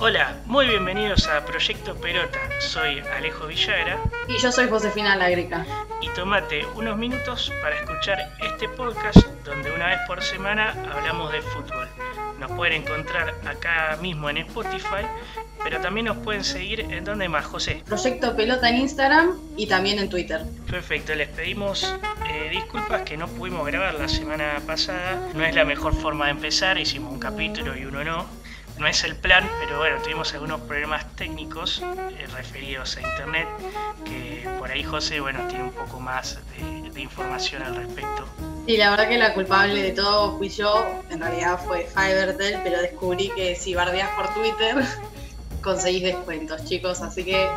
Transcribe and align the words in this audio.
Hola, 0.00 0.36
muy 0.44 0.66
bienvenidos 0.68 1.26
a 1.26 1.42
Proyecto 1.46 1.94
Pelota. 1.94 2.38
Soy 2.60 3.00
Alejo 3.16 3.46
Villagra 3.46 3.98
Y 4.28 4.36
yo 4.36 4.52
soy 4.52 4.68
Josefina 4.68 5.16
Lágrica. 5.16 5.64
y 6.02 6.08
tomate 6.10 6.66
unos 6.74 6.98
minutos 6.98 7.50
para 7.62 7.76
escuchar 7.80 8.18
este 8.40 8.68
podcast 8.68 9.26
donde 9.44 9.72
una 9.72 9.86
vez 9.86 9.98
por 10.06 10.22
semana 10.22 10.74
hablamos 10.92 11.32
de 11.32 11.40
fútbol. 11.40 11.88
Nos 12.38 12.52
pueden 12.52 12.82
encontrar 12.82 13.34
acá 13.44 13.98
mismo 14.00 14.30
en 14.30 14.38
Spotify, 14.38 15.04
pero 15.68 15.82
también 15.82 16.06
nos 16.06 16.16
pueden 16.16 16.44
seguir 16.44 16.80
en 16.80 17.04
donde 17.04 17.28
más, 17.28 17.44
José. 17.44 17.82
Proyecto 17.84 18.34
Pelota 18.34 18.70
en 18.70 18.78
Instagram 18.78 19.38
y 19.54 19.66
también 19.66 19.98
en 19.98 20.08
Twitter. 20.08 20.40
Perfecto, 20.66 21.14
les 21.14 21.28
pedimos 21.28 21.94
eh, 22.26 22.48
disculpas 22.50 23.02
que 23.02 23.18
no 23.18 23.28
pudimos 23.28 23.66
grabar 23.66 23.92
la 23.96 24.08
semana 24.08 24.62
pasada. 24.66 25.20
No 25.34 25.44
es 25.44 25.54
la 25.54 25.66
mejor 25.66 25.94
forma 25.94 26.24
de 26.24 26.30
empezar, 26.30 26.78
hicimos 26.78 27.12
un 27.12 27.20
capítulo 27.20 27.76
y 27.76 27.84
uno 27.84 28.02
no. 28.02 28.24
No 28.78 28.86
es 28.86 29.04
el 29.04 29.14
plan, 29.14 29.46
pero 29.60 29.76
bueno, 29.76 30.00
tuvimos 30.02 30.32
algunos 30.32 30.62
problemas 30.62 31.04
técnicos 31.16 31.82
eh, 31.82 32.26
referidos 32.34 32.96
a 32.96 33.02
internet, 33.02 33.46
que 34.06 34.48
por 34.58 34.70
ahí 34.70 34.82
José, 34.82 35.20
bueno, 35.20 35.40
tiene 35.48 35.64
un 35.64 35.72
poco 35.72 36.00
más 36.00 36.38
de, 36.56 36.88
de 36.88 37.00
información 37.02 37.62
al 37.62 37.76
respecto. 37.76 38.24
Y 38.66 38.78
la 38.78 38.88
verdad 38.88 39.06
que 39.06 39.18
la 39.18 39.34
culpable 39.34 39.82
de 39.82 39.90
todo 39.92 40.38
fui 40.38 40.48
yo. 40.48 41.02
En 41.10 41.20
realidad 41.20 41.60
fue 41.62 41.86
Fivertel, 41.94 42.60
pero 42.64 42.80
descubrí 42.80 43.30
que 43.36 43.54
si 43.54 43.74
bardeás 43.74 44.08
por 44.16 44.32
Twitter 44.32 44.76
conseguís 45.62 46.02
descuentos, 46.02 46.64
chicos. 46.64 47.00
Así 47.02 47.24
que 47.24 47.48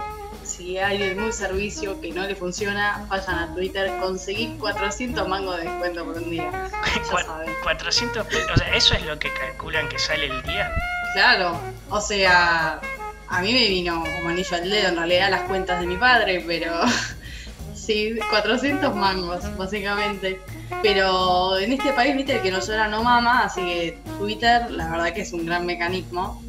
si 0.44 0.78
hay 0.78 1.02
algún 1.04 1.32
servicio 1.34 2.00
que 2.02 2.12
no 2.12 2.26
le 2.26 2.36
funciona, 2.36 3.06
vayan 3.10 3.36
a 3.40 3.54
Twitter, 3.54 3.92
conseguí 4.02 4.56
400 4.60 5.28
mangos 5.28 5.58
de 5.58 5.64
descuento 5.64 6.06
por 6.06 6.18
un 6.18 6.30
día. 6.30 6.50
Ya 6.52 7.04
Cua- 7.12 7.26
saben. 7.26 7.50
400 7.64 8.26
pesos, 8.28 8.52
o 8.54 8.58
sea, 8.58 8.76
eso 8.76 8.94
es 8.96 9.06
lo 9.06 9.18
que 9.20 9.32
calculan 9.34 9.88
que 9.90 10.00
sale 10.00 10.26
el 10.28 10.42
día. 10.44 10.72
Claro, 11.14 11.60
o 11.90 12.00
sea, 12.02 12.80
a 13.28 13.42
mí 13.42 13.54
me 13.54 13.68
vino 13.68 14.02
como 14.04 14.30
anillo 14.30 14.56
al 14.56 14.70
dedo 14.70 14.88
en 14.90 14.96
realidad 14.96 15.30
las 15.30 15.42
cuentas 15.42 15.80
de 15.82 15.88
mi 15.88 15.98
padre, 15.98 16.44
pero 16.48 16.74
sí, 17.76 18.18
400 18.30 18.96
mangos, 18.96 19.58
básicamente. 19.58 20.40
Pero 20.82 21.58
en 21.60 21.74
este 21.74 21.92
país, 21.94 22.16
viste, 22.16 22.36
el 22.38 22.42
que 22.42 22.50
no 22.52 22.60
llora 22.60 22.88
no 22.88 23.04
mama, 23.04 23.44
así 23.44 23.62
que 23.62 23.98
Twitter, 24.18 24.72
la 24.72 24.90
verdad 24.90 25.14
que 25.14 25.22
es 25.22 25.34
un 25.34 25.46
gran 25.46 25.66
mecanismo. 25.66 26.42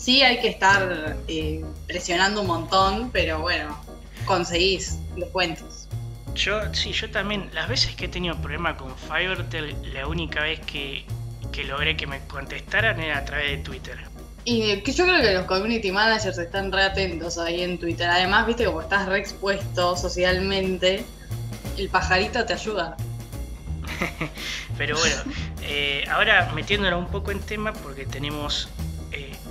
Sí 0.00 0.22
hay 0.22 0.40
que 0.40 0.48
estar 0.48 1.18
eh, 1.28 1.62
presionando 1.86 2.40
un 2.40 2.46
montón, 2.46 3.10
pero 3.10 3.40
bueno, 3.40 3.78
conseguís 4.24 4.98
descuentos. 5.14 5.88
Yo, 6.34 6.72
sí, 6.72 6.92
yo 6.92 7.10
también, 7.10 7.50
las 7.52 7.68
veces 7.68 7.94
que 7.96 8.06
he 8.06 8.08
tenido 8.08 8.34
problema 8.36 8.78
con 8.78 8.96
Fivertel, 8.96 9.76
la 9.92 10.06
única 10.06 10.40
vez 10.42 10.58
que, 10.60 11.04
que 11.52 11.64
logré 11.64 11.98
que 11.98 12.06
me 12.06 12.18
contestaran 12.28 12.98
era 12.98 13.18
a 13.18 13.26
través 13.26 13.50
de 13.50 13.58
Twitter. 13.58 13.98
Y 14.46 14.80
que 14.80 14.90
yo 14.90 15.04
creo 15.04 15.20
que 15.20 15.34
los 15.34 15.44
community 15.44 15.92
managers 15.92 16.38
están 16.38 16.72
re 16.72 16.84
atentos 16.84 17.36
ahí 17.36 17.62
en 17.62 17.78
Twitter. 17.78 18.08
Además, 18.08 18.46
viste, 18.46 18.64
como 18.64 18.80
estás 18.80 19.06
re 19.06 19.18
expuesto 19.18 19.98
socialmente, 19.98 21.04
el 21.76 21.90
pajarito 21.90 22.46
te 22.46 22.54
ayuda. 22.54 22.96
Pero 24.78 24.96
bueno, 24.96 25.16
eh, 25.60 26.06
ahora 26.10 26.50
metiéndonos 26.54 27.00
un 27.00 27.10
poco 27.10 27.32
en 27.32 27.40
tema 27.40 27.74
porque 27.74 28.06
tenemos 28.06 28.70
eh, 28.78 28.89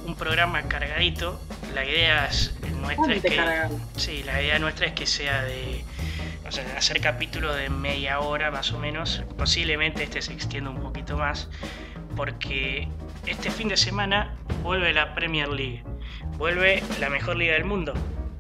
un 0.10 0.16
programa 0.16 0.64
cargadito. 0.64 1.40
La 1.74 1.86
idea 1.86 2.26
es, 2.26 2.56
nuestra 2.82 3.14
es 3.14 3.22
que, 3.22 3.36
cargado. 3.36 3.80
sí, 3.96 4.24
la 4.24 4.42
idea 4.42 4.58
nuestra 4.60 4.88
es 4.88 4.94
que 4.94 5.06
sea 5.06 5.44
de 5.44 5.84
o 6.48 6.52
sea, 6.52 6.66
hacer 6.76 7.00
capítulos 7.00 7.56
de 7.56 7.70
media 7.70 8.20
hora 8.20 8.50
más 8.50 8.72
o 8.72 8.80
menos. 8.80 9.24
Posiblemente 9.38 10.04
este 10.04 10.22
se 10.22 10.34
extienda 10.34 10.72
un 10.72 10.82
poquito 10.82 11.16
más 11.16 11.48
porque 12.16 12.88
este 13.28 13.52
fin 13.52 13.70
de 13.70 13.78
semana 13.78 14.36
vuelve 14.64 14.94
la 14.94 15.14
Premier 15.14 15.48
League. 15.48 15.84
Vuelve 16.38 16.82
la 17.00 17.10
mejor 17.10 17.38
liga 17.38 17.54
del 17.54 17.66
mundo. 17.66 17.94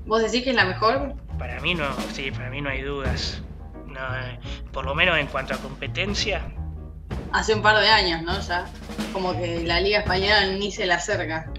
¿Vos 0.05 0.23
decís 0.23 0.43
que 0.43 0.49
es 0.49 0.55
la 0.55 0.65
mejor? 0.65 1.13
Para 1.37 1.59
mí 1.61 1.75
no, 1.75 1.87
sí, 2.13 2.31
para 2.31 2.49
mí 2.49 2.61
no 2.61 2.69
hay 2.69 2.81
dudas. 2.81 3.43
No, 3.85 3.99
eh, 3.99 4.39
por 4.71 4.85
lo 4.85 4.95
menos 4.95 5.17
en 5.17 5.27
cuanto 5.27 5.53
a 5.53 5.57
competencia, 5.57 6.41
Hace 7.31 7.53
un 7.53 7.61
par 7.61 7.79
de 7.79 7.87
años, 7.87 8.23
¿no? 8.23 8.39
Ya. 8.39 8.65
Como 9.13 9.39
que 9.39 9.63
la 9.65 9.79
Liga 9.81 9.99
Española 9.99 10.47
ni 10.47 10.71
se 10.71 10.85
le 10.85 10.93
acerca. 10.93 11.51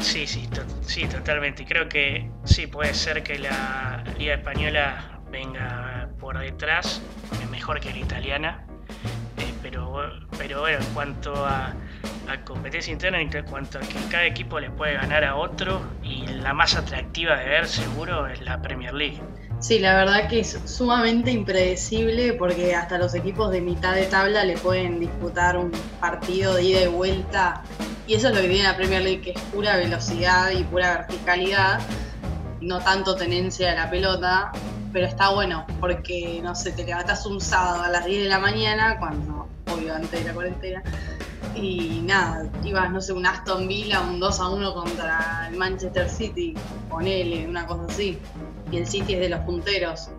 Sí, 0.00 0.26
sí, 0.26 0.46
to- 0.48 0.64
sí, 0.82 1.06
totalmente. 1.06 1.64
Creo 1.64 1.88
que 1.88 2.30
sí, 2.44 2.66
puede 2.66 2.94
ser 2.94 3.22
que 3.22 3.38
la 3.38 4.04
Liga 4.18 4.34
Española 4.34 5.20
venga 5.30 6.08
por 6.20 6.38
detrás, 6.38 7.02
mejor 7.50 7.80
que 7.80 7.90
la 7.90 7.98
italiana. 7.98 8.66
Eh, 9.38 9.52
pero, 9.62 10.10
pero 10.38 10.60
bueno, 10.60 10.78
en 10.78 10.94
cuanto 10.94 11.44
a, 11.46 11.74
a 12.28 12.40
competencia 12.44 12.92
interna, 12.92 13.20
en 13.20 13.30
cuanto 13.44 13.78
a 13.78 13.80
que 13.80 13.94
cada 14.10 14.24
equipo 14.26 14.60
le 14.60 14.70
puede 14.70 14.94
ganar 14.94 15.24
a 15.24 15.36
otro, 15.36 15.82
y 16.02 16.26
la 16.26 16.52
más 16.52 16.76
atractiva 16.76 17.36
de 17.36 17.46
ver 17.48 17.66
seguro 17.66 18.26
es 18.26 18.40
la 18.42 18.60
Premier 18.62 18.94
League. 18.94 19.20
Sí, 19.58 19.78
la 19.78 19.96
verdad 19.96 20.28
que 20.28 20.40
es 20.40 20.60
sumamente 20.66 21.30
impredecible 21.30 22.34
porque 22.34 22.74
hasta 22.74 22.98
los 22.98 23.14
equipos 23.14 23.50
de 23.50 23.60
mitad 23.60 23.94
de 23.94 24.04
tabla 24.04 24.44
le 24.44 24.56
pueden 24.58 25.00
disputar 25.00 25.56
un 25.56 25.72
partido 25.98 26.54
de 26.54 26.62
ida 26.62 26.82
y 26.82 26.86
vuelta. 26.86 27.62
Y 28.06 28.14
eso 28.14 28.28
es 28.28 28.34
lo 28.34 28.42
que 28.42 28.48
tiene 28.48 28.64
la 28.64 28.76
Premier 28.76 29.02
League, 29.02 29.22
que 29.22 29.30
es 29.30 29.40
pura 29.52 29.76
velocidad 29.76 30.50
y 30.52 30.62
pura 30.62 30.98
verticalidad, 30.98 31.80
no 32.60 32.78
tanto 32.80 33.16
tenencia 33.16 33.70
de 33.70 33.76
la 33.76 33.90
pelota, 33.90 34.52
pero 34.92 35.06
está 35.06 35.30
bueno 35.30 35.66
porque, 35.80 36.40
no 36.42 36.54
sé, 36.54 36.72
te 36.72 36.84
levantas 36.84 37.26
un 37.26 37.40
sábado 37.40 37.82
a 37.82 37.88
las 37.88 38.04
10 38.04 38.24
de 38.24 38.28
la 38.28 38.38
mañana, 38.38 38.98
cuando, 38.98 39.48
obvio, 39.72 39.94
antes 39.94 40.10
de 40.10 40.24
la 40.24 40.34
cuarentena, 40.34 40.82
y 41.54 42.02
nada, 42.04 42.48
ibas, 42.62 42.90
no 42.90 43.00
sé, 43.00 43.12
un 43.12 43.26
Aston 43.26 43.66
Villa, 43.66 44.00
un 44.00 44.20
2 44.20 44.40
a 44.40 44.48
1 44.48 44.74
contra 44.74 45.48
el 45.50 45.56
Manchester 45.56 46.08
City, 46.08 46.54
ponele, 46.88 47.48
una 47.48 47.66
cosa 47.66 47.84
así. 47.88 48.18
Y 48.70 48.78
el 48.78 48.86
City 48.86 49.14
es 49.14 49.20
de 49.20 49.28
los 49.28 49.40
punteros. 49.40 50.10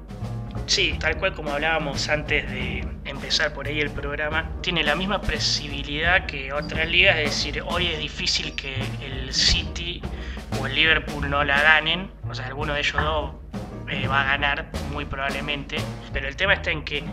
Sí, 0.66 0.96
tal 1.00 1.18
cual 1.18 1.34
como 1.34 1.52
hablábamos 1.52 2.10
antes 2.10 2.50
de 2.50 2.86
empezar 3.06 3.54
por 3.54 3.68
ahí 3.68 3.80
el 3.80 3.90
programa, 3.90 4.50
tiene 4.62 4.84
la 4.84 4.96
misma 4.96 5.22
previsibilidad 5.22 6.26
que 6.26 6.52
otras 6.52 6.88
ligas, 6.90 7.18
es 7.20 7.26
decir, 7.26 7.64
hoy 7.66 7.88
es 7.88 8.00
difícil 8.00 8.54
que 8.54 8.76
el 9.02 9.34
City 9.34 10.02
o 10.60 10.68
el 10.68 10.76
Liverpool 10.76 11.30
no 11.30 11.44
la 11.44 11.62
ganen, 11.62 12.12
o 12.30 12.36
sea, 12.36 12.48
alguno 12.48 12.74
de 12.74 12.82
ellos 12.82 13.02
dos 13.02 13.32
eh, 13.90 14.08
va 14.08 14.22
a 14.22 14.26
ganar 14.26 14.66
muy 14.92 15.06
probablemente, 15.06 15.78
pero 16.12 16.28
el 16.28 16.36
tema 16.36 16.54
está 16.54 16.72
en 16.72 16.84
que 16.84 17.04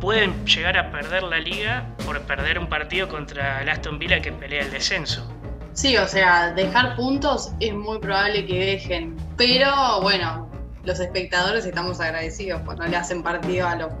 pueden 0.00 0.46
llegar 0.46 0.78
a 0.78 0.90
perder 0.90 1.24
la 1.24 1.38
liga 1.38 1.86
por 2.06 2.20
perder 2.22 2.58
un 2.58 2.68
partido 2.68 3.08
contra 3.08 3.62
el 3.62 3.68
Aston 3.68 3.98
Villa 3.98 4.20
que 4.20 4.32
pelea 4.32 4.62
el 4.62 4.70
descenso. 4.70 5.28
Sí, 5.72 5.96
o 5.96 6.06
sea, 6.06 6.52
dejar 6.52 6.96
puntos 6.96 7.52
es 7.60 7.74
muy 7.74 7.98
probable 7.98 8.46
que 8.46 8.58
dejen. 8.58 9.16
Pero 9.36 10.00
bueno, 10.02 10.49
los 10.84 11.00
espectadores 11.00 11.64
estamos 11.64 12.00
agradecidos 12.00 12.62
cuando 12.62 12.86
le 12.86 12.96
hacen 12.96 13.22
partido 13.22 13.66
a 13.66 13.76
los, 13.76 13.92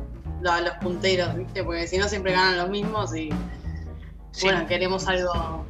a 0.48 0.60
los 0.60 0.74
punteros, 0.74 1.36
¿viste? 1.36 1.62
Porque 1.64 1.86
si 1.86 1.98
no 1.98 2.08
siempre 2.08 2.32
ganan 2.32 2.56
los 2.56 2.70
mismos 2.70 3.14
y 3.14 3.30
Sí, 4.32 4.46
bueno, 4.46 4.66
queremos 4.66 5.08
algo, 5.08 5.66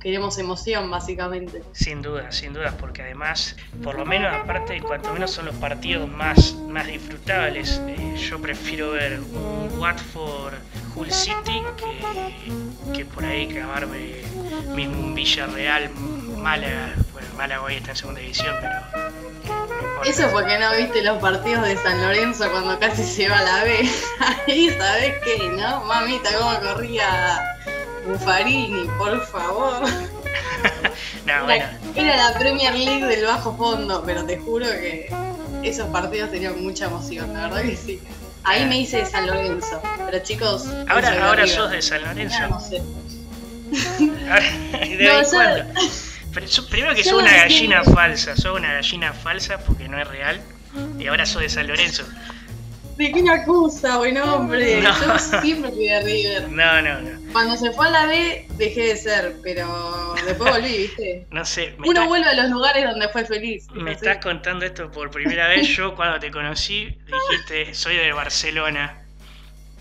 queremos 0.00 0.38
emoción 0.38 0.90
básicamente. 0.90 1.62
Sin 1.72 2.02
duda, 2.02 2.30
sin 2.30 2.52
duda, 2.52 2.74
porque 2.78 3.02
además, 3.02 3.56
por 3.82 3.96
lo 3.96 4.04
menos 4.04 4.32
aparte, 4.34 4.80
cuanto 4.82 5.12
menos 5.12 5.30
son 5.30 5.46
los 5.46 5.54
partidos 5.56 6.08
más, 6.10 6.54
más 6.68 6.86
disfrutables, 6.86 7.80
eh, 7.88 8.16
yo 8.16 8.40
prefiero 8.40 8.92
ver 8.92 9.20
un 9.20 9.78
Watford 9.78 10.54
Hull 10.94 11.10
City 11.10 11.62
que, 11.76 12.92
que 12.92 13.04
por 13.06 13.24
ahí 13.24 13.48
clavarme 13.48 14.22
mismo 14.74 15.00
un 15.00 15.14
Villarreal 15.14 15.90
Málaga. 16.36 16.94
Bueno, 17.12 17.28
Málaga 17.36 17.62
hoy 17.62 17.74
está 17.74 17.92
en 17.92 17.96
segunda 17.96 18.20
división, 18.20 18.54
pero. 18.60 19.21
Eso 20.04 20.28
porque 20.32 20.58
no 20.58 20.74
viste 20.76 21.02
los 21.02 21.18
partidos 21.18 21.66
de 21.66 21.76
San 21.76 22.00
Lorenzo 22.00 22.50
cuando 22.50 22.78
casi 22.78 23.04
se 23.04 23.28
va 23.28 23.38
a 23.38 23.42
la 23.42 23.64
B. 23.64 23.88
Ahí 24.46 24.70
sabés 24.70 25.14
qué, 25.24 25.38
¿no? 25.56 25.84
Mamita, 25.84 26.30
cómo 26.38 26.58
corría 26.60 27.56
Buffarini, 28.06 28.88
por 28.98 29.24
favor. 29.26 29.82
No, 31.26 31.44
bueno, 31.44 31.64
Era 31.94 32.16
la 32.16 32.38
Premier 32.38 32.74
League 32.74 33.06
del 33.06 33.24
bajo 33.24 33.56
fondo, 33.56 34.02
pero 34.04 34.24
te 34.24 34.38
juro 34.38 34.66
que 34.66 35.08
esos 35.62 35.88
partidos 35.88 36.30
tenían 36.30 36.62
mucha 36.62 36.86
emoción, 36.86 37.32
la 37.32 37.42
verdad 37.48 37.62
que 37.62 37.76
sí. 37.76 38.00
Ahí 38.44 38.66
me 38.66 38.80
hice 38.80 38.98
de 38.98 39.06
San 39.06 39.26
Lorenzo, 39.26 39.80
pero 40.04 40.18
chicos. 40.20 40.62
soy 40.62 40.84
ahora, 40.88 41.28
ahora 41.28 41.46
sos 41.46 41.70
de 41.70 41.80
San 41.80 42.02
Lorenzo. 42.02 42.36
Ah, 42.40 42.48
no 42.48 42.60
sé. 42.60 42.82
¿De 44.96 45.04
No, 45.04 45.22
yo-? 45.22 45.64
Pero 46.32 46.46
primero 46.70 46.94
que 46.94 47.04
no 47.04 47.18
una 47.18 47.32
gallina 47.36 47.84
falsa, 47.84 48.36
sos 48.36 48.56
una 48.58 48.74
gallina 48.74 49.12
falsa 49.12 49.58
porque 49.58 49.81
no 49.92 50.00
es 50.00 50.08
real. 50.08 50.40
Y 50.98 51.06
ahora 51.06 51.26
sos 51.26 51.42
de 51.42 51.50
San 51.50 51.68
Lorenzo. 51.68 52.02
¿De 52.96 53.12
qué 53.12 53.22
me 53.22 53.30
acusa, 53.30 53.98
buen 53.98 54.16
hombre? 54.18 54.80
No. 54.80 54.98
Yo 55.00 55.18
siempre 55.18 55.70
fui 55.70 55.86
de 55.86 56.00
River. 56.00 56.48
No, 56.48 56.82
no, 56.82 57.00
no. 57.00 57.32
Cuando 57.32 57.56
se 57.56 57.72
fue 57.72 57.86
a 57.86 57.90
la 57.90 58.06
B 58.06 58.46
dejé 58.56 58.88
de 58.88 58.96
ser, 58.96 59.36
pero 59.42 60.14
después 60.26 60.50
volví, 60.50 60.76
¿viste? 60.78 61.26
No 61.30 61.44
sé. 61.44 61.76
Uno 61.78 62.06
vuelve 62.06 62.28
a 62.28 62.34
los 62.34 62.50
lugares 62.50 62.84
donde 62.84 63.08
fue 63.10 63.24
feliz. 63.24 63.66
Me 63.72 63.92
estás 63.92 64.18
contando 64.18 64.64
esto 64.64 64.90
por 64.90 65.10
primera 65.10 65.48
vez. 65.48 65.68
Yo 65.68 65.94
cuando 65.94 66.18
te 66.18 66.30
conocí 66.30 66.96
dijiste, 67.06 67.74
soy 67.74 67.96
de 67.96 68.12
Barcelona. 68.12 69.02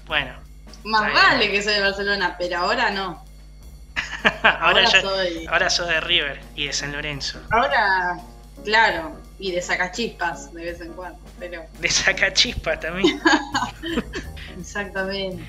Bueno. 0.07 0.33
Más 0.83 1.13
vale 1.13 1.51
que 1.51 1.61
soy 1.61 1.75
de 1.75 1.81
Barcelona, 1.81 2.35
pero 2.37 2.57
ahora 2.57 2.91
no. 2.91 3.23
ahora, 4.43 4.87
soy... 4.87 5.45
ahora 5.47 5.69
soy 5.69 5.93
de 5.93 6.01
River 6.01 6.41
y 6.55 6.67
de 6.67 6.73
San 6.73 6.91
Lorenzo. 6.91 7.39
Ahora, 7.49 8.17
claro, 8.63 9.20
y 9.41 9.51
de 9.51 9.61
sacachispas 9.61 10.53
de 10.53 10.65
vez 10.65 10.81
en 10.81 10.93
cuando, 10.93 11.19
pero... 11.39 11.65
De 11.79 11.89
sacachispas 11.89 12.79
también. 12.79 13.19
Exactamente. 14.59 15.43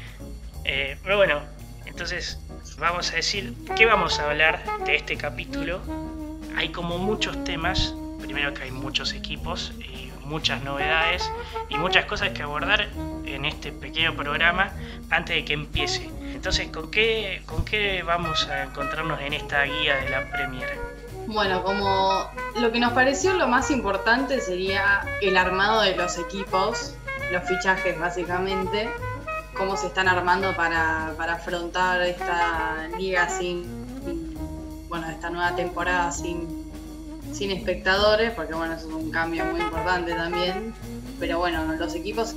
Eh, 0.64 0.96
pero 1.02 1.18
bueno, 1.18 1.42
entonces 1.84 2.38
vamos 2.78 3.12
a 3.12 3.16
decir, 3.16 3.54
¿qué 3.76 3.84
vamos 3.84 4.18
a 4.18 4.30
hablar 4.30 4.64
de 4.86 4.96
este 4.96 5.18
capítulo? 5.18 5.80
Hay 6.56 6.70
como 6.70 6.96
muchos 6.96 7.44
temas, 7.44 7.94
primero 8.22 8.54
que 8.54 8.62
hay 8.62 8.70
muchos 8.70 9.12
equipos 9.12 9.74
y 9.78 10.10
muchas 10.24 10.62
novedades 10.64 11.30
y 11.68 11.76
muchas 11.76 12.06
cosas 12.06 12.30
que 12.30 12.42
abordar 12.42 12.88
en 13.26 13.44
este 13.44 13.72
pequeño 13.72 14.16
programa 14.16 14.72
antes 15.10 15.36
de 15.36 15.44
que 15.44 15.52
empiece. 15.52 16.08
Entonces, 16.22 16.68
¿con 16.68 16.90
qué, 16.90 17.42
con 17.44 17.62
qué 17.66 18.02
vamos 18.02 18.48
a 18.48 18.62
encontrarnos 18.62 19.20
en 19.20 19.34
esta 19.34 19.64
guía 19.64 19.96
de 19.96 20.08
la 20.08 20.30
Premier? 20.30 20.91
Bueno, 21.26 21.62
como 21.62 22.26
lo 22.60 22.72
que 22.72 22.80
nos 22.80 22.92
pareció 22.92 23.34
lo 23.34 23.48
más 23.48 23.70
importante 23.70 24.40
sería 24.40 25.04
el 25.20 25.36
armado 25.36 25.82
de 25.82 25.96
los 25.96 26.18
equipos, 26.18 26.94
los 27.32 27.44
fichajes 27.44 27.98
básicamente, 27.98 28.88
cómo 29.56 29.76
se 29.76 29.86
están 29.86 30.08
armando 30.08 30.54
para, 30.56 31.14
afrontar 31.32 32.02
esta 32.02 32.88
liga 32.98 33.28
sin, 33.28 33.64
bueno, 34.88 35.08
esta 35.08 35.30
nueva 35.30 35.54
temporada 35.54 36.10
sin, 36.12 36.70
sin 37.32 37.50
espectadores, 37.50 38.32
porque 38.32 38.54
bueno, 38.54 38.74
eso 38.74 38.88
es 38.88 38.94
un 38.94 39.10
cambio 39.10 39.44
muy 39.46 39.60
importante 39.60 40.12
también. 40.14 40.74
Pero 41.20 41.38
bueno, 41.38 41.64
los 41.74 41.94
equipos 41.94 42.34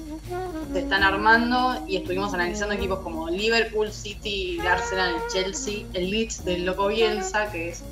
se 0.71 0.79
están 0.79 1.03
armando 1.03 1.83
y 1.87 1.97
estuvimos 1.97 2.33
analizando 2.33 2.75
equipos 2.75 2.99
como 2.99 3.29
Liverpool, 3.29 3.91
City, 3.91 4.59
Arsenal, 4.59 5.15
Chelsea, 5.31 5.85
el 5.93 6.11
Leeds 6.11 6.45
del 6.45 6.65
Loco 6.65 6.87
Bielsa, 6.87 7.51
que 7.51 7.69
es 7.69 7.83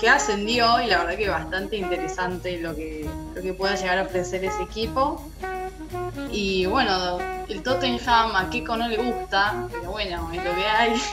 que 0.00 0.08
ascendió 0.08 0.80
y 0.80 0.86
la 0.86 0.98
verdad 0.98 1.16
que 1.16 1.28
bastante 1.28 1.76
interesante 1.76 2.58
lo 2.58 2.74
que, 2.74 3.08
lo 3.34 3.42
que 3.42 3.52
pueda 3.52 3.74
llegar 3.76 3.98
a 3.98 4.02
ofrecer 4.02 4.44
ese 4.44 4.62
equipo. 4.62 5.30
Y 6.32 6.64
bueno, 6.66 7.18
el 7.48 7.62
Tottenham 7.62 8.34
a 8.34 8.48
Kiko 8.48 8.76
no 8.76 8.88
le 8.88 8.96
gusta, 8.96 9.66
pero 9.70 9.90
bueno, 9.90 10.30
es 10.32 10.44
lo 10.44 10.54
que 10.54 10.64
hay. 10.64 11.02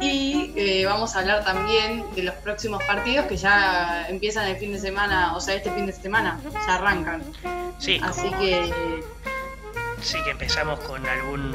Y 0.00 0.52
eh, 0.54 0.86
vamos 0.86 1.16
a 1.16 1.18
hablar 1.18 1.44
también 1.44 2.04
de 2.14 2.22
los 2.22 2.36
próximos 2.36 2.80
partidos 2.84 3.26
que 3.26 3.36
ya 3.36 4.06
empiezan 4.08 4.46
el 4.46 4.56
fin 4.56 4.70
de 4.70 4.78
semana, 4.78 5.34
o 5.34 5.40
sea, 5.40 5.56
este 5.56 5.72
fin 5.72 5.86
de 5.86 5.92
semana, 5.92 6.38
ya 6.68 6.76
arrancan. 6.76 7.20
Sí. 7.80 8.00
Así 8.00 8.30
que. 8.38 8.72
Sí, 10.00 10.18
que 10.22 10.30
empezamos 10.30 10.78
con 10.78 11.04
algún 11.04 11.52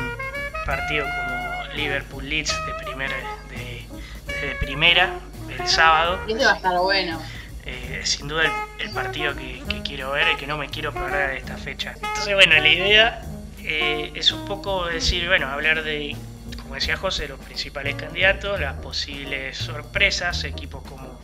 partido 0.65 1.05
como 1.05 1.73
Liverpool 1.73 2.27
Leeds 2.27 2.53
de 2.65 2.85
primera, 2.85 3.15
de 3.47 4.55
primera 4.59 5.21
el 5.59 5.67
sábado. 5.67 6.19
Este 6.27 6.45
va 6.45 6.51
a 6.51 6.55
estar 6.55 6.77
bueno. 6.79 7.21
Eh, 7.65 8.01
sin 8.03 8.27
duda 8.27 8.43
el, 8.77 8.91
partido 8.91 9.33
que, 9.35 9.63
quiero 9.85 10.11
ver 10.11 10.27
y 10.33 10.35
que 10.35 10.47
no 10.47 10.57
me 10.57 10.67
quiero 10.67 10.93
perder 10.93 11.31
de 11.31 11.37
esta 11.37 11.57
fecha. 11.57 11.93
Entonces, 11.95 12.33
bueno, 12.33 12.55
la 12.55 12.67
idea 12.67 13.21
eh, 13.59 14.11
es 14.15 14.33
un 14.33 14.45
poco 14.45 14.85
decir, 14.85 15.27
bueno, 15.27 15.47
hablar 15.47 15.83
de, 15.83 16.15
como 16.61 16.75
decía 16.75 16.97
José, 16.97 17.29
los 17.29 17.39
principales 17.39 17.95
candidatos, 17.95 18.59
las 18.59 18.75
posibles 18.79 19.57
sorpresas, 19.57 20.43
equipos 20.43 20.83
como 20.83 21.21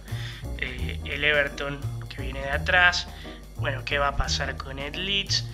eh, 0.59 0.99
el 1.03 1.23
Everton 1.25 1.79
que 2.07 2.21
viene 2.21 2.39
de 2.39 2.51
atrás, 2.51 3.07
bueno, 3.57 3.83
qué 3.83 3.97
va 3.97 4.09
a 4.09 4.15
pasar 4.15 4.55
con 4.55 4.79
el 4.79 5.05
Leeds 5.05 5.45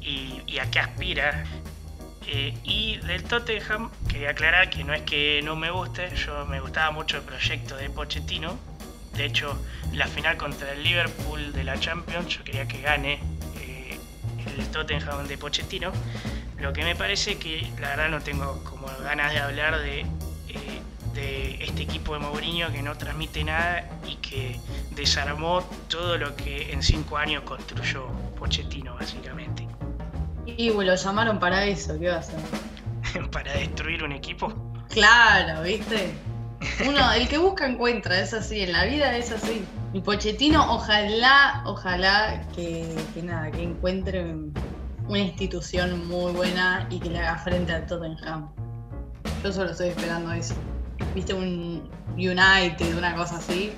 y, 0.00 0.42
y 0.48 0.58
a 0.58 0.68
qué 0.68 0.80
aspira 0.80 1.44
eh, 2.26 2.54
y 2.62 2.96
del 2.98 3.24
Tottenham, 3.24 3.90
quería 4.08 4.30
aclarar 4.30 4.70
que 4.70 4.84
no 4.84 4.94
es 4.94 5.02
que 5.02 5.40
no 5.42 5.56
me 5.56 5.70
guste, 5.70 6.14
yo 6.14 6.46
me 6.46 6.60
gustaba 6.60 6.90
mucho 6.90 7.16
el 7.18 7.22
proyecto 7.22 7.76
de 7.76 7.90
Pochettino. 7.90 8.58
De 9.14 9.26
hecho, 9.26 9.58
la 9.92 10.06
final 10.06 10.36
contra 10.36 10.72
el 10.72 10.82
Liverpool 10.82 11.52
de 11.52 11.64
la 11.64 11.78
Champions, 11.78 12.28
yo 12.28 12.44
quería 12.44 12.66
que 12.66 12.80
gane 12.80 13.20
eh, 13.60 13.98
el 14.56 14.66
Tottenham 14.68 15.26
de 15.26 15.36
Pochettino. 15.36 15.92
Lo 16.58 16.72
que 16.72 16.84
me 16.84 16.94
parece 16.94 17.38
que 17.38 17.70
la 17.80 17.88
verdad 17.88 18.08
no 18.08 18.20
tengo 18.20 18.62
como 18.64 18.86
ganas 19.02 19.32
de 19.32 19.38
hablar 19.40 19.80
de, 19.80 20.00
eh, 20.00 20.80
de 21.14 21.64
este 21.64 21.82
equipo 21.82 22.14
de 22.14 22.20
Mourinho 22.20 22.70
que 22.72 22.82
no 22.82 22.96
transmite 22.96 23.42
nada 23.44 23.88
y 24.06 24.16
que 24.16 24.60
desarmó 24.92 25.62
todo 25.88 26.16
lo 26.16 26.36
que 26.36 26.72
en 26.72 26.82
cinco 26.82 27.18
años 27.18 27.42
construyó 27.42 28.06
Pochettino, 28.38 28.94
básicamente. 28.94 29.41
Y 30.46 30.70
lo 30.70 30.94
llamaron 30.94 31.38
para 31.38 31.64
eso, 31.66 31.98
¿qué 31.98 32.08
va 32.08 32.16
a 32.16 32.18
hacer? 32.18 32.40
¿Para 33.30 33.52
destruir 33.52 34.02
un 34.02 34.12
equipo? 34.12 34.52
Claro, 34.88 35.62
¿viste? 35.62 36.12
Uno, 36.86 37.12
el 37.12 37.28
que 37.28 37.38
busca 37.38 37.66
encuentra, 37.66 38.20
es 38.20 38.34
así, 38.34 38.60
en 38.60 38.72
la 38.72 38.84
vida 38.84 39.16
es 39.16 39.30
así. 39.30 39.64
Y 39.92 40.00
Pochettino, 40.00 40.74
ojalá, 40.74 41.62
ojalá 41.66 42.46
que, 42.54 42.86
nada, 43.22 43.50
que 43.50 43.62
encuentre 43.62 44.34
una 45.06 45.18
institución 45.18 46.06
muy 46.08 46.32
buena 46.32 46.86
y 46.90 46.98
que 46.98 47.10
le 47.10 47.18
haga 47.18 47.38
frente 47.38 47.72
a 47.72 47.86
Tottenham. 47.86 48.50
Yo 49.42 49.52
solo 49.52 49.70
estoy 49.70 49.88
esperando 49.88 50.32
eso. 50.32 50.54
¿Viste 51.14 51.34
un 51.34 51.88
United, 52.14 52.96
una 52.96 53.14
cosa 53.14 53.36
así? 53.36 53.72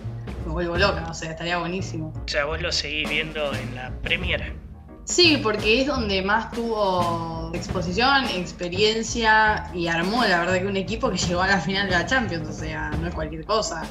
Me 0.47 0.53
vuelvo 0.53 0.77
loca, 0.77 1.07
o 1.09 1.15
sea, 1.15 1.31
estaría 1.31 1.59
buenísimo. 1.59 2.13
O 2.25 2.29
sea, 2.29 2.45
vos 2.45 2.61
lo 2.61 2.71
seguís 2.71 3.09
viendo 3.09 3.53
en 3.55 3.75
la 3.75 3.91
Premier. 4.03 4.55
Sí, 5.05 5.39
porque 5.43 5.83
es 5.83 5.87
donde 5.87 6.23
más 6.23 6.51
tuvo 6.51 7.51
exposición, 7.53 8.25
experiencia 8.25 9.71
y 9.75 9.87
armó, 9.87 10.25
la 10.25 10.41
verdad, 10.41 10.59
que 10.59 10.67
un 10.67 10.77
equipo 10.77 11.11
que 11.11 11.19
llegó 11.19 11.43
a 11.43 11.47
la 11.47 11.61
final 11.61 11.89
de 11.89 11.93
la 11.93 12.07
Champions, 12.07 12.49
o 12.49 12.53
sea, 12.53 12.91
no 13.01 13.09
es 13.09 13.15
cualquier 13.15 13.45
cosa. 13.45 13.83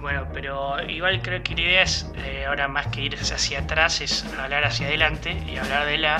Bueno, 0.00 0.28
pero 0.32 0.80
igual 0.88 1.20
creo 1.20 1.42
que 1.42 1.54
la 1.56 1.62
idea 1.62 1.82
es, 1.82 2.08
eh, 2.24 2.44
ahora 2.46 2.68
más 2.68 2.86
que 2.88 3.02
ir 3.02 3.16
hacia 3.16 3.60
atrás, 3.60 4.00
es 4.00 4.24
hablar 4.38 4.64
hacia 4.64 4.86
adelante 4.86 5.36
y 5.52 5.56
hablar 5.56 5.84
de 5.84 5.98
la 5.98 6.18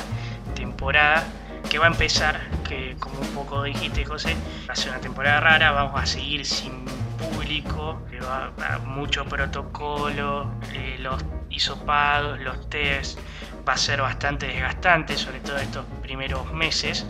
temporada 0.56 1.24
que 1.70 1.78
va 1.78 1.86
a 1.86 1.90
empezar, 1.90 2.40
que 2.68 2.96
como 2.98 3.20
un 3.20 3.28
poco 3.28 3.62
dijiste, 3.62 4.04
José, 4.04 4.34
va 4.68 4.72
a 4.72 4.76
ser 4.76 4.90
una 4.90 5.00
temporada 5.00 5.38
rara, 5.38 5.70
vamos 5.70 6.00
a 6.00 6.06
seguir 6.06 6.44
sin 6.44 6.84
público, 7.16 8.00
que 8.10 8.20
va 8.20 8.52
a 8.58 8.78
mucho 8.78 9.24
protocolo, 9.24 10.50
eh, 10.72 10.96
los 10.98 11.24
hisopados, 11.48 12.40
los 12.40 12.68
test, 12.68 13.18
va 13.66 13.72
a 13.72 13.76
ser 13.76 14.00
bastante 14.00 14.46
desgastante, 14.46 15.16
sobre 15.16 15.40
todo 15.40 15.56
estos 15.58 15.84
primeros 16.02 16.52
meses. 16.52 17.06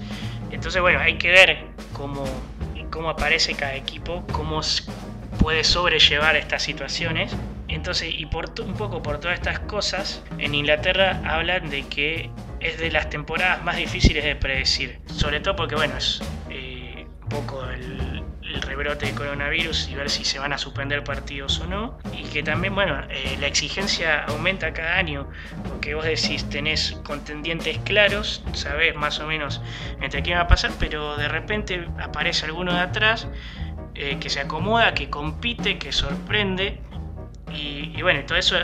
Entonces, 0.51 0.81
bueno, 0.81 1.01
hay 1.01 1.19
que 1.19 1.31
ver 1.31 1.67
cómo, 1.93 2.25
cómo 2.91 3.11
aparece 3.11 3.55
cada 3.55 3.75
equipo, 3.75 4.25
cómo 4.33 4.61
puede 5.39 5.65
sobrellevar 5.65 6.37
estas 6.37 6.63
situaciones. 6.63 7.35
Entonces, 7.69 8.15
y 8.17 8.27
por 8.27 8.53
un 8.61 8.75
poco 8.75 9.03
por 9.03 9.19
todas 9.19 9.39
estas 9.39 9.61
cosas, 9.61 10.23
en 10.39 10.55
Inglaterra 10.55 11.21
hablan 11.27 11.69
de 11.69 11.83
que 11.87 12.31
es 12.61 12.79
de 12.79 12.91
las 12.91 13.11
temporadas 13.11 13.63
más 13.65 13.77
difíciles 13.77 14.25
de 14.25 14.37
predecir. 14.37 14.99
Sobre 15.07 15.41
todo 15.41 15.57
porque, 15.57 15.75
bueno, 15.75 15.97
es 15.97 16.23
eh, 16.49 17.07
un 17.23 17.29
poco 17.29 17.65
el 17.65 18.16
el 18.57 18.63
rebrote 18.63 19.07
de 19.07 19.13
coronavirus 19.13 19.89
y 19.89 19.95
ver 19.95 20.11
si 20.11 20.25
se 20.25 20.39
van 20.39 20.53
a 20.53 20.59
suspender 20.59 21.05
partidos 21.05 21.61
o 21.61 21.67
no. 21.67 21.99
Y 22.13 22.25
que 22.25 22.43
también, 22.43 22.75
bueno, 22.75 23.01
eh, 23.11 23.37
la 23.39 23.47
exigencia 23.47 24.25
aumenta 24.25 24.73
cada 24.73 24.97
año, 24.97 25.29
porque 25.69 25.95
vos 25.95 26.05
decís, 26.05 26.49
tenés 26.49 26.93
contendientes 27.05 27.79
claros, 27.85 28.43
sabés 28.53 28.95
más 28.97 29.21
o 29.21 29.27
menos 29.27 29.61
entre 30.01 30.23
quién 30.23 30.39
va 30.39 30.43
a 30.43 30.49
pasar, 30.49 30.73
pero 30.79 31.17
de 31.17 31.29
repente 31.29 31.87
aparece 32.03 32.47
alguno 32.47 32.73
de 32.73 32.81
atrás 32.81 33.29
eh, 33.95 34.19
que 34.21 34.31
se 34.31 34.41
acomoda, 34.41 34.95
que 34.95 35.11
compite, 35.11 35.79
que 35.79 35.93
sorprende. 35.93 36.81
Y, 37.53 38.03
bueno, 38.03 38.25
todo 38.27 38.37
eso 38.37 38.57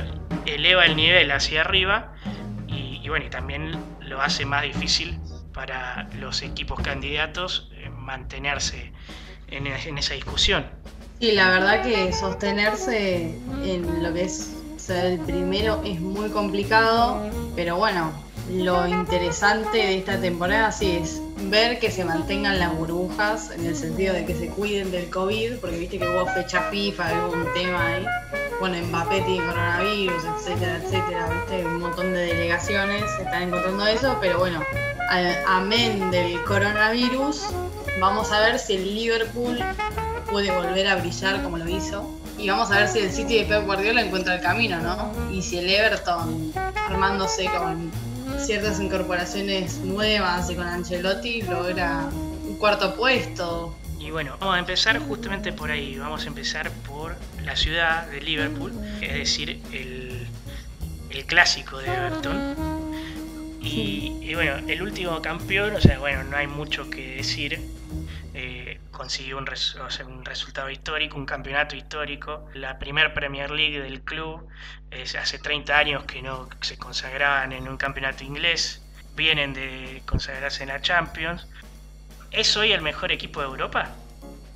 eleva 0.45 0.85
el 0.85 0.97
nivel 0.97 1.31
hacia 1.31 1.63
arriba 1.63 2.15
y, 2.67 3.01
y 3.03 3.09
bueno, 3.09 3.27
y 3.27 3.31
también 3.31 3.73
lo 4.01 4.21
hace 4.21 4.45
más 4.45 4.63
difícil 4.63 5.19
para 5.55 6.09
los 6.19 6.43
equipos 6.43 6.81
candidatos 6.81 7.71
eh, 7.75 7.89
mantenerse 7.91 8.93
en, 9.53 9.99
esa 9.99 10.15
discusión. 10.15 10.67
Sí, 11.21 11.33
la 11.33 11.51
verdad 11.51 11.83
que 11.83 12.13
sostenerse 12.13 13.35
en 13.65 14.03
lo 14.03 14.13
que 14.13 14.25
es 14.25 14.51
ser 14.77 15.07
el 15.07 15.19
primero 15.21 15.81
es 15.85 16.01
muy 16.01 16.29
complicado, 16.31 17.31
pero 17.55 17.77
bueno, 17.77 18.13
lo 18.51 18.87
interesante 18.89 19.79
de 19.79 19.99
esta 19.99 20.21
temporada 20.21 20.73
sí 20.73 20.99
es 21.01 21.21
ver 21.49 21.79
que 21.79 21.91
se 21.91 22.05
mantengan 22.05 22.59
las 22.59 22.77
burbujas 22.77 23.51
en 23.53 23.67
el 23.67 23.77
sentido 23.77 24.15
de 24.15 24.25
que 24.25 24.35
se 24.35 24.49
cuiden 24.49 24.91
del 24.91 25.09
COVID, 25.11 25.59
porque 25.61 25.79
viste 25.79 25.99
que 25.99 26.09
hubo 26.09 26.27
fecha 26.27 26.63
FIFA, 26.71 27.29
hubo 27.29 27.35
un 27.35 27.53
tema 27.55 27.87
ahí. 27.87 28.05
Bueno, 28.59 28.77
Mbappé 28.89 29.23
tiene 29.23 29.45
coronavirus, 29.47 30.25
etcétera, 30.25 30.77
etcétera, 30.77 31.29
viste, 31.31 31.65
un 31.65 31.81
montón 31.81 32.13
de 32.13 32.27
delegaciones 32.27 33.05
están 33.19 33.45
encontrando 33.45 33.87
eso, 33.87 34.17
pero 34.21 34.39
bueno, 34.39 34.61
amén 35.49 36.11
del 36.11 36.43
coronavirus, 36.45 37.47
vamos 38.03 38.33
a 38.33 38.41
ver 38.41 38.59
si 38.59 38.75
el 38.75 38.95
Liverpool 38.95 39.59
puede 40.29 40.51
volver 40.51 40.89
a 40.89 40.97
brillar 40.97 41.41
como 41.43 41.57
lo 41.57 41.69
hizo. 41.69 42.19
Y 42.37 42.49
vamos 42.49 42.71
a 42.73 42.79
ver 42.79 42.89
si 42.89 42.99
el 42.99 43.13
City 43.13 43.39
de 43.39 43.45
Pep 43.45 43.65
Guardiola 43.65 44.03
encuentra 44.03 44.35
el 44.35 44.41
camino, 44.41 44.81
¿no? 44.81 45.13
Y 45.33 45.41
si 45.41 45.59
el 45.59 45.71
Everton, 45.71 46.53
armándose 46.75 47.45
con 47.47 47.93
ciertas 48.39 48.81
incorporaciones 48.81 49.79
nuevas 49.79 50.51
y 50.51 50.57
con 50.57 50.67
Ancelotti, 50.67 51.43
logra 51.43 52.09
un 52.45 52.57
cuarto 52.57 52.97
puesto. 52.97 53.77
Y 54.01 54.11
bueno, 54.11 54.37
vamos 54.41 54.57
a 54.57 54.59
empezar 54.59 54.99
justamente 54.99 55.53
por 55.53 55.71
ahí. 55.71 55.97
Vamos 55.97 56.25
a 56.25 56.27
empezar 56.27 56.73
por 56.89 57.15
la 57.45 57.55
ciudad 57.55 58.09
de 58.09 58.21
Liverpool, 58.21 58.73
es 59.01 59.15
decir, 59.15 59.63
el, 59.73 60.27
el 61.11 61.25
clásico 61.27 61.79
de 61.79 61.87
Everton. 61.87 62.83
Y, 63.61 64.35
bueno, 64.35 64.55
el 64.67 64.83
último 64.83 65.23
campeón, 65.23 65.77
o 65.77 65.81
sea, 65.81 66.01
bueno, 66.01 66.25
no 66.25 66.37
hay 66.37 66.49
mucho 66.49 66.91
que 66.91 67.17
decir. 67.19 67.61
Consiguió 68.93 69.39
un, 69.39 69.49
un, 69.49 70.25
resultado 70.25 70.71
histórico, 70.71 71.17
un 71.17 71.27
campeonato 71.27 71.75
histórico. 71.75 72.47
La 72.55 72.79
primer 72.79 73.13
Premier 73.15 73.51
League 73.51 73.81
del 73.81 74.03
club, 74.03 74.47
es 74.91 75.17
hace 75.17 75.39
30 75.39 75.77
años 75.77 76.05
que 76.05 76.23
no 76.23 76.49
se 76.61 76.77
consagraban 76.77 77.53
en 77.53 77.69
un 77.69 77.77
campeonato 77.77 78.23
inglés. 78.23 78.83
Vienen 79.17 79.55
de 79.55 80.03
consagrarse 80.07 80.63
en 80.63 80.69
la 80.69 80.81
Champions. 80.81 81.47
¿Es 82.31 82.57
hoy 82.57 82.73
el 82.73 82.83
mejor 82.83 83.13
equipo 83.13 83.41
de 83.41 83.47
Europa? 83.47 83.91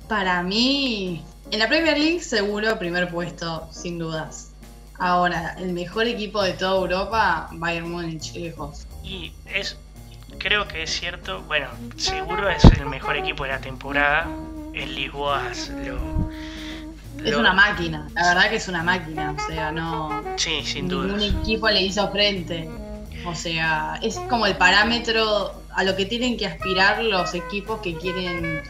Para 0.07 0.41
mí, 0.41 1.23
en 1.51 1.59
la 1.59 1.67
Premier 1.67 1.97
League 1.97 2.21
seguro 2.21 2.79
primer 2.79 3.09
puesto, 3.09 3.67
sin 3.71 3.99
dudas. 3.99 4.51
Ahora, 4.99 5.55
el 5.59 5.73
mejor 5.73 6.07
equipo 6.07 6.41
de 6.41 6.53
toda 6.53 6.75
Europa, 6.75 7.49
Bayern 7.51 7.91
Múnich, 7.91 8.33
lejos. 8.33 8.87
Y 9.03 9.31
es, 9.45 9.77
creo 10.37 10.67
que 10.67 10.83
es 10.83 10.91
cierto, 10.91 11.41
bueno, 11.43 11.67
seguro 11.95 12.49
es 12.49 12.63
el 12.65 12.85
mejor 12.85 13.17
equipo 13.17 13.43
de 13.43 13.49
la 13.49 13.61
temporada. 13.61 14.27
En 14.73 14.93
Lisboa 14.93 15.41
lo, 15.85 16.29
es 17.23 17.35
una 17.35 17.53
máquina, 17.53 18.07
la 18.13 18.27
verdad 18.33 18.49
que 18.49 18.57
es 18.57 18.67
una 18.67 18.83
máquina, 18.83 19.35
o 19.37 19.47
sea, 19.47 19.71
no. 19.71 20.23
Sí, 20.35 20.61
sin 20.63 20.87
duda. 20.87 21.17
Ningún 21.17 21.41
equipo 21.41 21.69
le 21.69 21.81
hizo 21.81 22.09
frente. 22.11 22.69
O 23.25 23.35
sea, 23.35 23.99
es 24.01 24.19
como 24.29 24.45
el 24.45 24.55
parámetro 24.55 25.63
a 25.73 25.83
lo 25.83 25.95
que 25.95 26.05
tienen 26.05 26.37
que 26.37 26.45
aspirar 26.45 27.03
los 27.03 27.33
equipos 27.33 27.81
que 27.81 27.95
quieren 27.97 28.61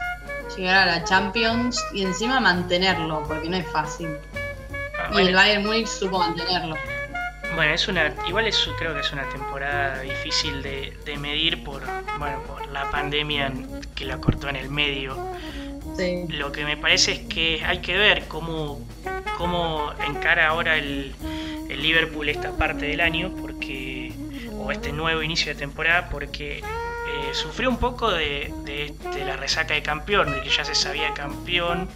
llegar 0.56 0.88
a 0.88 0.98
la 0.98 1.04
Champions 1.04 1.84
y 1.94 2.04
encima 2.04 2.40
mantenerlo, 2.40 3.24
porque 3.28 3.50
no 3.50 3.58
es 3.58 3.70
fácil. 3.70 4.10
Ah, 4.98 5.12
y 5.14 5.28
el 5.28 5.36
Bayern 5.36 5.66
Munich 5.66 5.88
supo 5.88 6.18
mantenerlo. 6.18 6.76
Bueno, 7.58 7.74
es 7.74 7.88
una, 7.88 8.14
igual 8.28 8.46
es, 8.46 8.70
creo 8.78 8.94
que 8.94 9.00
es 9.00 9.12
una 9.12 9.28
temporada 9.30 10.00
difícil 10.02 10.62
de, 10.62 11.18
medir 11.18 11.64
por, 11.64 11.82
bueno, 12.20 12.44
por 12.44 12.68
la 12.68 12.92
pandemia 12.92 13.52
que 13.96 14.06
la 14.06 14.20
cortó 14.20 14.48
en 14.48 14.58
el 14.58 14.70
medio. 14.70 15.18
Lo 16.30 16.52
que 16.52 16.66
me 16.66 16.78
parece 16.78 17.14
es 17.14 17.20
que 17.22 17.64
hay 17.66 17.80
que 17.80 17.98
ver 17.98 18.28
cómo, 18.28 18.80
cómo 19.40 19.92
encara 20.06 20.50
ahora 20.50 20.78
el, 20.78 21.16
el 21.68 21.82
Liverpool 21.82 22.30
esta 22.30 22.52
parte 22.52 22.86
del 22.86 23.02
año, 23.02 23.34
porque 23.42 24.14
o 24.56 24.72
este 24.72 24.92
nuevo 24.92 25.24
inicio 25.24 25.52
de 25.52 25.58
temporada, 25.58 26.10
porque 26.12 26.60
eh, 26.60 26.64
sufrió 27.34 27.72
un 27.72 27.78
poco 27.78 28.12
de, 28.12 28.54
de, 28.66 29.26
la 29.26 29.36
resaca 29.36 29.74
de 29.74 29.82
campeón, 29.82 30.32
de 30.32 30.44
que 30.44 30.50
ya 30.50 30.64
se 30.64 30.76
sabía 30.76 31.12
campeón, 31.16 31.90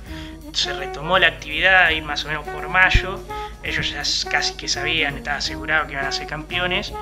se 0.53 0.74
retomó 0.74 1.20
la 1.20 1.27
actividad 1.27 1.86
ahí 1.86 2.01
más 2.01 2.25
o 2.25 2.30
menos 2.30 2.48
por 2.48 2.68
mayo, 2.68 3.20
ellos 3.63 3.89
ya 3.91 4.03
casi 4.30 4.56
que 4.56 4.68
sabían, 4.68 5.18
estaban 5.18 5.39
asegurados 5.39 5.88
que 5.88 5.94
iban 5.94 6.06
a 6.06 6.12
ser 6.12 6.27
campeones. 6.27 6.94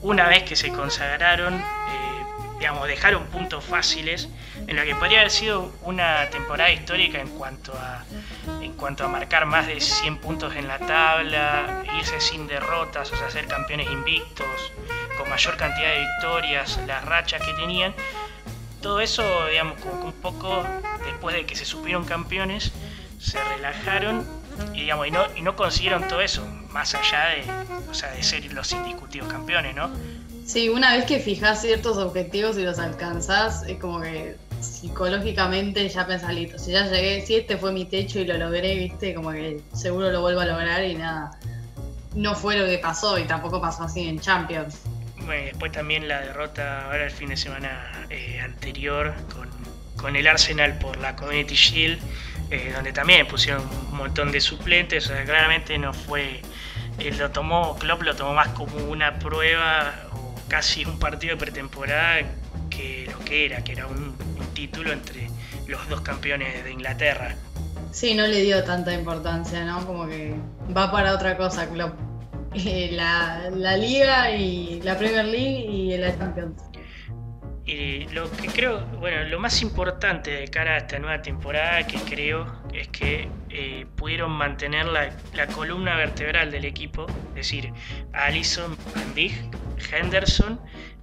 Una 0.00 0.28
vez 0.28 0.42
que 0.42 0.56
se 0.56 0.70
consagraron, 0.70 1.54
eh, 1.54 1.62
digamos, 2.58 2.88
dejaron 2.88 3.26
puntos 3.26 3.64
fáciles 3.64 4.28
en 4.66 4.76
lo 4.76 4.84
que 4.84 4.94
podría 4.94 5.20
haber 5.20 5.30
sido 5.30 5.72
una 5.82 6.28
temporada 6.30 6.70
histórica 6.70 7.20
en 7.20 7.28
cuanto 7.28 7.72
a 7.74 8.04
en 8.60 8.72
cuanto 8.74 9.04
a 9.04 9.08
marcar 9.08 9.46
más 9.46 9.66
de 9.66 9.80
100 9.80 10.18
puntos 10.18 10.54
en 10.56 10.66
la 10.66 10.78
tabla, 10.78 11.84
irse 11.98 12.20
sin 12.20 12.46
derrotas, 12.46 13.12
o 13.12 13.16
sea, 13.16 13.30
ser 13.30 13.46
campeones 13.46 13.88
invictos, 13.90 14.72
con 15.18 15.28
mayor 15.28 15.56
cantidad 15.56 15.88
de 15.88 16.00
victorias, 16.00 16.80
las 16.86 17.04
rachas 17.04 17.42
que 17.42 17.52
tenían. 17.54 17.94
Todo 18.80 19.00
eso, 19.00 19.22
digamos, 19.48 19.80
como 19.80 20.06
un 20.06 20.12
poco 20.12 20.64
después 21.04 21.36
de 21.36 21.46
que 21.46 21.54
se 21.54 21.64
supieron 21.64 22.04
campeones, 22.04 22.72
se 23.20 23.42
relajaron 23.44 24.26
y, 24.74 24.80
digamos, 24.80 25.06
y, 25.06 25.10
no, 25.10 25.24
y 25.36 25.42
no 25.42 25.56
consiguieron 25.56 26.06
todo 26.08 26.20
eso, 26.20 26.46
más 26.70 26.94
allá 26.94 27.26
de, 27.26 27.90
o 27.90 27.94
sea, 27.94 28.10
de 28.12 28.22
ser 28.22 28.52
los 28.52 28.72
indiscutidos 28.72 29.30
campeones, 29.30 29.74
¿no? 29.74 29.90
Sí, 30.44 30.68
una 30.68 30.96
vez 30.96 31.04
que 31.04 31.20
fijas 31.20 31.62
ciertos 31.62 31.98
objetivos 31.98 32.58
y 32.58 32.62
los 32.62 32.78
alcanzás, 32.78 33.62
es 33.66 33.78
como 33.78 34.00
que 34.00 34.36
psicológicamente 34.60 35.88
ya 35.88 36.06
pensás 36.06 36.34
listo. 36.34 36.58
Si 36.58 36.72
ya 36.72 36.86
llegué, 36.86 37.24
si 37.24 37.36
este 37.36 37.56
fue 37.56 37.72
mi 37.72 37.84
techo 37.84 38.18
y 38.18 38.24
lo 38.24 38.36
logré, 38.38 38.74
viste, 38.76 39.14
como 39.14 39.30
que 39.32 39.60
seguro 39.72 40.10
lo 40.10 40.20
vuelvo 40.20 40.40
a 40.40 40.46
lograr 40.46 40.84
y 40.84 40.94
nada. 40.94 41.38
No 42.14 42.34
fue 42.34 42.56
lo 42.56 42.66
que 42.66 42.78
pasó 42.78 43.18
y 43.18 43.24
tampoco 43.24 43.60
pasó 43.60 43.84
así 43.84 44.08
en 44.08 44.20
Champions. 44.20 44.80
Bueno, 45.24 45.44
después 45.44 45.72
también 45.72 46.08
la 46.08 46.20
derrota 46.20 46.86
ahora 46.86 47.04
el 47.04 47.10
fin 47.10 47.28
de 47.28 47.36
semana 47.36 48.06
eh, 48.10 48.40
anterior 48.40 49.14
con, 49.34 49.48
con, 49.96 50.16
el 50.16 50.26
Arsenal 50.26 50.78
por 50.78 50.96
la 50.98 51.14
Community 51.14 51.54
Shield, 51.54 52.00
eh, 52.52 52.70
donde 52.74 52.92
también 52.92 53.26
pusieron 53.26 53.62
un 53.90 53.96
montón 53.96 54.30
de 54.30 54.38
suplentes, 54.38 55.06
o 55.06 55.08
sea, 55.08 55.24
claramente 55.24 55.78
no 55.78 55.94
fue, 55.94 56.42
él 56.98 57.16
lo 57.16 57.30
tomó, 57.30 57.78
Klopp 57.78 58.02
lo 58.02 58.14
tomó 58.14 58.34
más 58.34 58.48
como 58.48 58.76
una 58.90 59.18
prueba 59.18 59.94
o 60.12 60.34
casi 60.48 60.84
un 60.84 60.98
partido 60.98 61.34
de 61.34 61.38
pretemporada 61.38 62.20
que 62.68 63.08
lo 63.10 63.18
que 63.24 63.46
era, 63.46 63.64
que 63.64 63.72
era 63.72 63.86
un, 63.86 64.14
título 64.52 64.92
entre 64.92 65.30
los 65.66 65.88
dos 65.88 66.02
campeones 66.02 66.62
de 66.62 66.70
Inglaterra. 66.70 67.34
Sí, 67.90 68.14
no 68.14 68.26
le 68.26 68.42
dio 68.42 68.62
tanta 68.64 68.92
importancia, 68.92 69.64
¿no? 69.64 69.86
Como 69.86 70.06
que 70.06 70.34
va 70.76 70.92
para 70.92 71.14
otra 71.14 71.38
cosa, 71.38 71.66
Klopp. 71.68 71.94
Eh, 72.54 72.90
la, 72.92 73.48
la, 73.48 73.78
Liga 73.78 74.30
y 74.30 74.82
la 74.82 74.98
Premier 74.98 75.24
League 75.24 75.64
y 75.70 75.96
la 75.96 76.14
Champions. 76.18 76.60
Y 77.64 78.08
lo 78.08 78.30
que 78.30 78.48
creo, 78.48 78.84
bueno, 78.98 79.22
lo 79.28 79.38
más 79.38 79.62
importante 79.62 80.32
de 80.32 80.48
cara 80.48 80.72
a 80.72 80.78
esta 80.78 80.98
nueva 80.98 81.22
temporada 81.22 81.86
que 81.86 81.96
creo 81.98 82.46
es 82.74 82.88
que 82.88 83.28
eh, 83.50 83.86
pudieron 83.96 84.32
mantener 84.32 84.86
la, 84.86 85.10
la, 85.32 85.46
columna 85.46 85.94
vertebral 85.96 86.50
del 86.50 86.64
equipo, 86.64 87.06
es 87.30 87.34
decir, 87.34 87.72
Allison, 88.12 88.76
Van 88.94 89.14
Henderson 89.92 90.60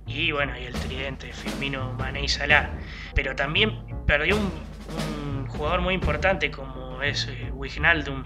y 0.09 0.31
bueno, 0.31 0.57
y 0.57 0.63
el 0.63 0.73
tridente 0.73 1.31
Firmino, 1.31 1.93
Mané 1.93 2.23
y 2.23 2.27
Salah. 2.27 2.71
Pero 3.13 3.35
también 3.35 3.79
perdió 4.05 4.37
un, 4.37 5.47
jugador 5.47 5.81
muy 5.81 5.93
importante 5.93 6.51
como 6.51 7.01
es 7.01 7.27
eh, 7.27 7.51
Wijnaldum, 7.53 8.23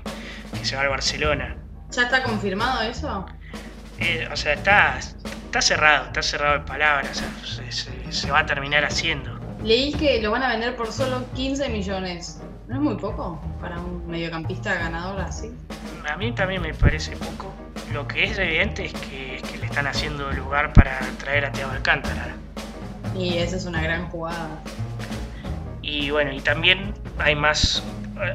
que 0.58 0.66
se 0.66 0.76
va 0.76 0.84
al 0.84 0.90
Barcelona. 0.90 1.58
¿Ya 1.92 2.04
está 2.04 2.22
confirmado 2.24 2.82
eso? 2.82 3.26
Eh, 4.04 4.28
o 4.30 4.36
sea, 4.36 4.54
está, 4.54 5.00
está 5.00 5.62
cerrado, 5.62 6.08
está 6.08 6.22
cerrado 6.22 6.56
en 6.58 6.66
palabras, 6.66 7.24
se, 8.10 8.32
va 8.32 8.40
a 8.40 8.46
terminar 8.46 8.84
haciendo. 8.84 9.40
Leí 9.64 9.94
que 9.94 10.22
lo 10.22 10.32
van 10.32 10.44
a 10.44 10.50
vender 10.50 10.76
por 10.76 10.92
solo 10.92 11.24
15 11.36 11.70
millones. 11.70 12.42
¿No 12.68 12.76
es 12.76 12.82
muy 12.82 12.96
poco 12.96 13.42
para 13.62 13.80
un 13.80 14.06
mediocampista 14.08 14.74
ganador 14.74 15.22
así? 15.22 15.52
A 16.06 16.18
mí 16.18 16.34
también 16.34 16.62
me 16.62 16.74
parece 16.74 17.16
poco. 17.16 17.54
Lo 17.94 18.06
que 18.06 18.26
es 18.26 18.38
evidente 18.38 18.86
es 18.86 18.94
que, 18.94 19.38
es 19.38 19.44
que 19.44 19.58
le 19.58 19.68
están 19.68 19.88
haciendo 19.88 20.30
lugar 20.34 20.74
para 20.74 21.00
traer 21.18 21.46
a 21.46 21.52
Teo 21.54 21.70
Alcántara. 21.70 22.36
Y 23.18 23.38
esa 23.38 23.56
es 23.56 23.66
una 23.66 23.82
gran 23.82 24.10
jugada. 24.10 24.62
Y 25.82 26.12
bueno, 26.12 26.34
y 26.34 26.42
también 26.42 26.94
hay 27.20 27.36
más 27.36 27.84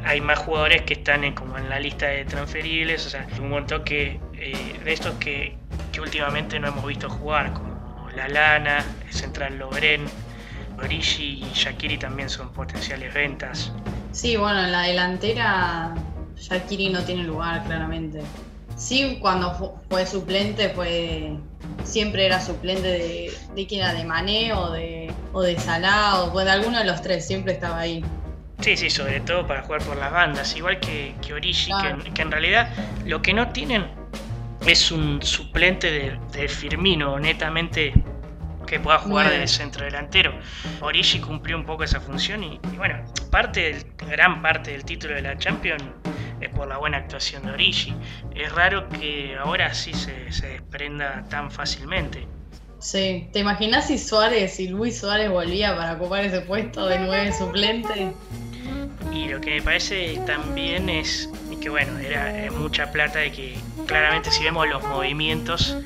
hay 0.05 0.21
más 0.21 0.39
jugadores 0.39 0.83
que 0.83 0.95
están 0.95 1.25
en, 1.25 1.35
como 1.35 1.57
en 1.57 1.69
la 1.69 1.79
lista 1.79 2.07
de 2.07 2.25
transferibles, 2.25 3.07
o 3.07 3.11
sea, 3.11 3.27
un 3.41 3.51
montón 3.51 3.85
que, 3.85 4.21
eh, 4.53 4.81
de 4.85 4.93
estos 4.93 5.15
que, 5.15 5.57
que, 5.93 6.01
últimamente 6.01 6.59
no 6.59 6.69
hemos 6.69 6.87
visto 6.87 7.09
jugar, 7.09 7.53
como 7.53 8.09
La 8.15 8.29
Lana, 8.29 8.85
el 9.07 9.13
Central 9.13 9.59
Lobren, 9.59 10.07
Origi 10.83 11.45
y 11.45 11.51
Shakiri 11.55 11.99
también 11.99 12.29
son 12.29 12.51
potenciales 12.53 13.13
ventas. 13.13 13.73
Sí, 14.13 14.37
bueno, 14.37 14.65
en 14.65 14.73
la 14.73 14.83
delantera 14.83 15.95
Shakiri 16.37 16.91
no 16.91 17.03
tiene 17.03 17.25
lugar 17.25 17.65
claramente. 17.65 18.21
Sí, 18.77 19.19
cuando 19.21 19.81
fue 19.89 20.07
suplente 20.07 20.69
fue 20.71 21.37
siempre 21.85 22.27
era 22.27 22.41
suplente 22.41 22.87
de, 22.87 23.33
de 23.55 23.67
quien 23.67 23.83
era 23.83 23.93
de 23.93 24.05
Mané 24.05 24.53
o 24.53 24.71
de, 24.71 25.13
o 25.33 25.43
de 25.43 25.59
Salah 25.59 26.23
o 26.23 26.39
de 26.39 26.51
alguno 26.51 26.79
de 26.79 26.85
los 26.85 27.03
tres, 27.03 27.27
siempre 27.27 27.55
estaba 27.55 27.81
ahí. 27.81 28.05
Sí, 28.61 28.77
sí, 28.77 28.91
sobre 28.91 29.21
todo 29.21 29.47
para 29.47 29.63
jugar 29.63 29.83
por 29.83 29.97
las 29.97 30.13
bandas, 30.13 30.57
igual 30.57 30.81
que, 30.81 31.15
que 31.23 31.33
Origi, 31.33 31.71
que, 32.15 32.23
en 32.23 32.31
realidad 32.31 32.71
lo 33.07 33.23
que 33.23 33.33
no 33.33 33.49
tienen 33.49 33.87
es 34.67 34.91
un 34.91 35.23
suplente 35.23 35.91
de, 35.91 36.19
de 36.33 36.49
Firmino, 36.49 37.19
netamente 37.19 37.93
que 38.69 38.79
pueda 38.79 38.99
jugar 38.99 39.31
de 39.31 39.47
centro 39.49 39.85
delantero. 39.85 40.33
Origi 40.81 41.19
cumplió 41.21 41.57
un 41.57 41.65
poco 41.65 41.85
esa 41.85 42.01
función 42.01 42.45
y, 42.45 42.61
bueno, 42.77 43.03
parte 43.31 43.73
del, 43.73 43.87
gran 44.11 44.43
parte 44.43 44.73
del 44.73 44.85
título 44.85 45.15
de 45.15 45.23
la 45.23 45.39
Champions 45.39 45.83
es 46.41 46.51
por 46.51 46.69
la 46.69 46.77
buena 46.77 46.99
actuación 46.99 47.47
de 47.47 47.53
Origi. 47.53 47.95
Es 48.35 48.53
raro 48.53 48.89
que 48.91 49.37
ahora 49.37 49.73
sí 49.75 49.93
se, 49.95 50.31
se 50.31 50.49
desprenda 50.49 51.25
tan 51.31 51.51
fácilmente. 51.51 52.27
Sí, 52.79 53.29
¿te 53.33 53.41
imaginas 53.41 53.89
si 53.89 53.99
Suárez, 53.99 54.55
si 54.55 54.69
Luis 54.69 55.01
Suárez 55.01 55.31
volvía 55.31 55.77
para 55.77 55.95
ocupar 55.95 56.25
ese 56.25 56.43
puesto 56.43 56.87
de 56.87 57.01
nueve 57.01 57.33
suplente? 57.33 58.13
Y 59.13 59.29
lo 59.29 59.41
que 59.41 59.57
me 59.57 59.63
parece 59.63 60.21
también 60.27 60.89
es 60.89 61.29
que, 61.61 61.69
bueno, 61.69 61.99
era 61.99 62.45
eh, 62.45 62.51
mucha 62.51 62.91
plata 62.91 63.25
y 63.25 63.31
que 63.31 63.59
claramente 63.87 64.31
si 64.31 64.45
vemos 64.45 64.69
los 64.69 64.83
movimientos, 64.85 65.77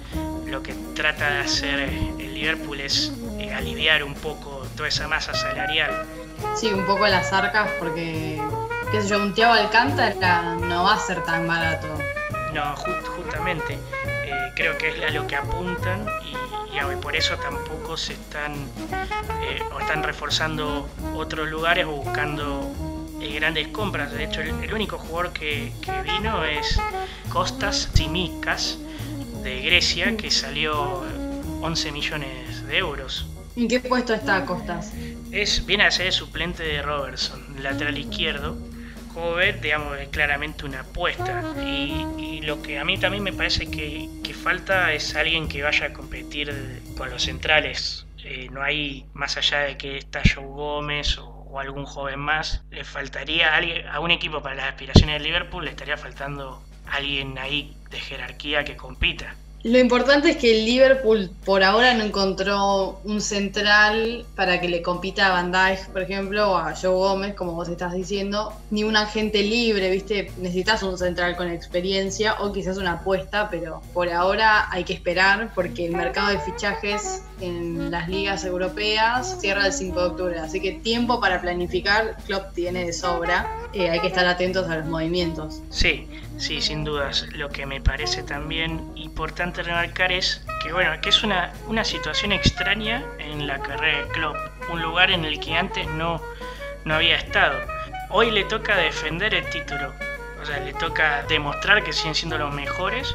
lo 0.47 0.63
que 0.63 0.75
trata 0.95 1.31
de 1.31 1.41
hacer 1.41 1.81
el 1.81 2.35
Liverpool 2.35 2.81
es 2.81 3.13
eh, 3.39 3.53
aliviar 3.53 4.05
un 4.05 4.15
poco 4.15 4.67
toda 4.77 4.89
esa 4.89 5.09
masa 5.09 5.35
salarial. 5.35 6.07
Sí, 6.57 6.73
un 6.73 6.85
poco 6.85 7.07
las 7.07 7.33
arcas 7.33 7.71
porque, 7.79 8.41
qué 8.91 9.03
sé 9.03 9.09
yo, 9.09 9.19
un 9.19 9.35
Thiago 9.35 9.55
Alcántara 9.55 10.57
no 10.57 10.85
va 10.85 10.95
a 10.95 10.99
ser 10.99 11.23
tan 11.25 11.47
barato. 11.47 11.89
No, 12.53 12.75
justamente. 13.17 13.79
Eh, 14.05 14.53
creo 14.55 14.77
que 14.77 14.89
es 14.91 15.05
a 15.05 15.11
lo 15.11 15.27
que 15.27 15.37
apuntan 15.37 16.07
y, 16.25 16.37
por 17.01 17.17
eso 17.17 17.37
tampoco 17.37 17.97
se 17.97 18.13
están 18.13 18.55
o 19.75 19.81
están 19.81 20.03
reforzando 20.03 20.89
otros 21.15 21.49
lugares 21.49 21.85
o 21.87 21.91
buscando 21.91 22.71
grandes 23.31 23.69
compras. 23.69 24.13
De 24.13 24.25
hecho, 24.25 24.41
el, 24.41 24.73
único 24.73 24.99
jugador 24.99 25.33
que, 25.33 25.73
vino 26.05 26.45
es 26.45 26.81
Costas 27.29 27.89
Simicas 27.95 28.79
de 29.43 29.63
Grecia, 29.63 30.17
que 30.17 30.31
salió 30.31 31.03
11 31.61 31.93
millones 31.93 32.67
de 32.67 32.79
euros. 32.79 33.27
¿En 33.57 33.69
qué 33.69 33.81
puesto 33.81 34.15
está 34.15 34.45
Costas? 34.45 34.93
Es, 35.31 35.65
viene 35.67 35.85
a 35.85 35.91
ser 35.91 36.07
el 36.07 36.13
suplente 36.13 36.63
de 36.63 36.83
Robertson, 36.83 37.41
lateral 37.63 37.99
izquierdo. 37.99 38.57
Joven, 39.15 39.61
digamos, 39.61 39.99
es 39.99 40.09
claramente 40.09 40.65
una 40.65 40.81
apuesta. 40.81 41.55
Y, 41.67 42.41
lo 42.43 42.61
que 42.61 42.81
a 42.81 42.85
mí 42.85 42.99
también 42.99 43.23
me 43.23 43.33
parece 43.33 43.71
que, 43.71 44.09
falta 44.43 44.93
es 44.93 45.15
alguien 45.15 45.47
que 45.47 45.63
vaya 45.63 45.87
a 45.87 45.93
competir 45.93 46.83
con 46.97 47.11
los 47.11 47.23
centrales. 47.23 48.07
Eh, 48.25 48.49
no 48.51 48.61
hay, 48.61 49.05
más 49.13 49.37
allá 49.37 49.61
de 49.61 49.77
que 49.77 49.99
está 49.99 50.21
Joe 50.23 50.45
Gómez 50.45 51.17
o 51.19 51.32
o 51.53 51.61
algún 51.61 51.85
joven 51.85 52.19
más, 52.19 52.65
le 52.71 52.83
faltaría 52.83 53.53
a, 53.53 53.57
alguien, 53.57 53.87
a 53.87 54.01
un 54.01 54.11
equipo 54.11 54.43
para 54.43 54.55
las 54.55 54.69
aspiraciones 54.71 55.17
del 55.17 55.25
Liverpool, 55.25 55.65
le 55.65 55.71
estaría 55.71 55.99
faltando 55.99 56.63
alguien 56.91 57.37
ahí 57.37 57.77
de 57.91 58.01
jerarquía 58.01 58.65
que 58.65 58.77
compita. 58.77 59.37
Lo 59.65 59.79
importante 59.79 60.31
es 60.31 60.37
que 60.39 60.59
el 60.59 60.65
Liverpool 60.65 61.31
por 61.45 61.63
ahora 61.63 61.95
no 61.95 62.03
encontró 62.03 63.01
un 63.05 63.21
central 63.21 64.27
para 64.35 64.61
que 64.61 64.69
le 64.69 64.83
compita 64.83 65.27
a 65.27 65.31
Van 65.31 65.53
Dijk, 65.53 65.91
por 65.91 66.03
ejemplo, 66.03 66.51
o 66.51 66.57
a 66.57 66.75
Joe 66.75 66.91
Gómez, 66.91 67.35
como 67.35 67.53
vos 67.53 67.69
estás 67.69 67.93
diciendo, 67.93 68.53
ni 68.73 68.83
un 68.83 68.97
agente 68.97 69.41
libre, 69.45 69.89
¿viste? 69.91 70.33
Necesitas 70.39 70.83
un 70.83 70.99
central 70.99 71.37
con 71.37 71.49
experiencia 71.49 72.41
o 72.41 72.53
quizás 72.53 72.77
una 72.77 72.95
apuesta, 72.95 73.51
pero 73.51 73.83
por 73.95 74.11
ahora 74.11 74.67
hay 74.73 74.83
que 74.83 74.95
esperar 74.95 75.53
porque 75.55 75.87
el 75.87 75.93
mercado 75.93 76.31
de 76.31 76.41
fichajes 76.41 77.23
en 77.41 77.93
las 77.93 78.09
ligas 78.09 78.45
europeas 78.45 79.37
cierra 79.41 79.67
el 79.67 79.73
5 79.73 80.01
de 80.01 80.07
octubre, 80.07 80.39
así 80.41 80.61
que 80.61 80.73
tiempo 80.73 81.21
para 81.21 81.41
planificar 81.41 82.17
Klopp 82.27 82.53
tiene 82.55 82.85
de 82.85 82.93
sobra, 82.93 83.49
eh, 83.73 83.91
hay 83.91 84.01
que 84.01 84.09
estar 84.09 84.27
atentos 84.27 84.69
a 84.69 84.79
los 84.79 84.87
movimientos. 84.87 85.61
Sí, 85.71 86.09
sí, 86.39 86.61
sin 86.61 86.85
dudas. 86.85 87.27
Lo 87.33 87.49
que 87.49 87.67
me 87.67 87.81
parece 87.81 88.23
también 88.23 88.93
importante 88.97 89.63
remarcar 89.63 90.13
es 90.13 90.45
que, 90.63 90.73
bueno, 90.73 90.93
que 91.01 91.09
es 91.09 91.23
una, 91.23 91.53
una 91.67 91.85
situación 91.85 92.33
extraña 92.33 93.05
en 93.19 93.47
la 93.47 93.61
carrera 93.61 94.05
de 94.05 94.09
Klopp, 94.09 94.37
un 94.71 94.83
lugar 94.83 95.11
en 95.11 95.25
el 95.25 95.41
que 95.41 95.57
antes 95.57 95.87
no, 95.89 96.23
no 96.85 96.95
había 96.95 97.17
estado. 97.17 97.59
Hoy 98.11 98.31
le 98.31 98.45
toca 98.45 98.77
defender 98.77 99.35
el 99.35 99.49
título, 99.51 99.93
o 100.41 100.45
sea, 100.45 100.61
le 100.61 100.73
toca 100.75 101.23
demostrar 101.25 101.83
que 101.83 101.93
siguen 101.93 102.15
siendo 102.15 102.39
los 102.39 102.53
mejores 102.53 103.15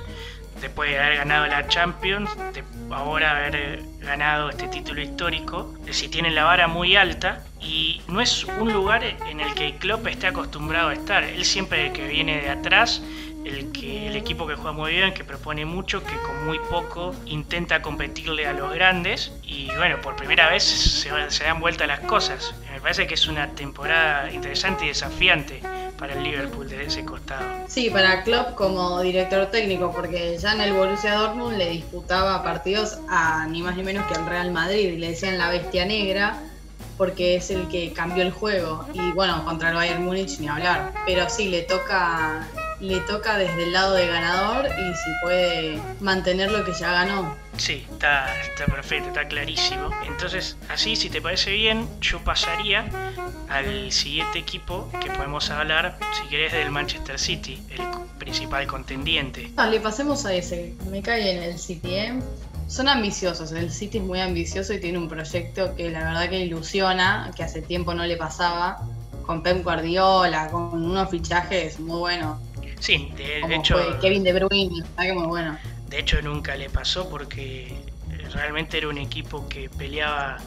después 0.61 0.89
de 0.89 0.99
haber 0.99 1.17
ganado 1.17 1.47
la 1.47 1.67
Champions, 1.67 2.29
de 2.53 2.63
ahora 2.91 3.37
haber 3.37 3.81
ganado 3.99 4.49
este 4.49 4.67
título 4.67 5.01
histórico, 5.01 5.73
si 5.91 6.07
tiene 6.09 6.31
la 6.31 6.43
vara 6.43 6.67
muy 6.67 6.95
alta 6.95 7.43
y 7.59 8.01
no 8.07 8.21
es 8.21 8.45
un 8.45 8.71
lugar 8.71 9.03
en 9.03 9.39
el 9.39 9.53
que 9.53 9.75
Klopp 9.77 10.07
esté 10.07 10.27
acostumbrado 10.27 10.89
a 10.89 10.93
estar. 10.93 11.23
Él 11.23 11.43
siempre 11.45 11.91
que 11.91 12.07
viene 12.07 12.41
de 12.41 12.49
atrás, 12.49 13.01
el, 13.45 13.71
que, 13.71 14.07
el 14.07 14.15
equipo 14.15 14.45
que 14.47 14.55
juega 14.55 14.71
muy 14.71 14.91
bien, 14.91 15.13
que 15.13 15.23
propone 15.23 15.65
mucho, 15.65 16.03
que 16.03 16.15
con 16.17 16.45
muy 16.45 16.59
poco 16.69 17.15
intenta 17.25 17.81
competirle 17.81 18.47
a 18.47 18.53
los 18.53 18.73
grandes 18.73 19.31
y 19.43 19.67
bueno, 19.77 20.01
por 20.01 20.15
primera 20.15 20.49
vez 20.49 20.63
se, 20.63 21.31
se 21.31 21.43
dan 21.43 21.59
vuelta 21.59 21.87
las 21.87 22.01
cosas. 22.01 22.53
Me 22.71 22.81
parece 22.81 23.07
que 23.07 23.13
es 23.13 23.27
una 23.27 23.49
temporada 23.51 24.31
interesante 24.31 24.85
y 24.85 24.89
desafiante 24.89 25.61
para 25.97 26.13
el 26.13 26.23
Liverpool 26.23 26.69
de 26.69 26.85
ese 26.85 27.03
costado. 27.03 27.45
Sí, 27.67 27.89
para 27.89 28.23
Klopp 28.23 28.55
como 28.55 29.01
director 29.01 29.47
técnico, 29.47 29.91
porque 29.91 30.37
ya 30.37 30.53
en 30.53 30.61
el 30.61 30.73
Borussia 30.73 31.15
Dortmund 31.15 31.57
le 31.57 31.69
disputaba 31.69 32.43
partidos 32.43 32.99
a 33.09 33.45
ni 33.47 33.61
más 33.61 33.75
ni 33.75 33.83
menos 33.83 34.05
que 34.07 34.15
al 34.15 34.25
Real 34.25 34.51
Madrid 34.51 34.93
y 34.93 34.97
le 34.97 35.09
decían 35.09 35.37
la 35.37 35.49
bestia 35.49 35.85
negra 35.85 36.39
porque 36.97 37.35
es 37.35 37.51
el 37.51 37.67
que 37.67 37.93
cambió 37.93 38.23
el 38.23 38.31
juego 38.31 38.85
y 38.93 39.11
bueno, 39.11 39.45
contra 39.45 39.69
el 39.69 39.75
Bayern 39.75 40.03
Múnich 40.03 40.39
ni 40.39 40.47
hablar, 40.47 40.93
pero 41.05 41.29
sí 41.29 41.49
le 41.49 41.61
toca 41.61 42.47
le 42.79 42.99
toca 43.01 43.37
desde 43.37 43.63
el 43.63 43.73
lado 43.73 43.93
de 43.95 44.07
ganador 44.07 44.67
y 44.67 44.93
si 44.93 45.09
puede 45.21 45.81
mantener 45.99 46.51
lo 46.51 46.63
que 46.63 46.73
ya 46.73 46.91
ganó. 46.91 47.35
Sí, 47.57 47.85
está, 47.91 48.27
está 48.41 48.65
perfecto, 48.65 49.09
está 49.09 49.27
clarísimo. 49.27 49.89
Entonces, 50.05 50.57
así, 50.69 50.95
si 50.95 51.09
te 51.09 51.21
parece 51.21 51.51
bien, 51.51 51.87
yo 52.01 52.19
pasaría 52.19 52.85
al 53.49 53.91
siguiente 53.91 54.39
equipo 54.39 54.91
que 55.01 55.09
podemos 55.09 55.49
hablar, 55.49 55.97
si 56.13 56.27
querés, 56.29 56.53
del 56.53 56.69
Manchester 56.69 57.17
City, 57.17 57.59
el 57.69 57.81
principal 58.19 58.67
contendiente. 58.67 59.51
Vale, 59.55 59.79
pasemos 59.79 60.25
a 60.25 60.33
ese. 60.33 60.75
Me 60.89 61.01
cae 61.01 61.31
en 61.31 61.43
el 61.43 61.57
City, 61.57 61.95
¿eh? 61.95 62.19
Son 62.67 62.89
ambiciosos, 62.89 63.53
el 63.53 63.71
City 63.71 63.99
es 63.99 64.03
muy 64.03 64.19
ambicioso 64.19 64.73
y 64.73 64.79
tiene 64.79 64.97
un 64.97 65.07
proyecto 65.07 65.73
que 65.75 65.89
la 65.89 65.99
verdad 65.99 66.29
que 66.29 66.39
ilusiona, 66.39 67.31
que 67.35 67.43
hace 67.43 67.61
tiempo 67.61 67.93
no 67.93 68.03
le 68.03 68.17
pasaba, 68.17 68.81
con 69.25 69.41
Pep 69.41 69.63
Guardiola, 69.63 70.49
con 70.49 70.73
unos 70.73 71.09
fichajes 71.09 71.79
muy 71.79 71.97
buenos. 71.97 72.37
Sí, 72.79 73.11
de, 73.17 73.55
hecho. 73.55 73.99
Kevin 73.99 74.23
De 74.23 74.33
Bruyne, 74.33 74.83
que 74.97 75.13
muy 75.13 75.27
bueno. 75.27 75.57
De 75.89 75.99
hecho, 75.99 76.21
nunca 76.21 76.55
le 76.55 76.69
pasó 76.69 77.09
porque 77.09 77.75
realmente 78.33 78.77
era 78.77 78.87
un 78.87 78.97
equipo 78.97 79.47
que 79.47 79.69
peleaba 79.69 80.37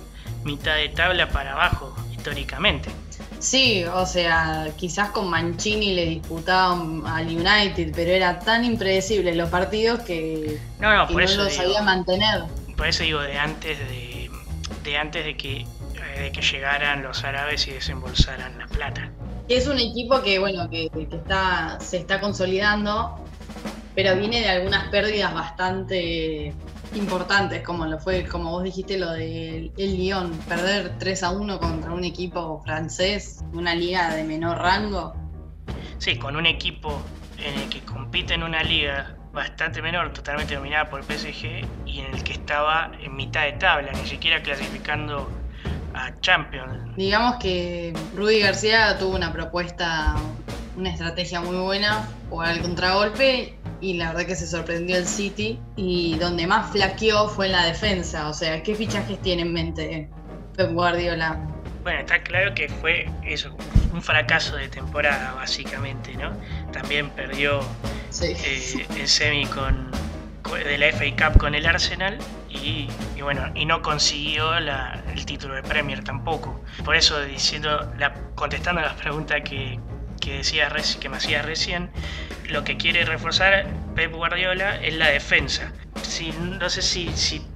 mitad 0.44 0.76
de 0.76 0.88
tabla 0.90 1.28
para 1.28 1.52
abajo, 1.52 1.94
históricamente. 2.12 2.90
Sí, 3.38 3.84
o 3.84 4.04
sea, 4.04 4.68
quizás 4.76 5.10
con 5.10 5.30
Mancini 5.30 5.94
le 5.94 6.04
disputaban 6.06 7.06
al 7.06 7.26
United, 7.26 7.92
pero 7.94 8.10
era 8.10 8.38
tan 8.38 8.64
impredecible 8.64 9.34
los 9.34 9.48
partidos 9.48 10.00
que 10.00 10.58
no, 10.78 10.94
no, 10.94 11.08
por 11.08 11.22
eso 11.22 11.44
lo 11.44 11.50
sabía 11.50 11.80
mantener. 11.82 12.44
Por 12.76 12.86
eso 12.86 13.02
digo, 13.02 13.20
de 13.20 13.38
antes 13.38 13.78
de, 13.78 14.30
de 14.84 14.96
antes 14.98 15.24
de 15.24 15.36
que, 15.38 15.66
de 16.18 16.32
que 16.32 16.42
llegaran 16.42 17.02
los 17.02 17.24
árabes 17.24 17.66
y 17.66 17.72
desembolsaran 17.72 18.58
la 18.58 18.66
plata. 18.66 19.10
Es 19.50 19.66
un 19.66 19.80
equipo 19.80 20.22
que, 20.22 20.38
bueno, 20.38 20.70
que, 20.70 20.88
está, 21.10 21.76
se 21.80 21.96
está 21.96 22.20
consolidando, 22.20 23.18
pero 23.96 24.14
viene 24.14 24.42
de 24.42 24.48
algunas 24.48 24.88
pérdidas 24.90 25.34
bastante 25.34 26.54
importantes, 26.94 27.60
como 27.64 27.84
lo 27.84 27.98
fue, 27.98 28.24
como 28.26 28.52
vos 28.52 28.62
dijiste, 28.62 28.96
lo 28.96 29.10
del 29.10 29.72
el 29.76 29.98
Lyon, 29.98 30.30
perder 30.48 30.96
3 31.00 31.22
a 31.24 31.30
1 31.32 31.58
contra 31.58 31.90
un 31.90 32.04
equipo 32.04 32.62
francés, 32.64 33.40
una 33.52 33.74
liga 33.74 34.14
de 34.14 34.22
menor 34.22 34.56
rango. 34.58 35.16
Sí, 35.98 36.16
con 36.16 36.36
un 36.36 36.46
equipo 36.46 37.02
en 37.36 37.58
el 37.58 37.68
que 37.68 37.80
compite 37.80 38.34
en 38.34 38.44
una 38.44 38.62
liga 38.62 39.16
bastante 39.32 39.82
menor, 39.82 40.12
totalmente 40.12 40.54
dominada 40.54 40.88
por 40.88 41.02
PSG, 41.02 41.66
y 41.86 41.98
en 41.98 42.14
el 42.14 42.22
que 42.22 42.34
estaba 42.34 42.92
en 43.02 43.16
mitad 43.16 43.42
de 43.42 43.52
tabla, 43.54 43.90
ni 44.00 44.08
siquiera 44.08 44.44
clasificando 44.44 45.28
a 45.94 46.12
Champions. 46.20 46.96
Digamos 46.96 47.36
que 47.36 47.92
Rudy 48.16 48.40
García 48.40 48.98
tuvo 48.98 49.16
una 49.16 49.32
propuesta, 49.32 50.16
una 50.76 50.90
estrategia 50.90 51.40
muy 51.40 51.56
buena, 51.56 52.08
jugar 52.28 52.50
al 52.50 52.60
contragolpe 52.62 53.54
y 53.80 53.94
la 53.94 54.08
verdad 54.08 54.26
que 54.26 54.36
se 54.36 54.46
sorprendió 54.46 54.96
el 54.96 55.06
City 55.06 55.58
y 55.76 56.16
donde 56.18 56.46
más 56.46 56.70
flaqueó 56.70 57.28
fue 57.28 57.46
en 57.46 57.52
la 57.52 57.64
defensa. 57.64 58.28
O 58.28 58.34
sea, 58.34 58.62
¿qué 58.62 58.74
fichajes 58.74 59.20
tiene 59.22 59.42
en 59.42 59.52
mente 59.52 60.08
Pep 60.56 60.72
Guardiola? 60.72 61.38
Bueno, 61.82 62.00
está 62.00 62.22
claro 62.22 62.54
que 62.54 62.68
fue 62.68 63.08
eso, 63.24 63.56
un 63.92 64.02
fracaso 64.02 64.56
de 64.56 64.68
temporada 64.68 65.32
básicamente, 65.32 66.14
¿no? 66.14 66.30
También 66.72 67.08
perdió 67.10 67.60
eh, 68.20 68.86
el 68.98 69.08
semi 69.08 69.46
con, 69.46 69.90
de 70.52 70.76
la 70.76 70.92
FA 70.92 71.04
Cup 71.16 71.38
con 71.38 71.54
el 71.54 71.64
Arsenal 71.64 72.18
y, 72.50 72.88
bueno, 73.22 73.50
y 73.54 73.64
no 73.64 73.80
consiguió 73.80 74.56
el 74.56 75.24
título 75.24 75.54
de 75.54 75.62
Premier 75.62 76.02
tampoco. 76.02 76.62
Por 76.84 76.96
eso 76.96 77.22
diciendo, 77.22 77.92
la, 77.98 78.12
contestando 78.34 78.80
las 78.80 78.94
preguntas 78.94 79.42
que, 79.42 79.78
que, 80.20 80.38
decía, 80.38 80.68
que 81.00 81.08
me 81.08 81.16
hacía 81.16 81.42
recién, 81.42 81.90
lo 82.48 82.64
que 82.64 82.76
quiere 82.76 83.04
reforzar 83.04 83.66
Pep 83.94 84.12
Guardiola 84.12 84.76
es 84.76 84.94
la 84.94 85.08
defensa. 85.08 85.72
Si, 86.02 86.32
no 86.32 86.68
sé 86.68 86.82
si, 86.82 87.08
si 87.16 87.46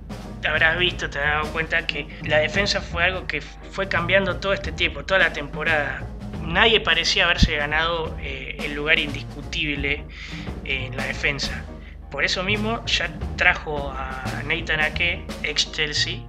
habrás 0.46 0.78
visto, 0.78 1.10
te 1.10 1.18
has 1.18 1.24
dado 1.24 1.52
cuenta 1.52 1.86
que 1.86 2.06
la 2.22 2.38
defensa 2.38 2.80
fue 2.80 3.04
algo 3.04 3.26
que 3.26 3.40
fue 3.40 3.88
cambiando 3.88 4.36
todo 4.36 4.52
este 4.52 4.70
tiempo, 4.70 5.04
toda 5.04 5.20
la 5.20 5.32
temporada. 5.32 6.04
Nadie 6.42 6.80
parecía 6.80 7.24
haberse 7.24 7.56
ganado 7.56 8.16
eh, 8.20 8.58
el 8.60 8.74
lugar 8.74 8.98
indiscutible 8.98 10.04
en 10.64 10.96
la 10.96 11.06
defensa 11.06 11.64
por 12.14 12.24
eso 12.24 12.44
mismo 12.44 12.80
ya 12.86 13.10
trajo 13.34 13.90
a 13.90 14.22
Nathan 14.46 14.78
Ake, 14.78 15.26
ex 15.42 15.72
Chelsea, 15.72 16.20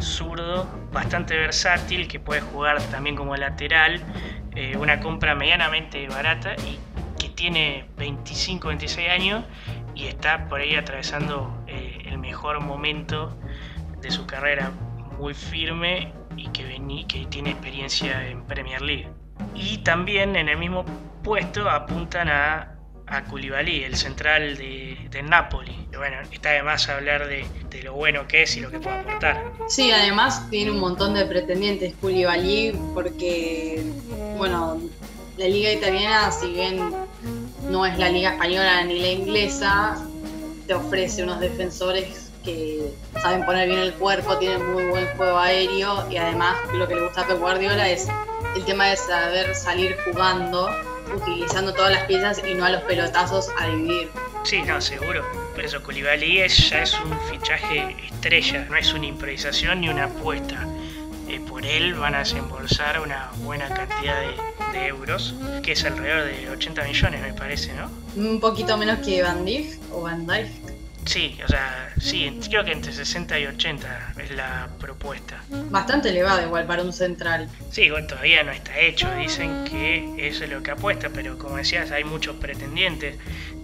zurdo, 0.00 0.68
bastante 0.92 1.36
versátil, 1.36 2.06
que 2.06 2.20
puede 2.20 2.42
jugar 2.42 2.80
también 2.92 3.16
como 3.16 3.34
lateral, 3.34 4.00
eh, 4.54 4.76
una 4.76 5.00
compra 5.00 5.34
medianamente 5.34 6.06
barata 6.06 6.54
y 6.64 6.78
que 7.18 7.28
tiene 7.28 7.86
25, 7.96 8.68
26 8.68 9.10
años 9.10 9.44
y 9.96 10.06
está 10.06 10.46
por 10.46 10.60
ahí 10.60 10.76
atravesando 10.76 11.52
eh, 11.66 12.04
el 12.06 12.18
mejor 12.18 12.60
momento 12.60 13.36
de 14.00 14.12
su 14.12 14.26
carrera, 14.26 14.70
muy 15.18 15.34
firme 15.34 16.12
y 16.36 16.50
que, 16.50 16.62
que 17.08 17.26
tiene 17.26 17.50
experiencia 17.50 18.28
en 18.28 18.44
Premier 18.44 18.80
League. 18.80 19.08
Y 19.56 19.78
también 19.78 20.36
en 20.36 20.48
el 20.48 20.56
mismo 20.56 20.84
puesto 21.24 21.68
apuntan 21.68 22.28
a, 22.28 22.72
a 23.12 23.24
Koulibaly, 23.24 23.84
el 23.84 23.96
central 23.96 24.56
de, 24.56 24.96
de 25.10 25.22
Napoli. 25.22 25.86
Bueno, 25.96 26.16
está 26.30 26.50
además 26.50 26.88
hablar 26.88 27.28
de, 27.28 27.44
de, 27.70 27.82
lo 27.82 27.94
bueno 27.94 28.26
que 28.26 28.42
es 28.42 28.56
y 28.56 28.60
lo 28.60 28.70
que 28.70 28.80
puede 28.80 28.98
aportar. 28.98 29.52
Sí, 29.68 29.90
además 29.90 30.48
tiene 30.50 30.70
un 30.70 30.80
montón 30.80 31.14
de 31.14 31.26
pretendientes 31.26 31.94
Koulibaly 32.00 32.78
porque, 32.94 33.84
bueno, 34.36 34.80
la 35.36 35.46
liga 35.46 35.72
italiana, 35.72 36.30
si 36.30 36.52
bien 36.52 36.90
no 37.70 37.86
es 37.86 37.98
la 37.98 38.08
liga 38.08 38.32
española 38.32 38.82
ni 38.84 39.00
la 39.00 39.08
inglesa, 39.08 39.96
te 40.66 40.74
ofrece 40.74 41.22
unos 41.22 41.40
defensores 41.40 42.30
que 42.44 42.92
saben 43.20 43.44
poner 43.44 43.68
bien 43.68 43.80
el 43.80 43.94
cuerpo, 43.94 44.36
tienen 44.38 44.72
muy 44.72 44.84
buen 44.86 45.06
juego 45.16 45.38
aéreo 45.38 46.10
y 46.10 46.16
además 46.16 46.56
lo 46.74 46.88
que 46.88 46.96
le 46.96 47.04
gusta 47.04 47.22
a 47.22 47.26
Pep 47.26 47.38
Guardiola 47.38 47.88
es 47.88 48.08
el 48.56 48.64
tema 48.64 48.86
de 48.86 48.96
saber 48.96 49.54
salir 49.54 49.96
jugando, 50.04 50.68
utilizando 51.14 51.72
todas 51.72 51.92
las 51.92 52.04
piezas 52.04 52.42
y 52.46 52.54
no 52.54 52.64
a 52.64 52.70
los 52.70 52.82
pelotazos 52.82 53.50
a 53.58 53.68
dividir. 53.68 54.10
Sí, 54.44 54.62
no, 54.62 54.80
seguro. 54.80 55.24
Por 55.54 55.64
eso 55.64 55.82
Koulibaly 55.82 56.40
es, 56.40 56.70
ya 56.70 56.82
es 56.82 56.98
un 56.98 57.18
fichaje 57.30 57.96
estrella, 58.06 58.66
no 58.68 58.76
es 58.76 58.92
una 58.92 59.06
improvisación 59.06 59.80
ni 59.80 59.88
una 59.88 60.04
apuesta. 60.04 60.66
Eh, 61.28 61.40
por 61.48 61.64
él 61.64 61.94
van 61.94 62.14
a 62.14 62.20
desembolsar 62.20 63.00
una 63.00 63.30
buena 63.38 63.68
cantidad 63.68 64.20
de, 64.20 64.78
de, 64.78 64.86
euros, 64.88 65.34
que 65.62 65.72
es 65.72 65.84
alrededor 65.84 66.24
de 66.24 66.50
80 66.50 66.84
millones 66.84 67.20
me 67.20 67.32
parece, 67.32 67.72
¿no? 67.74 67.90
Un 68.16 68.40
poquito 68.40 68.76
menos 68.76 68.98
que 68.98 69.22
Van 69.22 69.44
Dijk 69.44 69.78
o 69.92 70.02
Van 70.02 70.26
Dijk. 70.26 70.71
Sí, 71.04 71.38
o 71.44 71.48
sea, 71.48 71.92
sí, 72.00 72.38
creo 72.48 72.64
que 72.64 72.72
entre 72.72 72.92
60 72.92 73.38
y 73.40 73.46
80 73.46 74.14
es 74.22 74.30
la 74.30 74.68
propuesta. 74.78 75.42
Bastante 75.48 76.10
elevado 76.10 76.42
igual 76.42 76.66
para 76.66 76.82
un 76.82 76.92
central. 76.92 77.48
Sí, 77.70 77.90
bueno, 77.90 78.06
todavía 78.06 78.42
no 78.44 78.52
está 78.52 78.78
hecho, 78.78 79.12
dicen 79.16 79.64
que 79.64 80.28
eso 80.28 80.44
es 80.44 80.50
lo 80.50 80.62
que 80.62 80.70
apuesta, 80.70 81.10
pero 81.10 81.36
como 81.38 81.56
decías, 81.56 81.90
hay 81.90 82.04
muchos 82.04 82.36
pretendientes. 82.36 83.16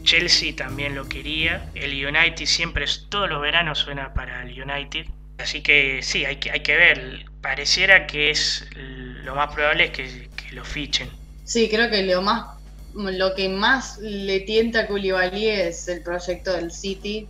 Chelsea 0.02 0.54
también 0.56 0.94
lo 0.94 1.08
quería, 1.08 1.70
el 1.74 1.92
United 1.92 2.46
siempre, 2.46 2.86
todos 3.08 3.28
los 3.28 3.40
veranos 3.40 3.78
suena 3.78 4.12
para 4.14 4.42
el 4.42 4.60
United. 4.60 5.06
Así 5.38 5.62
que 5.62 6.00
sí, 6.02 6.24
hay 6.24 6.36
que, 6.36 6.50
hay 6.50 6.60
que 6.60 6.76
ver, 6.76 7.26
pareciera 7.40 8.06
que 8.06 8.30
es 8.30 8.68
lo 8.74 9.34
más 9.34 9.54
probable 9.54 9.84
es 9.84 9.90
que, 9.90 10.28
que 10.34 10.54
lo 10.54 10.64
fichen. 10.64 11.08
Sí, 11.44 11.68
creo 11.68 11.88
que 11.88 12.02
lo 12.02 12.20
más 12.20 12.57
lo 12.94 13.34
que 13.34 13.48
más 13.48 13.98
le 13.98 14.40
tienta 14.40 14.80
a 14.80 14.86
Koulibaly 14.86 15.48
es 15.48 15.88
el 15.88 16.02
proyecto 16.02 16.52
del 16.52 16.70
City 16.70 17.28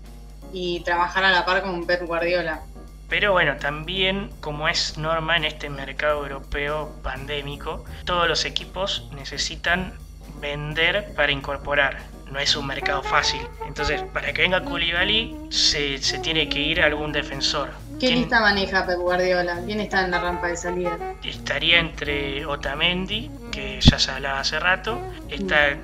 y 0.53 0.81
trabajar 0.81 1.25
a 1.25 1.31
la 1.31 1.45
par 1.45 1.63
con 1.63 1.87
Pep 1.87 2.03
Guardiola. 2.07 2.63
Pero 3.09 3.33
bueno, 3.33 3.57
también 3.57 4.31
como 4.41 4.69
es 4.69 4.99
norma 4.99 5.37
en 5.37 5.45
este 5.45 5.71
mercado 5.71 6.23
europeo 6.23 6.93
pandémico, 7.03 7.85
todos 8.05 8.29
los 8.29 8.45
equipos 8.45 9.09
necesitan 9.15 9.95
vender 10.41 11.13
para 11.15 11.33
incorporar. 11.33 11.99
No 12.31 12.39
es 12.39 12.55
un 12.55 12.67
mercado 12.67 13.03
fácil. 13.03 13.41
Entonces, 13.67 14.03
para 14.13 14.33
que 14.35 14.43
venga 14.43 14.63
Koulibaly, 14.63 15.35
se, 15.49 15.97
se 15.99 16.19
tiene 16.19 16.49
que 16.51 16.61
ir 16.61 16.83
algún 16.83 17.13
defensor. 17.13 17.71
¿Qué 17.99 18.11
lista 18.11 18.41
maneja 18.41 18.87
Pep 18.87 18.99
Guardiola? 18.99 19.61
¿Quién 19.67 19.81
está 19.81 20.05
en 20.05 20.13
la 20.13 20.21
rampa 20.21 20.49
de 20.49 20.57
salida? 20.57 20.97
Estaría 21.25 21.81
entre 21.81 22.47
Otamendi, 22.47 23.29
que 23.51 23.81
ya 23.81 23.99
se 23.99 24.13
hablaba 24.13 24.41
hace 24.41 24.61
rato, 24.61 25.01
está, 25.29 25.77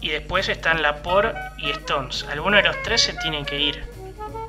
y 0.00 0.08
después 0.08 0.48
están 0.48 0.82
Laporte 0.82 1.38
y 1.58 1.70
Stones. 1.70 2.26
Alguno 2.28 2.56
de 2.56 2.64
los 2.64 2.82
tres 2.82 3.02
se 3.02 3.12
tienen 3.14 3.44
que 3.44 3.60
ir. 3.60 3.84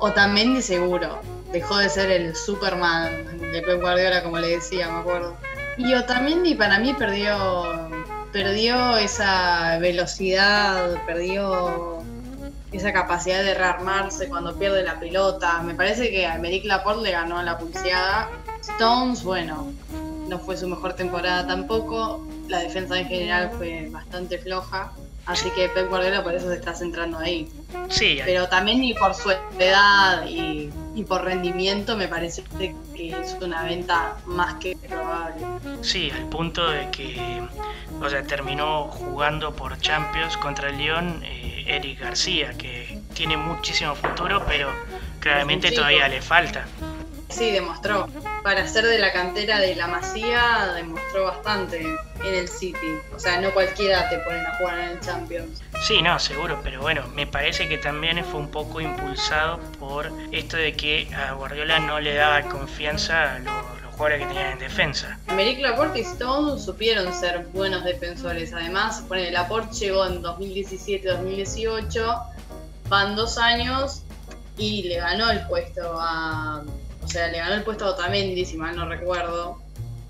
Otamendi 0.00 0.62
seguro. 0.62 1.20
Dejó 1.52 1.76
de 1.76 1.88
ser 1.88 2.10
el 2.10 2.34
Superman 2.34 3.38
de 3.52 3.62
Pep 3.62 3.80
Guardiola, 3.80 4.24
como 4.24 4.38
le 4.38 4.48
decía, 4.48 4.88
me 4.88 4.98
acuerdo. 5.00 5.36
Y 5.76 5.94
Otamendi 5.94 6.54
para 6.54 6.80
mí 6.80 6.92
perdió, 6.94 7.88
perdió 8.32 8.96
esa 8.96 9.78
velocidad, 9.78 10.96
perdió 11.06 12.01
esa 12.72 12.92
capacidad 12.92 13.42
de 13.42 13.54
rearmarse 13.54 14.28
cuando 14.28 14.56
pierde 14.56 14.82
la 14.82 14.98
pelota. 14.98 15.62
Me 15.62 15.74
parece 15.74 16.10
que 16.10 16.26
a 16.26 16.38
Medic 16.38 16.64
Laporte 16.64 17.02
le 17.02 17.12
ganó 17.12 17.42
la 17.42 17.58
pulseada. 17.58 18.30
Stones, 18.60 19.22
bueno, 19.22 19.72
no 20.28 20.38
fue 20.38 20.56
su 20.56 20.68
mejor 20.68 20.94
temporada 20.94 21.46
tampoco. 21.46 22.26
La 22.48 22.60
defensa 22.60 22.98
en 22.98 23.06
general 23.06 23.50
fue 23.56 23.88
bastante 23.90 24.38
floja. 24.38 24.92
Así 25.24 25.50
que 25.50 25.68
Pep 25.68 25.88
Guardiola 25.88 26.24
por 26.24 26.34
eso 26.34 26.48
se 26.48 26.56
está 26.56 26.74
centrando 26.74 27.18
ahí. 27.18 27.48
Sí. 27.88 28.18
Pero 28.24 28.48
también 28.48 28.80
ni 28.80 28.92
por 28.92 29.14
su 29.14 29.30
edad 29.58 30.26
y, 30.26 30.70
y, 30.96 31.04
por 31.04 31.24
rendimiento 31.24 31.96
me 31.96 32.08
parece 32.08 32.42
que 32.58 32.74
es 33.10 33.36
una 33.40 33.62
venta 33.62 34.16
más 34.26 34.54
que 34.54 34.76
probable. 34.88 35.46
Sí, 35.80 36.10
al 36.10 36.28
punto 36.28 36.68
de 36.68 36.90
que, 36.90 37.40
o 38.00 38.08
sea, 38.08 38.24
terminó 38.24 38.88
jugando 38.88 39.54
por 39.54 39.78
Champions 39.78 40.36
contra 40.38 40.70
el 40.70 40.78
Lyon 40.78 41.22
eh, 41.24 41.51
Eric 41.66 42.00
García, 42.00 42.52
que 42.56 42.98
tiene 43.14 43.36
muchísimo 43.36 43.94
futuro, 43.94 44.44
pero 44.46 44.70
claramente 45.20 45.70
todavía 45.72 46.08
le 46.08 46.20
falta. 46.22 46.66
Sí, 47.32 47.50
demostró. 47.50 48.08
Para 48.42 48.66
ser 48.68 48.84
de 48.84 48.98
la 48.98 49.12
cantera 49.12 49.58
de 49.58 49.74
la 49.74 49.86
Masía, 49.86 50.72
demostró 50.74 51.24
bastante 51.24 51.80
en 51.80 52.34
el 52.34 52.46
City. 52.46 52.98
O 53.14 53.18
sea, 53.18 53.40
no 53.40 53.50
cualquiera 53.52 54.08
te 54.10 54.18
ponen 54.18 54.44
a 54.44 54.56
jugar 54.56 54.78
en 54.78 54.88
el 54.90 55.00
Champions. 55.00 55.62
Sí, 55.82 56.02
no, 56.02 56.18
seguro, 56.18 56.60
pero 56.62 56.82
bueno, 56.82 57.08
me 57.14 57.26
parece 57.26 57.68
que 57.68 57.78
también 57.78 58.22
fue 58.24 58.40
un 58.40 58.50
poco 58.50 58.80
impulsado 58.80 59.58
por 59.78 60.12
esto 60.30 60.56
de 60.58 60.74
que 60.74 61.08
a 61.14 61.32
Guardiola 61.32 61.78
no 61.78 62.00
le 62.00 62.14
daba 62.14 62.42
confianza 62.42 63.36
a 63.36 63.38
los, 63.38 63.61
los 63.92 63.98
jugadores 63.98 64.20
que 64.20 64.26
tenían 64.26 64.52
en 64.52 64.58
defensa. 64.58 65.18
Meric 65.34 65.60
Laporte 65.60 66.00
y 66.00 66.02
Stone 66.02 66.60
supieron 66.60 67.12
ser 67.12 67.46
buenos 67.52 67.84
defensores. 67.84 68.52
Además, 68.52 69.06
bueno, 69.08 69.30
Laporte 69.30 69.74
llegó 69.76 70.06
en 70.06 70.22
2017-2018, 70.22 72.22
van 72.88 73.16
dos 73.16 73.38
años 73.38 74.02
y 74.58 74.82
le 74.84 74.96
ganó 74.96 75.30
el 75.30 75.46
puesto 75.46 75.98
a 75.98 76.62
o 77.04 77.08
sea, 77.08 77.28
le 77.28 77.38
ganó 77.38 77.54
el 77.54 77.62
puesto 77.62 77.84
a 77.84 77.90
Otamendi, 77.90 78.44
si 78.44 78.56
mal 78.56 78.76
no 78.76 78.88
recuerdo. 78.88 79.58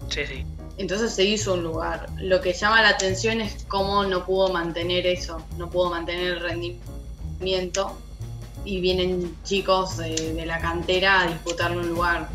Sí, 0.09 0.27
sí. 0.27 0.45
Entonces 0.79 1.15
se 1.15 1.25
hizo 1.25 1.55
un 1.55 1.63
lugar. 1.63 2.07
Lo 2.19 2.41
que 2.41 2.53
llama 2.53 2.83
la 2.83 2.91
atención 2.91 3.41
es 3.41 3.65
cómo 3.69 4.05
no 4.05 4.25
pudo 4.25 4.53
mantener 4.53 5.07
eso, 5.07 5.43
no 5.57 5.71
pudo 5.71 5.91
mantener 5.91 6.35
el 6.35 6.41
rendimiento. 6.41 7.97
Y 8.65 8.81
vienen 8.81 9.37
chicos 9.43 9.97
de, 9.97 10.35
de 10.35 10.47
la 10.47 10.61
cantera 10.61 11.23
a 11.23 11.27
disputarle 11.27 11.79
un 11.79 11.89
lugar. 11.89 12.29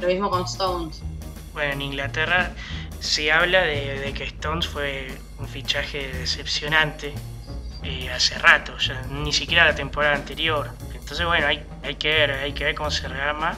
Lo 0.00 0.08
mismo 0.08 0.30
con 0.30 0.44
Stones. 0.44 1.02
Bueno, 1.52 1.72
en 1.72 1.82
Inglaterra 1.82 2.52
se 3.00 3.32
habla 3.32 3.62
de, 3.62 4.00
de 4.00 4.12
que 4.12 4.24
Stones 4.24 4.66
fue 4.66 5.08
un 5.38 5.48
fichaje 5.48 6.12
decepcionante 6.12 7.14
eh, 7.82 8.10
hace 8.10 8.36
rato, 8.38 8.76
ya, 8.78 9.02
ni 9.02 9.32
siquiera 9.32 9.64
la 9.64 9.74
temporada 9.74 10.16
anterior. 10.16 10.70
Entonces, 10.92 11.24
bueno, 11.24 11.46
hay, 11.46 11.62
hay 11.84 11.94
que 11.94 12.08
ver, 12.08 12.32
hay 12.32 12.52
que 12.52 12.64
ver 12.64 12.74
cómo 12.74 12.90
se 12.90 13.06
rearma 13.06 13.56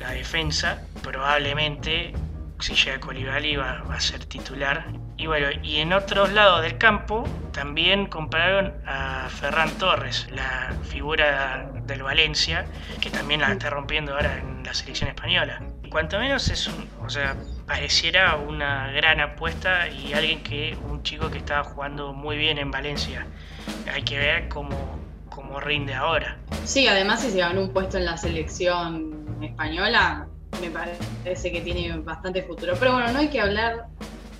la 0.00 0.12
defensa. 0.12 0.82
Probablemente, 1.02 2.14
si 2.58 2.74
llega 2.74 2.98
Colibali, 3.00 3.56
va, 3.56 3.82
va, 3.82 3.96
a 3.96 4.00
ser 4.00 4.24
titular. 4.24 4.86
Y 5.18 5.26
bueno, 5.26 5.48
y 5.62 5.76
en 5.76 5.92
otros 5.92 6.32
lados 6.32 6.62
del 6.62 6.78
campo 6.78 7.28
también 7.52 8.06
compararon 8.06 8.72
a 8.86 9.28
Ferran 9.28 9.70
Torres, 9.72 10.26
la 10.30 10.74
figura 10.88 11.70
del 11.86 12.02
Valencia, 12.02 12.66
que 13.00 13.10
también 13.10 13.40
la 13.42 13.52
está 13.52 13.68
rompiendo 13.68 14.14
ahora 14.14 14.38
en 14.38 14.62
la 14.64 14.72
selección 14.72 15.10
española. 15.10 15.60
Cuanto 15.96 16.18
menos 16.18 16.50
es 16.50 16.66
un, 16.66 16.86
o 17.02 17.08
sea, 17.08 17.34
pareciera 17.66 18.36
una 18.36 18.92
gran 18.92 19.18
apuesta 19.18 19.88
y 19.88 20.12
alguien 20.12 20.42
que, 20.42 20.76
un 20.90 21.02
chico 21.02 21.30
que 21.30 21.38
estaba 21.38 21.64
jugando 21.64 22.12
muy 22.12 22.36
bien 22.36 22.58
en 22.58 22.70
Valencia. 22.70 23.26
Hay 23.90 24.02
que 24.02 24.18
ver 24.18 24.50
cómo, 24.50 24.76
cómo 25.30 25.58
rinde 25.58 25.94
ahora. 25.94 26.36
Sí, 26.66 26.86
además 26.86 27.22
si 27.22 27.30
se 27.30 27.38
ganó 27.38 27.62
un 27.62 27.72
puesto 27.72 27.96
en 27.96 28.04
la 28.04 28.18
selección 28.18 29.38
española, 29.40 30.26
me 30.60 30.68
parece 30.68 31.50
que 31.50 31.62
tiene 31.62 31.96
bastante 31.96 32.42
futuro. 32.42 32.74
Pero 32.78 32.92
bueno, 32.92 33.10
no 33.12 33.20
hay 33.20 33.28
que 33.28 33.40
hablar 33.40 33.86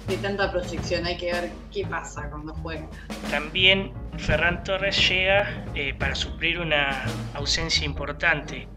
de 0.09 0.19
tanta 0.19 0.53
proyección, 0.53 1.07
hay 1.07 1.17
que 1.17 1.33
ver 1.33 1.51
qué 1.73 1.87
pasa 1.87 2.29
cuando 2.29 2.53
juega. 2.57 2.87
También 3.31 3.95
Ferran 4.19 4.63
Torres 4.63 5.09
llega 5.09 5.65
eh, 5.75 5.95
para 5.95 6.15
suplir 6.15 6.61
una 6.61 7.03
ausencia 7.33 7.87
importante. 7.87 8.69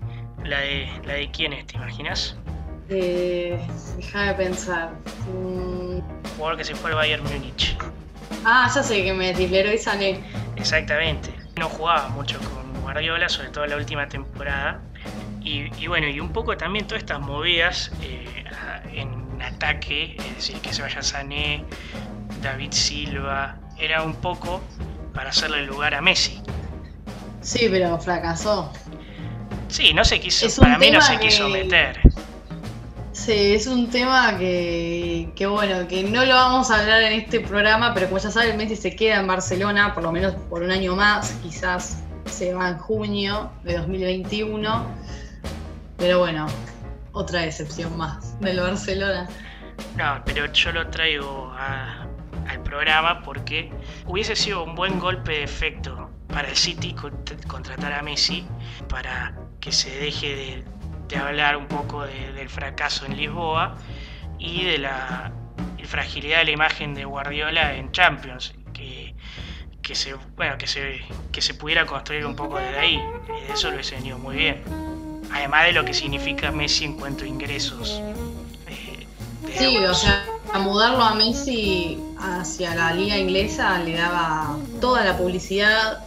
¿La 0.46 0.62
de, 0.62 0.88
la 1.04 1.16
de 1.16 1.30
quién 1.32 1.52
es, 1.52 1.68
te 1.68 1.76
imaginas? 1.76 2.38
Eh, 2.90 3.60
deja 3.98 4.22
de 4.24 4.34
pensar. 4.34 4.92
Mm. 5.32 6.00
Jugador 6.38 6.58
que 6.58 6.66
se 6.66 6.76
fue 6.76 6.90
al 6.92 6.96
Bayern 6.96 7.24
Múnich. 7.24 7.78
Ah, 8.46 8.72
ya 8.74 8.82
sé 8.82 9.04
que 9.04 9.14
me 9.14 9.28
decís, 9.28 9.52
Leroy 9.52 9.78
Sané. 9.78 10.24
Exactamente. 10.56 11.34
No 11.58 11.70
jugaba 11.70 12.10
mucho 12.10 12.40
con 12.40 12.82
Guardiola, 12.82 13.30
sobre 13.30 13.50
todo 13.50 13.66
en 13.66 13.72
la 13.72 13.76
última 13.78 14.08
temporada. 14.08 14.82
Y, 15.42 15.88
bueno, 15.88 16.08
y 16.08 16.20
un 16.20 16.32
poco 16.32 16.56
también 16.58 16.86
todas 16.86 17.02
estas 17.02 17.20
movidas 17.20 17.92
eh, 18.04 18.44
en 18.94 19.42
ataque, 19.42 20.16
es 20.20 20.36
decir, 20.36 20.58
que 20.58 20.72
se 20.72 20.84
vaya 20.84 21.02
Sané, 21.02 21.64
David 22.44 22.72
Silva, 22.72 23.58
era 23.80 24.04
un 24.04 24.14
poco 24.14 24.62
para 25.14 25.32
hacerle 25.32 25.64
lugar 25.66 25.96
a 25.96 26.02
Messi. 26.02 26.42
Sí, 27.42 27.68
pero 27.72 27.98
fracasó. 27.98 28.72
Sí, 29.70 29.94
no 29.94 30.04
se 30.04 30.20
quiso, 30.20 30.48
para 30.62 30.78
mí 30.78 30.92
no 30.92 31.02
se 31.02 31.18
quiso 31.20 31.50
meter. 31.50 32.00
Sí, 33.20 33.54
es 33.54 33.68
un 33.68 33.90
tema 33.90 34.38
que, 34.38 35.30
bueno, 35.46 35.86
que 35.90 36.04
no 36.04 36.24
lo 36.24 36.34
vamos 36.34 36.72
a 36.72 36.80
hablar 36.80 37.02
en 37.02 37.20
este 37.20 37.42
programa, 37.42 37.94
pero 37.94 38.08
como 38.08 38.18
ya 38.18 38.32
saben, 38.32 38.56
Messi 38.56 38.78
se 38.78 38.96
queda 38.96 39.20
en 39.20 39.28
Barcelona 39.28 39.94
por 39.94 40.04
lo 40.04 40.12
menos 40.14 40.36
por 40.50 40.64
un 40.64 40.72
año 40.72 40.96
más, 40.96 41.32
quizás 41.44 42.02
se 42.26 42.54
va 42.54 42.70
en 42.70 42.78
junio 42.78 43.52
de 43.66 43.78
2021. 43.78 44.86
Pero 45.98 46.20
bueno, 46.20 46.48
otra 47.12 47.42
decepción 47.42 47.96
más 47.98 48.40
del 48.40 48.62
Barcelona. 48.62 49.28
No, 49.98 50.22
pero 50.24 50.52
yo 50.54 50.72
lo 50.72 50.88
traigo 50.88 51.54
al 51.58 52.64
programa 52.64 53.22
porque 53.22 53.70
hubiese 54.08 54.34
sido 54.34 54.64
un 54.64 54.76
buen 54.76 54.98
golpe 54.98 55.34
de 55.34 55.44
efecto 55.44 56.10
para 56.30 56.48
el 56.48 56.56
City 56.56 56.96
contratar 57.48 57.92
a 57.92 58.02
Messi 58.02 58.48
para 58.88 59.36
que 59.60 59.74
se 59.74 59.90
deje 60.00 60.36
de, 60.36 60.79
hablar 61.18 61.58
un 61.58 61.68
poco 61.68 62.06
del 62.06 62.50
fracaso 62.50 63.06
en 63.06 63.18
Lisboa 63.18 63.76
y 64.38 64.64
de 64.66 64.78
la 64.78 65.32
fragilidad 65.84 66.40
de 66.40 66.46
la 66.46 66.52
imagen 66.52 66.94
de 66.94 67.06
Guardiola 67.06 67.76
en 67.76 67.92
Champions, 67.92 68.54
que, 68.74 69.16
que 69.82 69.96
se, 69.96 70.14
bueno, 70.36 70.58
que 70.58 70.68
se, 70.68 71.02
que 71.32 71.42
se 71.42 71.54
pudiera 71.56 71.86
construir 71.86 72.26
un 72.26 72.36
poco 72.36 72.58
desde 72.58 72.78
ahí. 72.78 73.02
Eso 73.52 73.72
lo 73.72 73.80
he 73.80 73.92
venido 73.92 74.18
muy 74.18 74.36
bien 74.36 74.64
además 75.32 75.66
de 75.66 75.74
lo 75.74 75.86
que 75.86 75.94
significa 75.94 76.52
Messi 76.52 76.86
en 76.86 76.94
cuanto 76.94 77.24
a 77.24 77.28
ingresos. 77.28 78.02
Eh, 78.68 79.08
sí, 79.58 79.78
o 79.78 79.94
sea, 79.94 80.26
a 80.54 80.60
mudarlo 80.60 81.04
a 81.04 81.16
Messi 81.16 81.98
hacia 82.20 82.76
la 82.76 82.94
liga 82.94 83.18
inglesa 83.18 83.80
le 83.80 83.94
daba 83.94 84.58
toda 84.82 85.04
la 85.06 85.18
publicidad, 85.18 86.06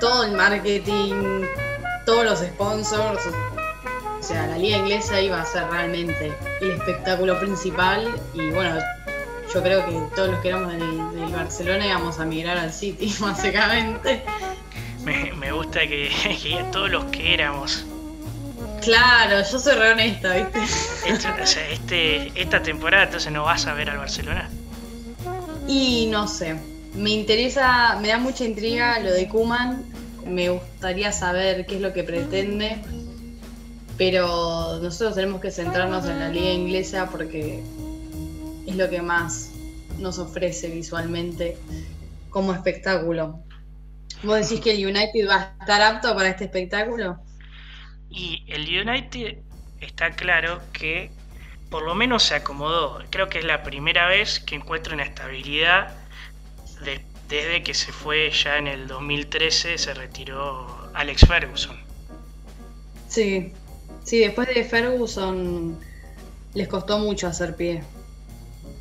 todo 0.00 0.24
el 0.24 0.32
marketing, 0.32 1.44
todos 2.06 2.24
los 2.24 2.38
sponsors. 2.40 3.22
O 4.24 4.26
sea, 4.26 4.46
la 4.46 4.56
liga 4.56 4.78
inglesa 4.78 5.20
iba 5.20 5.38
a 5.38 5.44
ser 5.44 5.68
realmente 5.68 6.32
el 6.62 6.70
espectáculo 6.70 7.38
principal 7.38 8.08
y 8.32 8.52
bueno, 8.52 8.78
yo 9.52 9.62
creo 9.62 9.84
que 9.84 10.00
todos 10.16 10.30
los 10.30 10.40
que 10.40 10.48
éramos 10.48 10.72
del, 10.72 11.30
Barcelona 11.30 11.86
íbamos 11.86 12.18
a 12.18 12.24
migrar 12.24 12.56
al 12.56 12.72
City, 12.72 13.14
básicamente. 13.20 14.22
Me, 15.04 15.52
gusta 15.52 15.80
que, 15.80 16.08
que 16.42 16.64
todos 16.72 16.90
los 16.90 17.04
que 17.06 17.34
éramos 17.34 17.84
Claro, 18.80 19.42
yo 19.42 19.58
soy 19.58 19.74
re 19.74 19.90
honesta, 19.90 20.34
¿viste? 20.36 20.60
Este, 21.70 22.32
esta 22.34 22.62
temporada 22.62 23.04
entonces 23.04 23.30
no 23.30 23.44
vas 23.44 23.66
a 23.66 23.74
ver 23.74 23.90
al 23.90 23.98
Barcelona. 23.98 24.48
Y 25.68 26.08
no 26.10 26.28
sé, 26.28 26.56
me 26.94 27.10
interesa, 27.10 27.98
me 28.00 28.08
da 28.08 28.16
mucha 28.16 28.46
intriga 28.46 28.98
lo 29.00 29.12
de 29.12 29.28
Kuman, 29.28 29.84
me 30.26 30.48
gustaría 30.48 31.12
saber 31.12 31.66
qué 31.66 31.74
es 31.74 31.82
lo 31.82 31.92
que 31.92 32.04
pretende, 32.04 32.78
pero 33.96 34.78
nosotros 34.80 35.14
tenemos 35.14 35.40
que 35.40 35.50
centrarnos 35.50 36.06
en 36.06 36.18
la 36.18 36.28
liga 36.28 36.50
inglesa 36.50 37.08
porque 37.10 37.62
es 38.66 38.76
lo 38.76 38.88
que 38.90 39.02
más 39.02 39.50
nos 39.98 40.18
ofrece 40.18 40.68
visualmente 40.68 41.56
como 42.30 42.52
espectáculo. 42.52 43.40
¿Vos 44.22 44.48
decís 44.48 44.60
que 44.60 44.72
el 44.72 44.86
United 44.86 45.28
va 45.28 45.34
a 45.34 45.56
estar 45.60 45.82
apto 45.82 46.14
para 46.14 46.30
este 46.30 46.44
espectáculo? 46.44 47.18
Y 48.10 48.44
el 48.48 48.62
United 48.62 49.38
está 49.80 50.10
claro 50.12 50.60
que 50.72 51.10
por 51.70 51.82
lo 51.82 51.94
menos 51.94 52.22
se 52.22 52.34
acomodó. 52.34 53.02
Creo 53.10 53.28
que 53.28 53.38
es 53.40 53.44
la 53.44 53.62
primera 53.62 54.06
vez 54.08 54.40
que 54.40 54.54
encuentra 54.54 54.94
una 54.94 55.04
estabilidad 55.04 55.94
desde 57.28 57.62
que 57.62 57.74
se 57.74 57.92
fue 57.92 58.30
ya 58.30 58.58
en 58.58 58.66
el 58.66 58.86
2013, 58.86 59.78
se 59.78 59.94
retiró 59.94 60.90
Alex 60.94 61.26
Ferguson. 61.26 61.76
Sí, 63.08 63.52
sí, 64.04 64.20
después 64.20 64.48
de 64.48 64.64
Ferguson 64.64 65.76
les 66.54 66.68
costó 66.68 66.98
mucho 66.98 67.26
hacer 67.26 67.56
pie. 67.56 67.82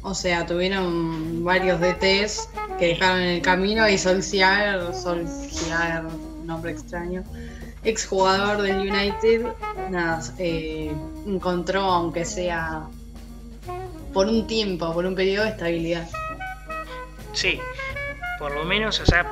O 0.04 0.14
sea, 0.14 0.46
tuvieron 0.46 1.44
varios 1.44 1.80
DTs 1.80 2.50
que 2.78 2.88
dejaron 2.88 3.22
en 3.22 3.30
el 3.30 3.42
camino 3.42 3.88
y 3.88 3.98
Solskjaer, 3.98 4.94
Solskjaer, 4.94 6.04
nombre 6.44 6.72
extraño, 6.72 7.24
exjugador 7.84 8.62
del 8.62 8.82
United, 8.82 9.46
nada, 9.90 10.22
eh, 10.40 10.92
encontró, 11.26 11.82
aunque 11.82 12.26
sea 12.26 12.84
por 14.14 14.28
un 14.28 14.46
tiempo, 14.46 14.94
por 14.94 15.06
un 15.06 15.16
periodo 15.16 15.46
de 15.46 15.52
estabilidad. 15.52 16.08
Sí, 17.32 17.60
por 18.40 18.54
lo 18.54 18.66
menos, 18.66 19.00
o 19.00 19.06
sea, 19.06 19.32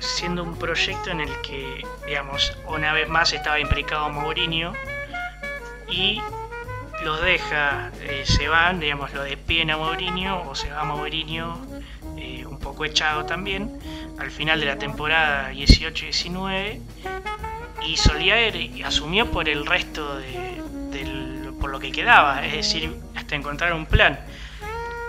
siendo 0.00 0.42
un 0.42 0.56
proyecto 0.56 1.10
en 1.10 1.20
el 1.20 1.40
que, 1.42 1.84
digamos, 2.06 2.56
una 2.66 2.92
vez 2.92 3.08
más 3.08 3.32
estaba 3.32 3.60
implicado 3.60 4.10
Mourinho 4.10 4.72
y 5.88 6.20
los 7.04 7.22
deja, 7.22 7.90
eh, 8.00 8.24
se 8.24 8.48
van, 8.48 8.80
digamos, 8.80 9.12
lo 9.14 9.22
despiden 9.22 9.70
a 9.70 9.76
Mourinho 9.76 10.48
o 10.48 10.54
se 10.54 10.70
va 10.70 10.82
a 10.82 11.08
eh, 12.16 12.44
un 12.46 12.58
poco 12.58 12.84
echado 12.84 13.24
también 13.24 13.78
al 14.18 14.30
final 14.30 14.60
de 14.60 14.66
la 14.66 14.76
temporada 14.76 15.52
18-19 15.52 16.80
y 17.86 17.96
Solier 17.96 18.54
asumió 18.84 19.30
por 19.30 19.48
el 19.48 19.66
resto 19.66 20.18
de, 20.18 20.60
por 21.60 21.70
lo 21.70 21.80
que 21.80 21.92
quedaba, 21.92 22.44
es 22.44 22.52
decir, 22.52 22.94
hasta 23.14 23.34
encontrar 23.36 23.72
un 23.72 23.86
plan. 23.86 24.18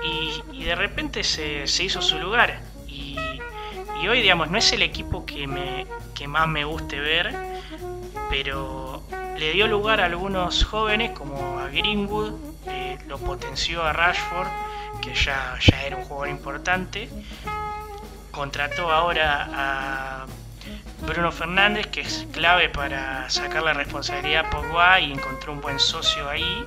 Y, 0.04 0.64
de 0.64 0.76
repente 0.76 1.24
se, 1.24 1.64
hizo 1.84 2.02
su 2.02 2.20
lugar. 2.20 2.62
Y, 4.02 4.08
hoy, 4.08 4.22
digamos, 4.22 4.50
no 4.50 4.58
es 4.58 4.72
el 4.74 4.82
equipo 4.82 5.26
que, 5.26 5.48
me, 5.48 5.86
que 6.16 6.28
más 6.28 6.48
me 6.48 6.64
guste 6.66 7.00
ver, 7.00 7.34
pero 8.30 9.04
le 9.38 9.54
dio 9.54 9.68
lugar 9.68 10.02
a 10.02 10.06
algunos 10.06 10.64
jóvenes 10.64 11.12
como 11.12 11.60
a 11.60 11.68
Greenwood, 11.68 12.34
eh, 12.68 12.98
lo 13.08 13.18
potenció 13.18 13.84
a 13.84 13.94
Rashford, 13.94 14.48
que 15.02 15.14
ya, 15.14 15.58
ya 15.60 15.84
era 15.84 15.98
un 15.98 16.04
jugador 16.04 16.30
importante. 16.30 17.10
Contrató 18.32 18.92
ahora 18.92 19.50
a 19.54 20.26
Bruno 21.06 21.32
Fernández, 21.32 21.88
que 21.88 22.02
es 22.02 22.28
clave 22.32 22.70
para 22.70 23.30
sacar 23.30 23.64
la 23.64 23.74
responsabilidad 23.74 24.46
a 24.46 24.50
Pogba 24.50 25.00
y 25.00 25.12
encontró 25.12 25.54
un 25.54 25.62
buen 25.62 25.80
socio 25.80 26.30
ahí. 26.30 26.66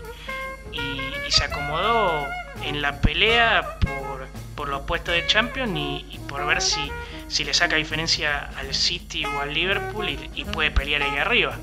Y, 0.72 1.00
se 1.30 1.44
acomodó 1.44 2.26
en 2.62 2.82
la 2.82 3.00
pelea 3.00 3.78
por, 3.80 4.28
por 4.54 4.68
los 4.68 4.82
puestos 4.82 5.14
de 5.14 5.26
Champions 5.26 5.72
y, 5.76 6.20
por 6.28 6.46
ver 6.46 6.60
si, 6.60 6.92
si 7.34 7.42
le 7.42 7.52
saca 7.52 7.74
diferencia 7.74 8.48
al 8.56 8.72
City 8.72 9.24
o 9.24 9.40
al 9.40 9.52
Liverpool 9.52 10.08
y, 10.08 10.44
puede 10.44 10.70
pelear 10.70 11.02
ahí 11.02 11.18
arriba. 11.18 11.58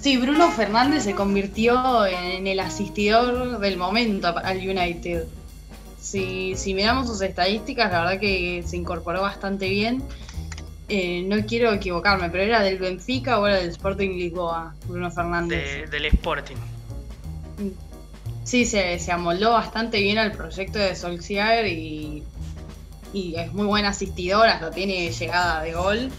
Sí, 0.00 0.16
Bruno 0.16 0.48
Fernández 0.52 1.02
se 1.02 1.14
convirtió 1.16 2.06
en 2.06 2.46
el 2.46 2.60
asistidor 2.60 3.58
del 3.58 3.76
momento 3.76 4.28
al 4.28 4.58
United. 4.58 5.24
Si, 6.00 6.54
si 6.54 6.74
miramos 6.74 7.08
sus 7.08 7.20
estadísticas, 7.20 7.90
la 7.90 8.02
verdad 8.02 8.20
que 8.20 8.62
se 8.64 8.76
incorporó 8.76 9.22
bastante 9.22 9.68
bien 9.68 10.04
eh, 10.88 11.24
no 11.26 11.44
quiero 11.46 11.72
equivocarme, 11.72 12.30
pero 12.30 12.44
era 12.44 12.62
del 12.62 12.78
Benfica 12.78 13.40
o 13.40 13.46
era 13.48 13.56
del 13.56 13.70
Sporting 13.70 14.10
Lisboa, 14.10 14.72
Bruno 14.86 15.10
Fernández. 15.10 15.90
del 15.90 16.04
Sporting. 16.06 16.54
Sí, 18.44 18.64
se, 18.64 19.00
se, 19.00 19.10
amoldó 19.10 19.50
bastante 19.50 20.00
bien 20.00 20.18
al 20.18 20.30
proyecto 20.30 20.78
de 20.78 20.94
Solskjaer 20.94 21.66
y, 21.66 22.22
y 23.12 23.34
es 23.36 23.52
muy 23.52 23.66
buen 23.66 23.84
asistidor, 23.84 24.46
hasta 24.48 24.70
tiene 24.70 25.10
llegada 25.10 25.62
de 25.62 25.72
gol. 25.72 26.10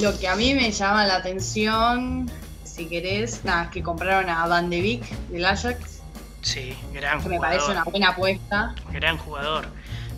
Lo 0.00 0.18
que 0.18 0.28
a 0.28 0.36
mí 0.36 0.54
me 0.54 0.70
llama 0.70 1.06
la 1.06 1.16
atención, 1.16 2.30
si 2.64 2.86
querés, 2.86 3.44
nada, 3.44 3.64
es 3.64 3.70
que 3.70 3.82
compraron 3.82 4.30
a 4.30 4.46
Van 4.46 4.70
de 4.70 4.80
Beek 4.80 5.10
del 5.28 5.44
Ajax. 5.44 6.00
Sí, 6.42 6.74
gran 6.92 7.18
que 7.18 7.24
jugador. 7.24 7.30
me 7.30 7.38
parece 7.40 7.70
una 7.70 7.84
buena 7.84 8.08
apuesta. 8.10 8.74
Gran 8.92 9.18
jugador, 9.18 9.68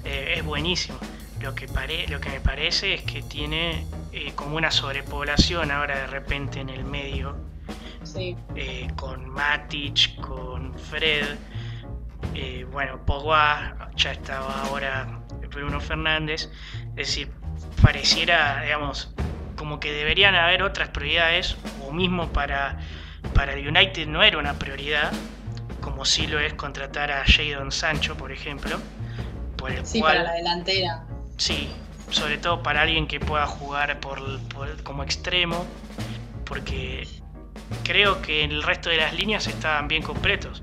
eh, 0.05 0.35
es 0.37 0.45
buenísimo. 0.45 0.99
Lo 1.41 1.55
que, 1.55 1.67
lo 2.09 2.21
que 2.21 2.29
me 2.29 2.41
parece 2.41 2.95
es 2.95 3.03
que 3.03 3.23
tiene 3.23 3.85
eh, 4.13 4.33
como 4.37 4.57
una 4.57 4.71
sobrepoblación 4.71 5.73
ahora 5.73 5.99
de 5.99 6.07
repente 6.07 6.61
en 6.61 6.69
el 6.69 6.85
medio. 6.85 7.37
Eh, 8.55 8.89
con 8.97 9.29
Matic, 9.29 10.21
con 10.21 10.75
Fred, 10.75 11.25
bueno, 12.71 12.99
Pogba, 13.05 13.91
ya 13.97 14.13
estaba 14.13 14.63
ahora 14.63 15.22
Bruno 15.55 15.81
Fernández. 15.81 16.51
Es 16.97 17.09
decir, 17.09 17.31
pareciera, 17.83 18.63
digamos, 18.63 19.13
como 19.57 19.81
que 19.81 19.93
deberían 19.93 20.35
haber 20.35 20.63
otras 20.63 20.89
prioridades, 20.89 21.57
o 21.87 21.93
mismo 21.93 22.33
para, 22.33 22.79
para 23.35 23.55
el 23.55 23.69
United 23.69 24.07
no 24.07 24.23
era 24.23 24.39
una 24.39 24.55
prioridad, 24.55 25.13
como 25.81 26.05
sí 26.05 26.27
lo 26.27 26.41
es 26.41 26.55
contratar 26.55 27.11
a 27.11 27.25
Jadon 27.27 27.73
Sancho, 27.73 28.17
por 28.17 28.33
ejemplo. 28.33 28.79
Por 29.57 29.71
el 29.71 29.87
sí, 29.87 30.01
para 30.01 30.23
la 30.23 30.33
delantera. 30.33 31.05
Sí, 31.37 31.71
sobre 32.11 32.39
todo 32.39 32.63
para 32.63 32.83
alguien 32.83 33.07
que 33.07 33.21
pueda 33.21 33.47
jugar 33.47 34.01
por, 34.01 34.21
como 34.83 35.03
extremo, 35.03 35.67
porque 36.45 37.07
creo 37.85 38.21
que 38.23 38.45
el 38.45 38.63
resto 38.63 38.91
de 38.91 38.99
las 38.99 39.15
líneas 39.15 39.47
estaban 39.47 39.89
bien 39.89 40.03
completos. 40.03 40.63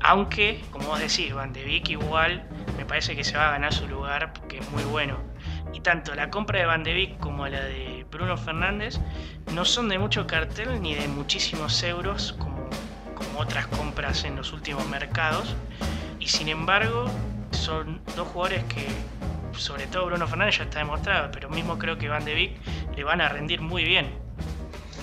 Aunque, 0.00 0.62
como 0.70 0.88
vos 0.88 1.00
decís, 1.00 1.32
Van 1.32 1.52
de 1.52 1.64
Beek 1.64 1.90
igual 1.90 2.46
me 2.76 2.84
parece 2.84 3.16
que 3.16 3.24
se 3.24 3.36
va 3.36 3.48
a 3.48 3.50
ganar 3.52 3.72
su 3.72 3.86
lugar 3.88 4.32
porque 4.32 4.58
es 4.58 4.70
muy 4.70 4.84
bueno. 4.84 5.16
Y 5.72 5.80
tanto 5.80 6.14
la 6.14 6.30
compra 6.30 6.60
de 6.60 6.66
Van 6.66 6.84
de 6.84 6.94
Beek 6.94 7.18
como 7.18 7.46
la 7.48 7.60
de 7.60 8.06
Bruno 8.10 8.36
Fernández 8.36 8.98
no 9.52 9.64
son 9.64 9.88
de 9.88 9.98
mucho 9.98 10.26
cartel 10.26 10.80
ni 10.80 10.94
de 10.94 11.08
muchísimos 11.08 11.82
euros 11.82 12.34
como, 12.38 12.68
como 13.14 13.40
otras 13.40 13.66
compras 13.66 14.24
en 14.24 14.36
los 14.36 14.52
últimos 14.52 14.86
mercados. 14.88 15.56
Y 16.20 16.28
sin 16.28 16.48
embargo, 16.48 17.10
son 17.50 18.00
dos 18.16 18.28
jugadores 18.28 18.64
que, 18.64 18.86
sobre 19.58 19.86
todo 19.86 20.06
Bruno 20.06 20.26
Fernández 20.26 20.58
ya 20.58 20.64
está 20.64 20.78
demostrado, 20.78 21.30
pero 21.32 21.48
mismo 21.50 21.78
creo 21.78 21.98
que 21.98 22.08
Van 22.08 22.24
de 22.24 22.34
Beek 22.34 22.52
le 22.96 23.04
van 23.04 23.20
a 23.20 23.28
rendir 23.28 23.60
muy 23.60 23.84
bien. 23.84 24.10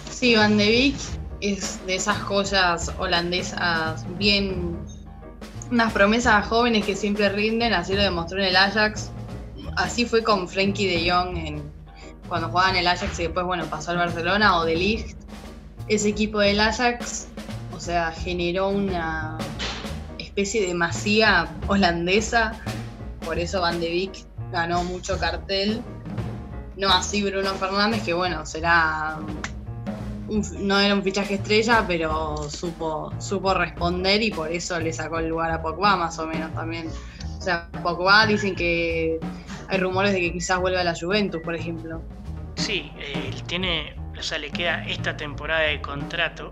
Sí, 0.10 0.36
Van 0.36 0.58
de 0.58 0.68
Beek 0.68 0.96
es 1.42 1.86
de 1.86 1.96
esas 1.96 2.22
joyas 2.22 2.94
holandesas 2.98 4.06
bien. 4.18 4.78
Unas 5.72 5.94
promesas 5.94 6.46
jóvenes 6.48 6.86
que 6.86 6.96
siempre 6.96 7.30
rinden, 7.30 7.74
así 7.74 7.96
lo 7.96 8.04
demostró 8.04 8.40
en 8.40 8.46
el 8.46 8.56
Ajax. 8.56 9.10
Así 9.78 10.06
fue 10.06 10.22
con 10.22 10.50
Frenkie 10.50 10.86
de 10.86 11.10
Jong 11.10 11.38
en, 11.38 11.64
cuando 12.28 12.50
jugaba 12.50 12.72
en 12.72 12.76
el 12.76 12.88
Ajax 12.88 13.20
y 13.20 13.24
después 13.24 13.46
bueno 13.46 13.66
pasó 13.66 13.92
al 13.92 13.98
Barcelona 13.98 14.58
o 14.58 14.66
de 14.66 14.76
Ligt. 14.76 15.18
Ese 15.88 16.10
equipo 16.10 16.40
del 16.40 16.60
Ajax, 16.60 17.28
o 17.74 17.80
sea, 17.80 18.12
generó 18.12 18.70
una 18.70 19.38
especie 20.20 20.66
de 20.68 20.74
masía 20.74 21.48
holandesa, 21.68 22.54
por 23.26 23.40
eso 23.40 23.62
Van 23.62 23.80
de 23.80 23.90
Beek 23.90 24.26
ganó 24.52 24.84
mucho 24.84 25.18
cartel. 25.18 25.82
No 26.76 26.90
así 26.90 27.24
Bruno 27.24 27.54
Fernández, 27.56 28.04
que 28.04 28.14
bueno, 28.14 28.46
será 28.46 29.20
no 30.60 30.80
era 30.80 30.94
un 30.94 31.04
fichaje 31.04 31.36
estrella, 31.36 31.84
pero 31.88 32.50
supo, 32.50 33.12
supo 33.20 33.54
responder 33.54 34.22
y 34.22 34.32
por 34.32 34.52
eso 34.52 34.80
le 34.80 34.94
sacó 34.94 35.20
el 35.20 35.28
lugar 35.28 35.52
a 35.52 35.62
Pogba 35.62 35.96
más 35.98 36.18
o 36.20 36.28
menos 36.28 36.54
también. 36.54 36.88
O 37.38 37.42
sea, 37.42 37.70
Pogba 37.84 38.26
dicen 38.26 38.56
que 38.56 39.20
hay 39.68 39.78
rumores 39.78 40.14
de 40.14 40.22
que 40.22 40.34
quizás 40.34 40.60
vuelva 40.60 40.82
a 40.82 40.84
la 40.84 40.96
Juventus, 40.96 41.42
por 41.42 41.56
ejemplo. 41.56 42.02
Sí, 42.56 42.92
él 43.00 43.42
tiene, 43.44 43.96
o 44.18 44.22
sea, 44.22 44.38
le 44.38 44.52
queda 44.52 44.86
esta 44.88 45.18
temporada 45.18 45.62
de 45.62 45.82
contrato, 45.82 46.52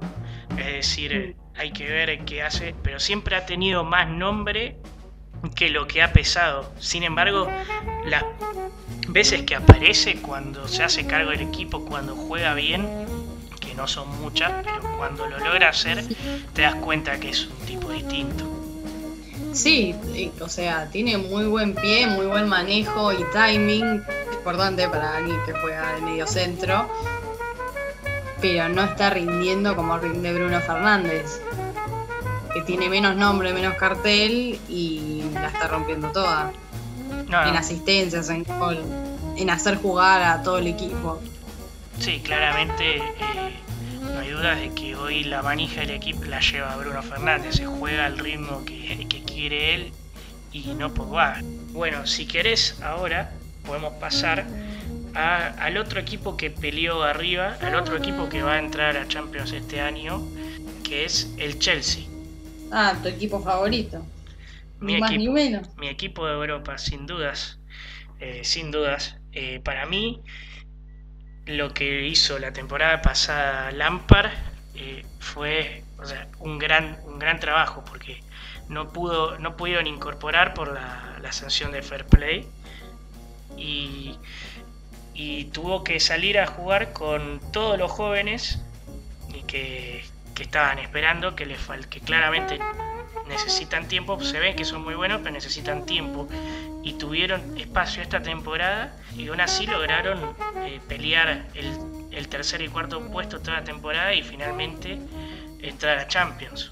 es 0.57 0.65
decir, 0.65 1.35
hay 1.55 1.71
que 1.71 1.85
ver 1.89 2.25
qué 2.25 2.41
hace, 2.41 2.73
pero 2.83 2.99
siempre 2.99 3.35
ha 3.35 3.45
tenido 3.45 3.83
más 3.83 4.09
nombre 4.09 4.77
que 5.55 5.69
lo 5.69 5.87
que 5.87 6.01
ha 6.01 6.11
pesado. 6.11 6.73
Sin 6.79 7.03
embargo, 7.03 7.47
las 8.05 8.23
veces 9.09 9.43
que 9.43 9.55
aparece 9.55 10.21
cuando 10.21 10.67
se 10.67 10.83
hace 10.83 11.05
cargo 11.05 11.31
del 11.31 11.41
equipo, 11.41 11.85
cuando 11.85 12.15
juega 12.15 12.53
bien, 12.53 12.87
no 13.79 13.87
son 13.87 14.09
muchas, 14.19 14.51
pero 14.61 14.97
cuando 14.97 15.25
lo 15.25 15.39
logra 15.39 15.69
hacer 15.69 16.03
te 16.53 16.63
das 16.63 16.75
cuenta 16.75 17.17
que 17.17 17.29
es 17.29 17.47
un 17.47 17.57
tipo 17.65 17.89
distinto. 17.89 18.45
Sí, 19.53 19.95
o 20.41 20.49
sea, 20.49 20.89
tiene 20.89 21.17
muy 21.17 21.45
buen 21.45 21.73
pie, 21.73 22.05
muy 22.05 22.25
buen 22.25 22.49
manejo 22.49 23.13
y 23.13 23.23
timing, 23.31 24.03
importante 24.33 24.89
para 24.89 25.15
alguien 25.15 25.37
que 25.45 25.53
juega 25.53 25.93
de 25.93 26.01
medio 26.01 26.27
centro, 26.27 26.89
pero 28.41 28.67
no 28.67 28.83
está 28.83 29.11
rindiendo 29.11 29.77
como 29.77 29.97
rinde 29.97 30.33
Bruno 30.33 30.59
Fernández, 30.59 31.41
que 32.53 32.61
tiene 32.63 32.89
menos 32.89 33.15
nombre, 33.15 33.53
menos 33.53 33.75
cartel 33.75 34.59
y 34.67 35.23
la 35.35 35.47
está 35.47 35.69
rompiendo 35.69 36.11
toda. 36.11 36.51
En 37.29 37.55
asistencias, 37.55 38.29
en 38.29 38.45
en 39.37 39.49
hacer 39.49 39.77
jugar 39.77 40.21
a 40.21 40.43
todo 40.43 40.57
el 40.57 40.67
equipo. 40.67 41.21
Sí, 41.99 42.21
claramente 42.21 42.97
eh, 42.97 43.59
no 44.13 44.19
hay 44.19 44.29
duda 44.29 44.55
de 44.55 44.73
que 44.73 44.95
hoy 44.95 45.23
la 45.23 45.41
manija 45.41 45.81
del 45.81 45.91
equipo 45.91 46.25
la 46.25 46.39
lleva 46.39 46.75
Bruno 46.75 47.01
Fernández, 47.03 47.55
se 47.55 47.65
juega 47.65 48.05
al 48.05 48.17
ritmo 48.17 48.63
que, 48.65 49.23
quiere 49.25 49.75
él 49.75 49.91
y 50.51 50.73
no 50.73 50.93
Pogba. 50.93 51.39
Bueno, 51.71 52.05
si 52.07 52.25
querés 52.25 52.81
ahora 52.81 53.31
podemos 53.65 53.93
pasar 53.93 54.45
al 55.13 55.77
otro 55.77 55.99
equipo 55.99 56.37
que 56.37 56.49
peleó 56.49 57.03
arriba, 57.03 57.57
al 57.61 57.75
otro 57.75 57.97
equipo 57.97 58.29
que 58.29 58.41
va 58.41 58.53
a 58.53 58.59
entrar 58.59 58.97
a 58.97 59.07
Champions 59.07 59.51
este 59.51 59.81
año, 59.81 60.21
que 60.83 61.05
es 61.05 61.33
el 61.37 61.59
Chelsea. 61.59 62.03
Ah, 62.71 62.95
tu 63.01 63.09
equipo 63.09 63.41
favorito. 63.41 64.05
Mi 64.79 64.93
ni 64.93 64.99
más 64.99 65.11
ni 65.11 65.29
menos. 65.29 65.67
Mi 65.77 65.87
equipo 65.87 66.25
de 66.25 66.33
Europa, 66.33 66.77
sin 66.77 67.05
dudas. 67.05 67.59
Eh, 68.19 68.41
sin 68.43 68.71
dudas. 68.71 69.15
Eh, 69.31 69.59
para 69.63 69.85
mí, 69.85 70.21
lo 71.49 71.73
que 71.73 72.05
hizo 72.05 72.37
la 72.37 72.53
temporada 72.53 73.01
pasada 73.01 73.71
Lampard 73.71 74.31
eh, 74.75 75.03
fue 75.19 75.83
un, 76.37 76.59
gran, 76.59 76.99
un 77.05 77.17
gran 77.17 77.39
trabajo 77.39 77.83
porque 77.83 78.21
no, 78.67 78.89
pudo, 78.89 79.39
no 79.39 79.57
pudieron 79.57 79.87
incorporar 79.87 80.53
por 80.53 80.71
la, 80.71 81.31
sanción 81.31 81.71
de 81.71 81.81
Fair 81.81 82.05
Play 82.05 82.47
y, 83.57 84.17
tuvo 85.51 85.83
que 85.83 85.99
salir 85.99 86.39
a 86.39 86.47
jugar 86.47 86.93
con 86.93 87.41
todos 87.51 87.77
los 87.77 87.91
jóvenes 87.91 88.59
que, 89.47 90.05
que 90.33 90.43
estaban 90.43 90.79
esperando, 90.79 91.35
que, 91.35 91.45
les, 91.45 91.59
que 91.89 91.99
claramente 91.99 92.59
necesitan 93.27 93.87
tiempo, 93.87 94.21
se 94.23 94.39
ven 94.39 94.55
que 94.55 94.63
son 94.63 94.81
muy 94.83 94.95
buenos, 94.95 95.19
pero 95.21 95.31
necesitan 95.31 95.85
tiempo. 95.85 96.27
Y 96.83 96.93
tuvieron 96.93 97.57
espacio 97.57 98.01
esta 98.01 98.21
temporada 98.21 98.93
y 99.15 99.27
aún 99.27 99.41
así 99.41 99.67
lograron 99.67 100.19
eh, 100.65 100.79
pelear 100.87 101.45
el, 101.53 102.27
tercer 102.27 102.61
y 102.61 102.67
cuarto 102.67 103.01
puesto 103.11 103.39
toda 103.39 103.57
la 103.57 103.63
temporada 103.63 104.13
y 104.13 104.21
finalmente 104.23 104.99
entrar 105.61 105.97
a 105.97 106.07
Champions. 106.07 106.71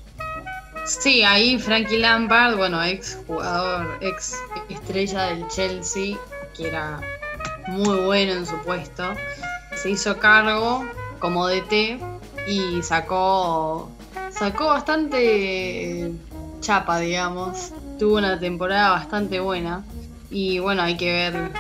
Sí, 0.86 1.24
ahí 1.24 1.58
Frankie 1.58 1.98
Lampard, 1.98 2.56
bueno, 2.56 2.84
ex 2.84 3.20
jugador, 3.28 3.98
ex 4.02 4.38
estrella 4.70 5.24
del 5.28 5.48
Chelsea, 5.48 6.17
que 6.56 6.67
era 6.67 7.00
muy 7.67 8.00
bueno 8.06 8.34
en 8.34 8.46
su 8.46 8.58
puesto, 8.63 9.13
se 9.76 9.89
hizo 9.89 10.17
cargo 10.17 10.86
como 11.20 11.48
DT 11.48 12.00
y 12.48 12.82
sacó 12.84 13.91
sacó 14.38 14.67
bastante 14.67 16.12
chapa, 16.62 17.00
digamos. 17.00 17.74
Tuvo 18.00 18.18
una 18.18 18.40
temporada 18.40 18.92
bastante 18.92 19.40
buena. 19.40 19.84
Y 20.30 20.60
bueno, 20.60 20.82
hay 20.84 20.98
que 20.98 21.12
ver 21.12 21.52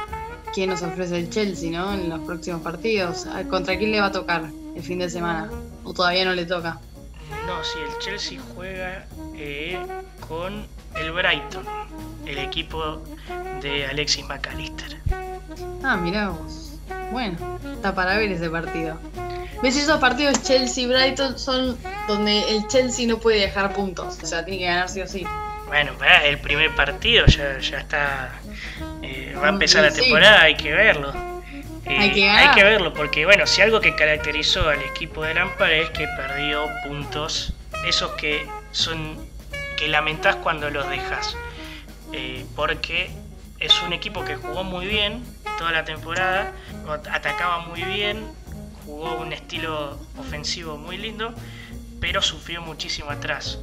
quién 0.53 0.69
nos 0.69 0.81
ofrece 0.81 1.17
el 1.17 1.29
Chelsea, 1.29 1.71
¿no? 1.71 1.93
En 1.93 2.09
los 2.09 2.19
próximos 2.21 2.61
partidos. 2.61 3.25
¿Contra 3.49 3.77
quién 3.77 3.91
le 3.91 4.01
va 4.01 4.07
a 4.07 4.11
tocar 4.11 4.49
el 4.75 4.83
fin 4.83 4.99
de 4.99 5.09
semana? 5.09 5.49
¿O 5.83 5.93
todavía 5.93 6.25
no 6.25 6.33
le 6.33 6.45
toca? 6.45 6.79
No, 7.45 7.63
si 7.63 7.79
el 7.79 7.97
Chelsea 7.99 8.39
juega 8.55 9.05
eh, 9.35 9.79
con 10.27 10.65
el 10.95 11.11
Brighton, 11.11 11.65
el 12.25 12.37
equipo 12.39 13.01
de 13.61 13.85
Alexis 13.85 14.25
McAllister. 14.27 15.01
Ah, 15.83 15.95
mirá 15.97 16.29
vos. 16.29 16.73
Bueno, 17.11 17.37
está 17.73 17.95
para 17.95 18.17
ver 18.17 18.31
ese 18.31 18.49
partido. 18.49 18.97
¿Ves? 19.63 19.75
Esos 19.75 19.99
partidos 19.99 20.43
Chelsea-Brighton 20.43 21.39
son 21.39 21.77
donde 22.07 22.55
el 22.55 22.67
Chelsea 22.67 23.07
no 23.07 23.17
puede 23.17 23.39
dejar 23.39 23.73
puntos. 23.73 24.19
O 24.21 24.25
sea, 24.25 24.45
tiene 24.45 24.59
que 24.59 24.65
ganar 24.65 24.89
sí 24.89 25.01
o 25.01 25.07
sí. 25.07 25.25
Bueno, 25.67 25.91
el 26.23 26.39
primer 26.39 26.73
partido 26.75 27.25
ya, 27.25 27.59
ya 27.59 27.79
está. 27.79 28.39
Eh, 29.03 29.35
va 29.41 29.47
a 29.47 29.49
empezar 29.49 29.83
la 29.83 29.91
temporada, 29.91 30.41
hay 30.41 30.55
que 30.55 30.73
verlo. 30.73 31.13
Eh, 31.85 31.97
hay, 31.99 32.11
que 32.11 32.29
hay 32.29 32.55
que 32.55 32.63
verlo, 32.63 32.93
porque 32.93 33.25
bueno, 33.25 33.45
si 33.45 33.61
algo 33.61 33.79
que 33.79 33.95
caracterizó 33.95 34.69
al 34.69 34.81
equipo 34.81 35.23
de 35.23 35.33
Lampard 35.33 35.71
es 35.71 35.89
que 35.91 36.07
perdió 36.17 36.67
puntos, 36.85 37.53
esos 37.85 38.11
que 38.13 38.45
son 38.71 39.17
que 39.77 39.87
lamentás 39.87 40.37
cuando 40.37 40.69
los 40.69 40.89
dejas. 40.89 41.37
Eh, 42.13 42.45
porque 42.55 43.09
es 43.59 43.81
un 43.81 43.93
equipo 43.93 44.23
que 44.23 44.35
jugó 44.35 44.63
muy 44.63 44.87
bien 44.87 45.23
toda 45.57 45.71
la 45.71 45.83
temporada, 45.83 46.53
atacaba 47.11 47.59
muy 47.59 47.83
bien, 47.83 48.25
jugó 48.85 49.17
un 49.17 49.33
estilo 49.33 49.99
ofensivo 50.17 50.77
muy 50.77 50.97
lindo, 50.97 51.33
pero 51.99 52.21
sufrió 52.21 52.61
muchísimo 52.61 53.09
atrás 53.09 53.59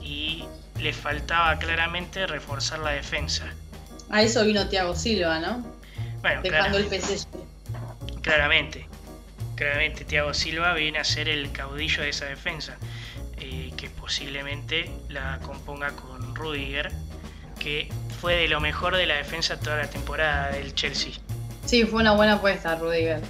y 0.00 0.44
le 0.80 0.92
faltaba 0.92 1.58
claramente 1.58 2.26
reforzar 2.26 2.78
la 2.80 2.90
defensa. 2.90 3.44
A 4.10 4.22
eso 4.22 4.44
vino 4.44 4.68
Thiago 4.68 4.94
Silva, 4.94 5.38
¿no? 5.38 5.64
Bueno, 6.22 6.42
Dejando 6.42 6.78
el 6.78 6.86
PSG. 6.86 7.28
Claramente, 8.22 8.86
claramente 9.54 10.04
Thiago 10.04 10.34
Silva 10.34 10.74
viene 10.74 10.98
a 10.98 11.04
ser 11.04 11.28
el 11.28 11.52
caudillo 11.52 12.02
de 12.02 12.10
esa 12.10 12.24
defensa, 12.26 12.76
eh, 13.38 13.72
que 13.76 13.90
posiblemente 13.90 14.90
la 15.08 15.38
componga 15.42 15.90
con 15.92 16.34
Rudiger, 16.34 16.90
que 17.58 17.88
fue 18.20 18.36
de 18.36 18.48
lo 18.48 18.60
mejor 18.60 18.96
de 18.96 19.06
la 19.06 19.14
defensa 19.16 19.58
toda 19.58 19.76
la 19.76 19.90
temporada 19.90 20.50
del 20.50 20.74
Chelsea. 20.74 21.12
Sí, 21.64 21.84
fue 21.84 22.00
una 22.00 22.12
buena 22.12 22.34
apuesta 22.34 22.74
Rudiger. 22.76 23.20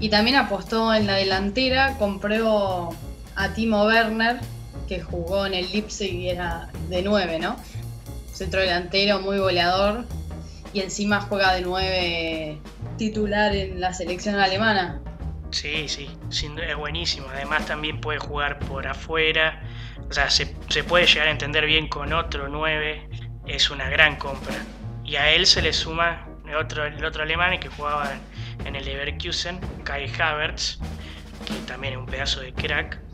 Y 0.00 0.08
también 0.08 0.36
apostó 0.36 0.94
en 0.94 1.06
la 1.06 1.14
delantera, 1.14 1.96
compró 1.98 2.90
a 3.34 3.54
Timo 3.54 3.84
Werner, 3.84 4.38
que 4.88 5.00
jugó 5.02 5.46
en 5.46 5.54
el 5.54 5.70
Leipzig 5.70 6.14
y 6.14 6.30
era 6.30 6.70
de 6.88 7.02
9, 7.02 7.38
¿no? 7.38 7.56
Centro 8.32 8.60
delantero, 8.60 9.20
muy 9.20 9.38
goleador. 9.38 10.04
y 10.72 10.80
encima 10.80 11.20
juega 11.22 11.54
de 11.54 11.62
nueve 11.62 12.58
titular 12.98 13.54
en 13.54 13.80
la 13.80 13.94
selección 13.94 14.34
alemana. 14.36 15.00
Sí, 15.50 15.88
sí, 15.88 16.10
es 16.30 16.76
buenísimo. 16.76 17.26
Además 17.30 17.66
también 17.66 18.00
puede 18.00 18.18
jugar 18.18 18.58
por 18.58 18.86
afuera. 18.86 19.62
O 20.10 20.12
sea, 20.12 20.28
se, 20.30 20.46
puede 20.84 21.06
llegar 21.06 21.28
a 21.28 21.30
entender 21.30 21.64
bien 21.66 21.88
con 21.88 22.12
otro 22.12 22.48
9. 22.48 23.08
Es 23.46 23.70
una 23.70 23.88
gran 23.88 24.16
compra. 24.16 24.56
Y 25.04 25.16
a 25.16 25.30
él 25.30 25.46
se 25.46 25.62
le 25.62 25.72
suma 25.72 26.28
el 26.46 26.54
otro, 26.56 26.84
el 26.84 27.02
otro 27.04 27.22
alemán 27.22 27.58
que 27.58 27.68
jugaba 27.68 28.12
en 28.64 28.76
el 28.76 28.84
Leverkusen, 28.84 29.58
Kai 29.84 30.10
Havertz, 30.18 30.78
que 31.46 31.54
también 31.66 31.94
es 31.94 31.98
un 31.98 32.06
pedazo 32.06 32.40
de 32.40 32.52
crack. 32.52 33.07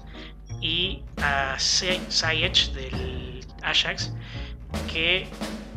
Y 0.65 1.03
a 1.23 1.57
Ziyech 1.59 2.73
del 2.73 3.45
Ajax, 3.63 4.15
que 4.91 5.29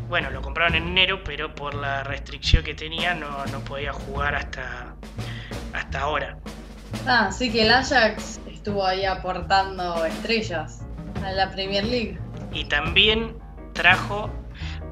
bueno, 0.07 0.29
lo 0.29 0.41
compraron 0.41 0.75
en 0.75 0.87
enero, 0.87 1.21
pero 1.25 1.53
por 1.53 1.73
la 1.73 2.03
restricción 2.03 2.63
que 2.63 2.73
tenía 2.73 3.13
no, 3.13 3.45
no 3.47 3.59
podía 3.65 3.91
jugar 3.91 4.35
hasta, 4.35 4.95
hasta 5.73 5.99
ahora. 5.99 6.37
Ah, 7.05 7.29
sí 7.33 7.51
que 7.51 7.63
el 7.63 7.71
Ajax 7.71 8.39
estuvo 8.49 8.85
ahí 8.85 9.03
aportando 9.03 10.05
estrellas 10.05 10.83
a 11.21 11.31
la 11.31 11.51
Premier 11.51 11.83
League. 11.83 12.17
Y 12.53 12.63
también 12.65 13.37
trajo 13.73 14.29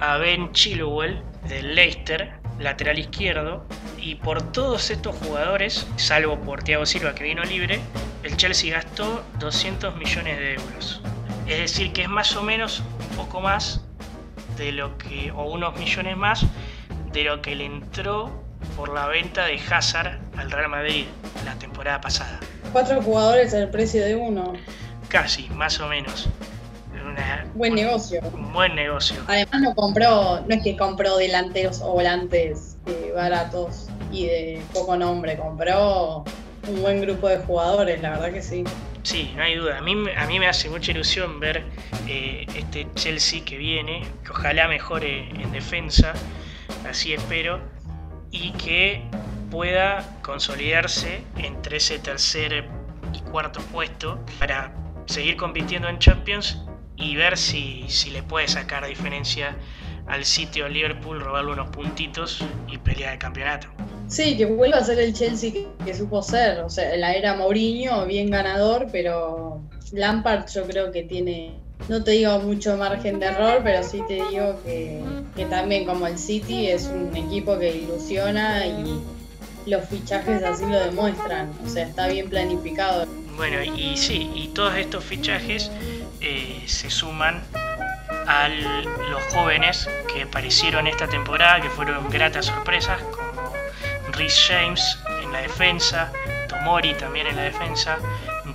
a 0.01 0.17
Ben 0.17 0.51
Chilwell 0.51 1.23
del 1.47 1.73
Leicester, 1.73 2.33
lateral 2.59 2.99
izquierdo, 2.99 3.65
y 3.97 4.15
por 4.15 4.41
todos 4.51 4.91
estos 4.91 5.15
jugadores, 5.15 5.87
salvo 5.95 6.37
por 6.41 6.63
Thiago 6.63 6.85
Silva 6.85 7.15
que 7.15 7.23
vino 7.23 7.43
libre, 7.45 7.79
el 8.25 8.35
Chelsea 8.37 8.73
gastó 8.73 9.23
200 9.39 9.95
millones 9.97 10.39
de 10.39 10.53
euros. 10.55 11.01
Es 11.47 11.59
decir, 11.59 11.93
que 11.93 12.01
es 12.01 12.09
más 12.09 12.35
o 12.35 12.41
menos 12.41 12.81
un 13.11 13.17
poco 13.17 13.39
más 13.39 13.81
de 14.57 14.71
lo 14.71 14.97
que, 14.97 15.31
o 15.31 15.43
unos 15.43 15.77
millones 15.77 16.17
más, 16.17 16.43
de 17.13 17.23
lo 17.23 17.41
que 17.41 17.55
le 17.55 17.65
entró 17.65 18.31
por 18.75 18.91
la 18.91 19.05
venta 19.05 19.45
de 19.45 19.59
Hazard 19.69 20.19
al 20.37 20.49
Real 20.49 20.69
Madrid 20.69 21.05
la 21.45 21.53
temporada 21.55 22.01
pasada. 22.01 22.39
Cuatro 22.73 22.99
jugadores 23.01 23.53
al 23.53 23.69
precio 23.69 24.03
de 24.03 24.15
uno. 24.15 24.53
Casi, 25.07 25.47
más 25.49 25.79
o 25.79 25.87
menos. 25.87 26.27
buen 27.53 27.75
negocio. 27.75 28.21
Un 28.33 28.51
buen 28.53 28.73
negocio. 28.73 29.17
Además 29.27 29.61
no 29.61 29.75
compró, 29.75 30.41
no 30.41 30.55
es 30.55 30.63
que 30.63 30.75
compró 30.75 31.17
delanteros 31.17 31.79
o 31.79 31.91
volantes 31.91 32.75
eh, 32.87 33.11
baratos 33.15 33.87
y 34.11 34.25
de 34.25 34.61
poco 34.73 34.97
nombre, 34.97 35.37
compró 35.37 36.25
un 36.67 36.81
buen 36.81 37.01
grupo 37.01 37.27
de 37.27 37.37
jugadores, 37.37 38.01
la 38.01 38.11
verdad 38.11 38.31
que 38.31 38.41
sí. 38.41 38.63
Sí, 39.03 39.33
no 39.35 39.43
hay 39.43 39.55
duda. 39.55 39.77
A 39.77 39.81
mí, 39.81 39.93
a 40.17 40.25
mí 40.25 40.39
me 40.39 40.47
hace 40.47 40.69
mucha 40.69 40.91
ilusión 40.91 41.39
ver 41.39 41.63
eh, 42.07 42.45
este 42.55 42.87
Chelsea 42.95 43.43
que 43.45 43.57
viene, 43.57 44.03
que 44.23 44.31
ojalá 44.31 44.67
mejore 44.67 45.29
en 45.29 45.51
defensa, 45.51 46.13
así 46.89 47.13
espero, 47.13 47.59
y 48.31 48.51
que 48.53 49.03
pueda 49.51 50.17
consolidarse 50.21 51.23
entre 51.37 51.77
ese 51.77 51.99
tercer 51.99 52.67
y 53.13 53.19
cuarto 53.29 53.59
puesto 53.71 54.19
para 54.39 54.73
seguir 55.05 55.37
compitiendo 55.37 55.87
en 55.87 55.99
Champions 55.99 56.63
y 56.95 57.15
ver 57.15 57.37
si, 57.37 57.85
si 57.87 58.09
le 58.09 58.23
puede 58.23 58.47
sacar 58.47 58.85
diferencia 58.87 59.55
al 60.07 60.25
sitio 60.25 60.67
Liverpool, 60.67 61.19
robarle 61.19 61.51
unos 61.51 61.69
puntitos 61.69 62.43
y 62.67 62.77
pelear 62.77 63.13
el 63.13 63.19
campeonato. 63.19 63.67
Sí, 64.07 64.37
que 64.37 64.45
vuelva 64.45 64.77
a 64.77 64.83
ser 64.83 64.99
el 64.99 65.13
Chelsea 65.13 65.51
que, 65.83 65.93
supo 65.93 66.21
ser. 66.21 66.59
O 66.59 66.69
sea, 66.69 66.95
la 66.97 67.13
era 67.13 67.35
Mourinho, 67.35 68.05
bien 68.05 68.29
ganador, 68.29 68.87
pero 68.91 69.61
Lampard 69.91 70.47
yo 70.53 70.63
creo 70.65 70.91
que 70.91 71.03
tiene, 71.03 71.53
no 71.89 72.03
te 72.03 72.11
digo 72.11 72.39
mucho 72.39 72.77
margen 72.77 73.19
de 73.19 73.27
error, 73.27 73.61
pero 73.63 73.83
sí 73.83 74.01
te 74.07 74.15
digo 74.29 74.59
que, 74.63 75.01
que 75.35 75.45
también 75.45 75.85
como 75.85 76.07
el 76.07 76.17
City 76.17 76.67
es 76.67 76.85
un 76.85 77.15
equipo 77.15 77.57
que 77.57 77.75
ilusiona 77.75 78.65
y 78.65 79.01
los 79.65 79.87
fichajes 79.89 80.43
así 80.43 80.65
lo 80.65 80.79
demuestran. 80.79 81.51
O 81.65 81.69
sea, 81.69 81.87
está 81.87 82.07
bien 82.07 82.29
planificado. 82.29 83.07
Bueno, 83.35 83.57
y 83.63 83.97
sí, 83.97 84.31
y 84.33 84.47
todos 84.49 84.75
estos 84.75 85.03
fichajes 85.03 85.69
eh, 86.21 86.63
se 86.67 86.89
suman 86.89 87.43
a 88.27 88.47
los 88.47 89.23
jóvenes 89.33 89.89
que 90.13 90.23
aparecieron 90.23 90.87
esta 90.87 91.07
temporada, 91.07 91.61
que 91.61 91.69
fueron 91.69 92.09
gratas 92.09 92.45
sorpresas, 92.45 92.99
Rhys 94.15 94.47
James 94.47 94.99
en 95.21 95.31
la 95.31 95.41
defensa, 95.41 96.11
Tomori 96.47 96.93
también 96.95 97.27
en 97.27 97.35
la 97.35 97.43
defensa, 97.43 97.97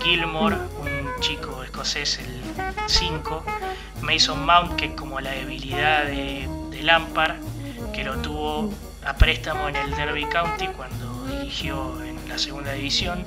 Gilmore, 0.03 0.57
un 0.57 1.21
chico 1.21 1.63
escocés, 1.63 2.19
el 2.19 2.43
5, 2.87 3.45
Mason 4.03 4.45
Mount, 4.45 4.77
que 4.77 4.95
como 4.95 5.21
la 5.21 5.31
debilidad 5.33 6.05
de, 6.05 6.49
de 6.71 6.83
Lampard, 6.83 7.37
que 7.93 8.05
lo 8.05 8.17
tuvo 8.19 8.73
a 9.05 9.15
préstamo 9.15 9.69
en 9.69 9.77
el 9.77 9.91
Derby 9.97 10.25
County 10.27 10.69
cuando 10.69 11.27
dirigió 11.27 12.03
en 12.03 12.29
la 12.29 12.39
segunda 12.39 12.73
división. 12.73 13.25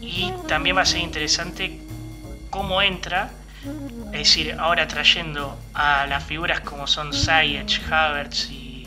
Y 0.00 0.32
también 0.48 0.76
va 0.76 0.82
a 0.82 0.86
ser 0.86 1.00
interesante 1.00 1.80
cómo 2.50 2.80
entra 2.80 3.30
es 4.12 4.18
decir, 4.18 4.56
ahora 4.58 4.86
trayendo 4.86 5.58
a 5.74 6.06
las 6.06 6.24
figuras 6.24 6.60
como 6.60 6.86
son 6.86 7.12
Ziyech, 7.12 7.82
Havertz 7.90 8.50
y, 8.50 8.86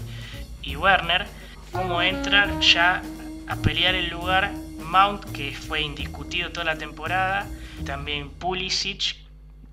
Werner, 0.75 1.25
cómo 1.71 2.01
entran 2.01 2.61
ya 2.61 3.01
a 3.47 3.55
pelear 3.57 3.95
el 3.95 4.09
lugar 4.09 4.51
Mount, 4.79 5.25
que 5.31 5.53
fue 5.53 5.81
indiscutido 5.81 6.51
toda 6.51 6.65
la 6.65 6.77
temporada, 6.77 7.47
también 7.85 8.29
Pulisic, 8.31 9.15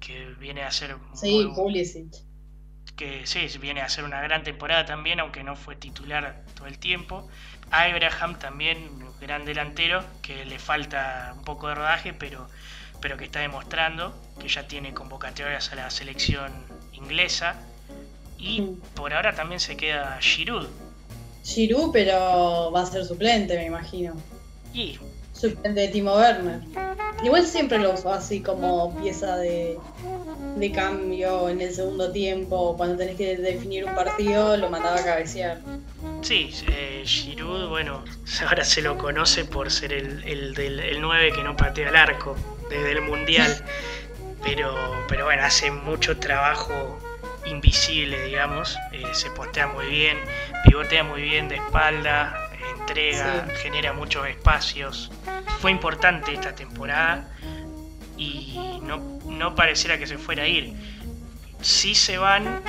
que 0.01 0.35
viene 0.39 0.63
a 0.63 0.71
ser... 0.71 0.97
Sí, 1.15 1.49
Pulisic. 1.55 2.15
Que 2.97 3.27
sí, 3.27 3.47
viene 3.61 3.83
a 3.83 3.89
ser 3.89 4.05
una 4.05 4.21
gran 4.23 4.43
temporada 4.43 4.85
también, 4.87 5.21
aunque 5.21 5.43
no 5.43 5.57
fue 5.57 5.77
titular 5.77 6.43
todo 6.55 6.67
el 6.67 6.79
tiempo. 6.79 7.29
Abraham 7.71 8.39
también, 8.39 8.89
gran 9.21 9.45
delantero, 9.45 10.05
que 10.23 10.45
le 10.45 10.59
falta 10.59 11.35
un 11.37 11.45
poco 11.45 11.69
de 11.69 11.75
rodaje, 11.75 12.13
pero 12.13 12.49
pero 13.01 13.17
que 13.17 13.25
está 13.25 13.41
demostrando 13.41 14.15
que 14.41 14.49
ya 14.49 14.67
tiene 14.67 14.95
convocatorias 14.95 15.73
a 15.73 15.77
la 15.77 15.91
selección 15.91 16.53
inglesa. 16.93 17.57
Y 18.39 18.61
mm. 18.61 18.81
por 18.95 19.15
ahora 19.15 19.35
también 19.35 19.61
se 19.61 19.77
queda 19.77 20.19
Giroud. 20.21 20.67
Giroud, 21.47 21.93
pero 21.93 22.73
va 22.75 22.83
a 22.83 22.87
ser 22.87 23.05
suplente, 23.05 23.57
me 23.57 23.67
imagino. 23.67 24.15
Y. 24.75 24.99
Suplente 25.33 25.81
de 25.81 25.89
Timo 25.89 26.17
Werner. 26.17 26.61
Igual 27.23 27.47
siempre 27.47 27.79
lo 27.79 27.93
usó 27.95 28.13
así 28.13 28.41
como 28.41 28.95
pieza 29.01 29.37
de, 29.37 29.79
de 30.57 30.73
cambio 30.73 31.49
en 31.49 31.61
el 31.61 31.73
segundo 31.73 32.11
tiempo. 32.11 32.77
Cuando 32.77 32.97
tenés 32.97 33.17
que 33.17 33.37
definir 33.37 33.85
un 33.85 33.95
partido, 33.95 34.57
lo 34.57 34.69
mandaba 34.71 34.97
a 34.97 35.05
cabecear. 35.05 35.61
Sí, 36.23 36.51
eh, 36.69 37.03
Giroud, 37.07 37.69
bueno, 37.69 38.03
ahora 38.49 38.65
se 38.65 38.83
lo 38.83 38.99
conoce 38.99 39.45
por 39.45 39.71
ser 39.71 39.93
el, 39.93 40.25
el, 40.25 40.55
del, 40.55 40.81
el 40.81 41.01
9 41.01 41.33
que 41.33 41.45
no 41.45 41.57
patea 41.57 41.91
el 41.91 41.97
arco 41.97 42.35
desde 42.69 42.93
el 42.93 43.03
mundial, 43.03 43.65
pero, 44.43 44.75
pero 45.09 45.27
bueno, 45.27 45.45
hace 45.45 45.71
mucho 45.71 46.19
trabajo 46.19 46.99
invisible, 47.47 48.25
digamos, 48.27 48.77
eh, 48.93 49.03
se 49.13 49.31
postea 49.31 49.69
muy 49.69 49.87
bien, 49.87 50.19
pivotea 50.65 51.05
muy 51.05 51.23
bien 51.23 51.49
de 51.49 51.57
espalda, 51.57 52.51
entrega, 52.79 53.47
genera 53.63 53.93
muchos 53.93 54.27
espacios. 54.27 55.11
Fue 55.61 55.71
importante 55.71 56.33
esta 56.33 56.55
temporada 56.55 57.29
y 58.17 58.81
no, 58.83 59.21
no 59.27 59.55
pareciera 59.55 59.99
que 59.99 60.07
se 60.07 60.19
fuera 60.19 60.45
a 60.45 60.49
ir. 60.49 60.75
Sí 61.61 61.95
se 61.95 62.19
van 62.19 62.63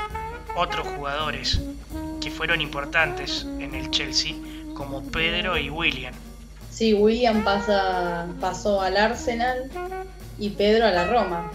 otros 0.55 0.87
jugadores 0.87 1.61
que 2.21 2.31
fueron 2.31 2.61
importantes 2.61 3.45
en 3.59 3.75
el 3.75 3.91
Chelsea, 3.91 4.33
como 4.75 5.03
Pedro 5.11 5.57
y 5.57 5.69
William. 5.69 6.13
Sí, 6.71 6.93
William 6.93 7.43
pasa, 7.43 8.27
pasó 8.39 8.81
al 8.81 8.97
Arsenal 8.97 9.71
y 10.37 10.51
Pedro 10.51 10.85
a 10.85 10.91
la 10.91 11.07
Roma. 11.07 11.51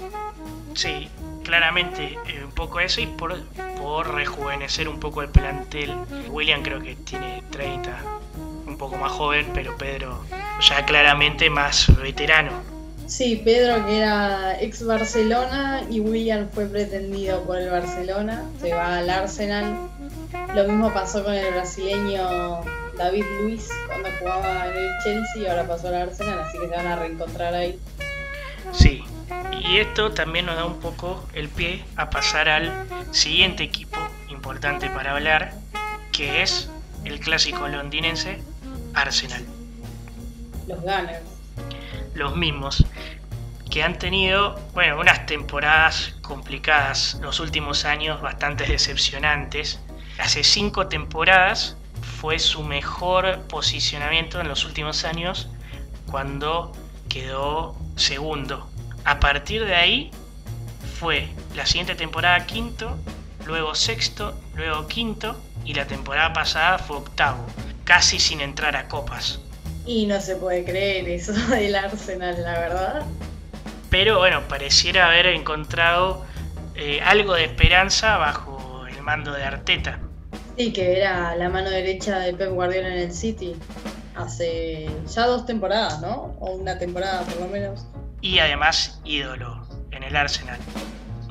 Sí, 0.75 1.09
claramente 1.43 2.19
eh, 2.27 2.45
un 2.45 2.53
poco 2.53 2.81
eso 2.81 3.01
y 3.01 3.07
por, 3.07 3.41
por 3.79 4.15
rejuvenecer 4.15 4.89
un 4.89 4.99
poco 4.99 5.23
el 5.23 5.29
plantel. 5.29 5.95
William 6.29 6.63
creo 6.63 6.81
que 6.81 6.97
tiene 6.97 7.43
30, 7.51 8.03
un 8.67 8.79
poco 8.79 8.97
más 8.97 9.13
joven, 9.13 9.51
pero 9.55 9.77
Pedro 9.77 10.25
ya 10.61 10.85
claramente 10.85 11.51
más 11.51 11.95
veterano. 12.01 12.53
Sí, 13.07 13.43
Pedro 13.45 13.85
que 13.85 13.99
era 13.99 14.59
ex 14.61 14.87
Barcelona 14.87 15.83
y 15.91 16.01
William 16.01 16.49
fue 16.51 16.67
pretendido 16.67 17.43
por 17.43 17.59
el 17.59 17.69
Barcelona, 17.69 18.43
se 18.61 18.73
va 18.73 18.99
al 18.99 19.11
Arsenal. 19.11 19.77
Lo 20.55 20.65
mismo 20.65 20.93
pasó 20.95 21.23
con 21.23 21.35
el 21.35 21.53
brasileño 21.53 22.63
David 22.97 23.25
Luis 23.41 23.69
cuando 23.87 24.09
jugaba 24.19 24.67
en 24.69 24.77
el 24.77 24.91
Chelsea 25.05 25.43
y 25.43 25.47
ahora 25.47 25.67
pasó 25.67 25.89
al 25.89 25.97
Arsenal, 25.97 26.39
así 26.39 26.59
que 26.59 26.69
se 26.69 26.75
van 26.75 26.87
a 26.87 26.97
reencontrar 26.97 27.55
ahí. 27.55 27.79
Sí, 28.73 29.05
y 29.61 29.79
esto 29.79 30.13
también 30.13 30.47
nos 30.47 30.57
da 30.57 30.65
un 30.65 30.81
poco 30.81 31.27
el 31.33 31.49
pie 31.49 31.85
a 31.97 32.11
pasar 32.11 32.49
al 32.49 32.87
siguiente 33.11 33.63
equipo 33.63 33.99
importante 34.29 34.91
para 34.91 35.13
hablar, 35.13 35.55
que 36.11 36.43
es 36.43 36.71
el 37.05 37.21
clásico 37.21 37.69
londinense 37.69 38.43
Arsenal. 38.95 39.45
Los 40.67 40.81
Gunners. 40.81 41.21
Los 42.15 42.37
mismos, 42.37 42.85
que 43.71 43.83
han 43.83 43.99
tenido, 43.99 44.61
bueno, 44.75 44.99
unas 45.01 45.25
temporadas 45.27 46.15
complicadas, 46.21 47.19
los 47.23 47.41
últimos 47.41 47.85
años 47.85 48.21
bastante 48.21 48.65
decepcionantes, 48.65 49.81
hace 50.19 50.45
cinco 50.45 50.89
temporadas 50.89 51.77
fue 52.21 52.39
su 52.39 52.63
mejor 52.63 53.41
posicionamiento 53.49 54.41
en 54.41 54.49
los 54.49 54.65
últimos 54.65 55.05
años 55.05 55.49
cuando 56.11 56.73
quedó 57.09 57.75
segundo. 57.97 58.69
A 59.05 59.19
partir 59.19 59.65
de 59.65 59.75
ahí 59.75 60.11
fue 60.99 61.29
la 61.57 61.67
siguiente 61.67 61.95
temporada 61.95 62.47
quinto, 62.47 62.97
luego 63.47 63.75
sexto, 63.75 64.39
luego 64.55 64.87
quinto 64.87 65.37
y 65.65 65.75
la 65.75 65.87
temporada 65.87 66.33
pasada 66.33 66.79
fue 66.79 66.97
octavo, 66.97 67.45
casi 67.85 68.19
sin 68.19 68.41
entrar 68.41 68.77
a 68.77 68.89
copas. 68.89 69.41
Y 69.85 70.07
no 70.07 70.21
se 70.21 70.37
puede 70.37 70.65
creer 70.65 71.09
eso 71.09 71.33
del 71.51 71.75
Arsenal, 71.75 72.41
la 72.43 72.59
verdad. 72.59 73.03
Pero 73.91 74.19
bueno, 74.19 74.43
pareciera 74.49 75.09
haber 75.09 75.27
encontrado 75.27 76.25
eh, 76.75 77.01
algo 77.03 77.35
de 77.35 77.45
esperanza 77.45 78.17
bajo 78.17 78.87
el 78.87 79.03
mando 79.03 79.33
de 79.33 79.43
Arteta. 79.43 79.99
Sí, 80.57 80.73
que 80.73 80.97
era 80.97 81.35
la 81.37 81.49
mano 81.49 81.71
derecha 81.71 82.19
de 82.21 82.35
Pep 82.35 82.51
Guardiola 82.51 82.89
en 82.89 82.99
el 82.99 83.13
City 83.13 83.57
hace 84.15 84.89
ya 85.13 85.27
dos 85.27 85.47
temporadas, 85.47 86.01
¿no? 86.01 86.37
O 86.41 86.53
una 86.53 86.79
temporada 86.79 87.23
por 87.23 87.41
lo 87.41 87.49
menos. 87.49 87.85
Y 88.23 88.39
además 88.39 89.01
ídolo 89.05 89.67
en 89.91 90.05
el 90.05 90.17
Arsenal, 90.17 90.59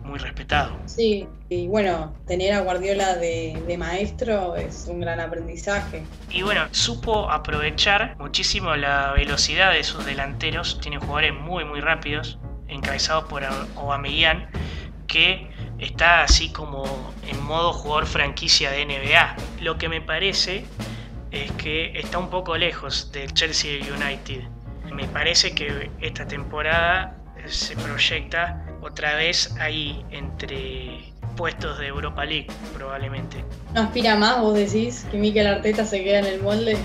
muy 0.04 0.20
respetado. 0.20 0.78
Sí, 0.86 1.28
y 1.50 1.68
bueno, 1.68 2.14
tener 2.28 2.54
a 2.54 2.60
Guardiola 2.60 3.16
de, 3.16 3.62
de, 3.66 3.78
maestro 3.78 4.56
es 4.56 4.88
un 4.90 5.00
gran 5.00 5.20
aprendizaje. 5.20 6.04
Y 6.30 6.44
bueno, 6.44 6.68
supo 6.72 7.32
aprovechar 7.32 8.16
muchísimo 8.20 8.76
la 8.76 9.14
velocidad 9.14 9.72
de 9.72 9.84
sus 9.84 10.06
delanteros. 10.06 10.80
Tiene 10.82 10.98
jugadores 10.98 11.34
muy, 11.34 11.66
muy 11.66 11.80
rápidos, 11.80 12.38
encabezados 12.68 13.24
por 13.26 13.44
Aubameyang, 13.44 14.48
que 15.08 15.50
está 15.80 16.24
así 16.24 16.52
como 16.52 16.84
en 17.28 17.42
modo 17.44 17.74
jugador 17.74 18.06
franquicia 18.06 18.70
de 18.70 18.86
NBA. 18.86 19.36
Lo 19.62 19.78
que 19.78 19.90
me 19.90 20.02
parece 20.02 20.66
es 21.32 21.52
que 21.54 21.98
está 21.98 22.18
un 22.18 22.30
poco 22.30 22.58
lejos 22.58 23.12
del 23.12 23.34
Chelsea 23.34 23.80
United. 23.80 24.44
Me 24.92 25.08
parece 25.08 25.54
que 25.54 25.90
esta 26.02 26.28
temporada 26.28 27.18
se 27.48 27.76
proyecta 27.76 28.66
otra 28.82 29.16
vez 29.16 29.56
ahí 29.60 30.06
entre 30.12 31.12
puestos 31.36 31.80
de 31.80 31.88
Europa 31.88 32.26
League 32.26 32.48
probablemente. 32.74 33.44
¿No 33.74 33.82
aspira 33.82 34.16
más, 34.16 34.40
vos 34.40 34.54
decís, 34.54 35.06
que 35.10 35.18
Mikel 35.18 35.48
Arteta 35.48 35.86
se 35.86 36.04
queda 36.04 36.20
en 36.20 36.26
el 36.26 36.42
molde? 36.42 36.78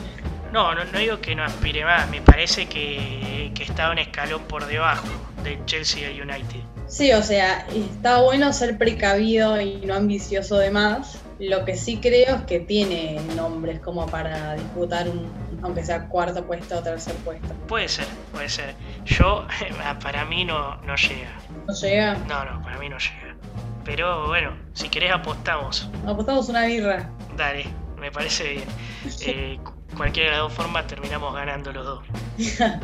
No, 0.53 0.75
no, 0.75 0.85
no 0.85 0.99
digo 0.99 1.21
que 1.21 1.35
no 1.35 1.45
aspire 1.45 1.85
más, 1.85 2.09
me 2.09 2.21
parece 2.21 2.67
que, 2.67 3.51
que 3.55 3.65
está 3.65 3.91
un 3.91 3.99
escalón 3.99 4.43
por 4.45 4.67
debajo 4.67 5.09
del 5.43 5.65
Chelsea 5.67 6.09
United. 6.11 6.61
Sí, 6.87 7.13
o 7.13 7.23
sea, 7.23 7.67
está 7.75 8.23
bueno 8.23 8.53
ser 8.53 8.79
precavido 8.79 9.61
y 9.61 9.77
no 9.85 9.95
ambicioso 9.95 10.57
de 10.57 10.71
más. 10.71 11.19
Lo 11.39 11.65
que 11.65 11.77
sí 11.77 11.99
creo 11.99 12.37
es 12.37 12.43
que 12.43 12.61
tiene 12.61 13.21
nombres 13.37 13.81
como 13.81 14.07
para 14.07 14.55
disputar 14.55 15.09
un, 15.09 15.31
aunque 15.63 15.85
sea 15.85 16.09
cuarto 16.09 16.45
puesto 16.47 16.79
o 16.79 16.83
tercer 16.83 17.15
puesto. 17.17 17.49
Puede 17.69 17.89
ser, 17.89 18.07
puede 18.33 18.49
ser. 18.49 18.75
Yo, 19.05 19.47
para 20.03 20.25
mí 20.25 20.45
no, 20.45 20.77
no 20.83 20.97
llega. 20.97 21.33
¿No 21.67 21.75
llega? 21.75 22.15
No, 22.27 22.45
no, 22.45 22.63
para 22.63 22.79
mí 22.79 22.89
no 22.89 22.97
llega. 22.99 23.37
Pero 23.85 24.27
bueno, 24.29 24.53
si 24.73 24.89
querés 24.89 25.13
apostamos. 25.13 25.91
Apostamos 26.07 26.49
una 26.49 26.67
birra. 26.67 27.11
Dale, 27.37 27.67
me 27.99 28.11
parece 28.11 28.49
bien. 28.51 28.65
Eh, 29.25 29.61
cualquiera 29.97 30.31
de 30.31 30.37
las 30.37 30.49
dos 30.49 30.53
formas 30.53 30.87
terminamos 30.89 31.33
ganando 31.33 31.73
los 31.73 31.85
dos. 31.85 32.05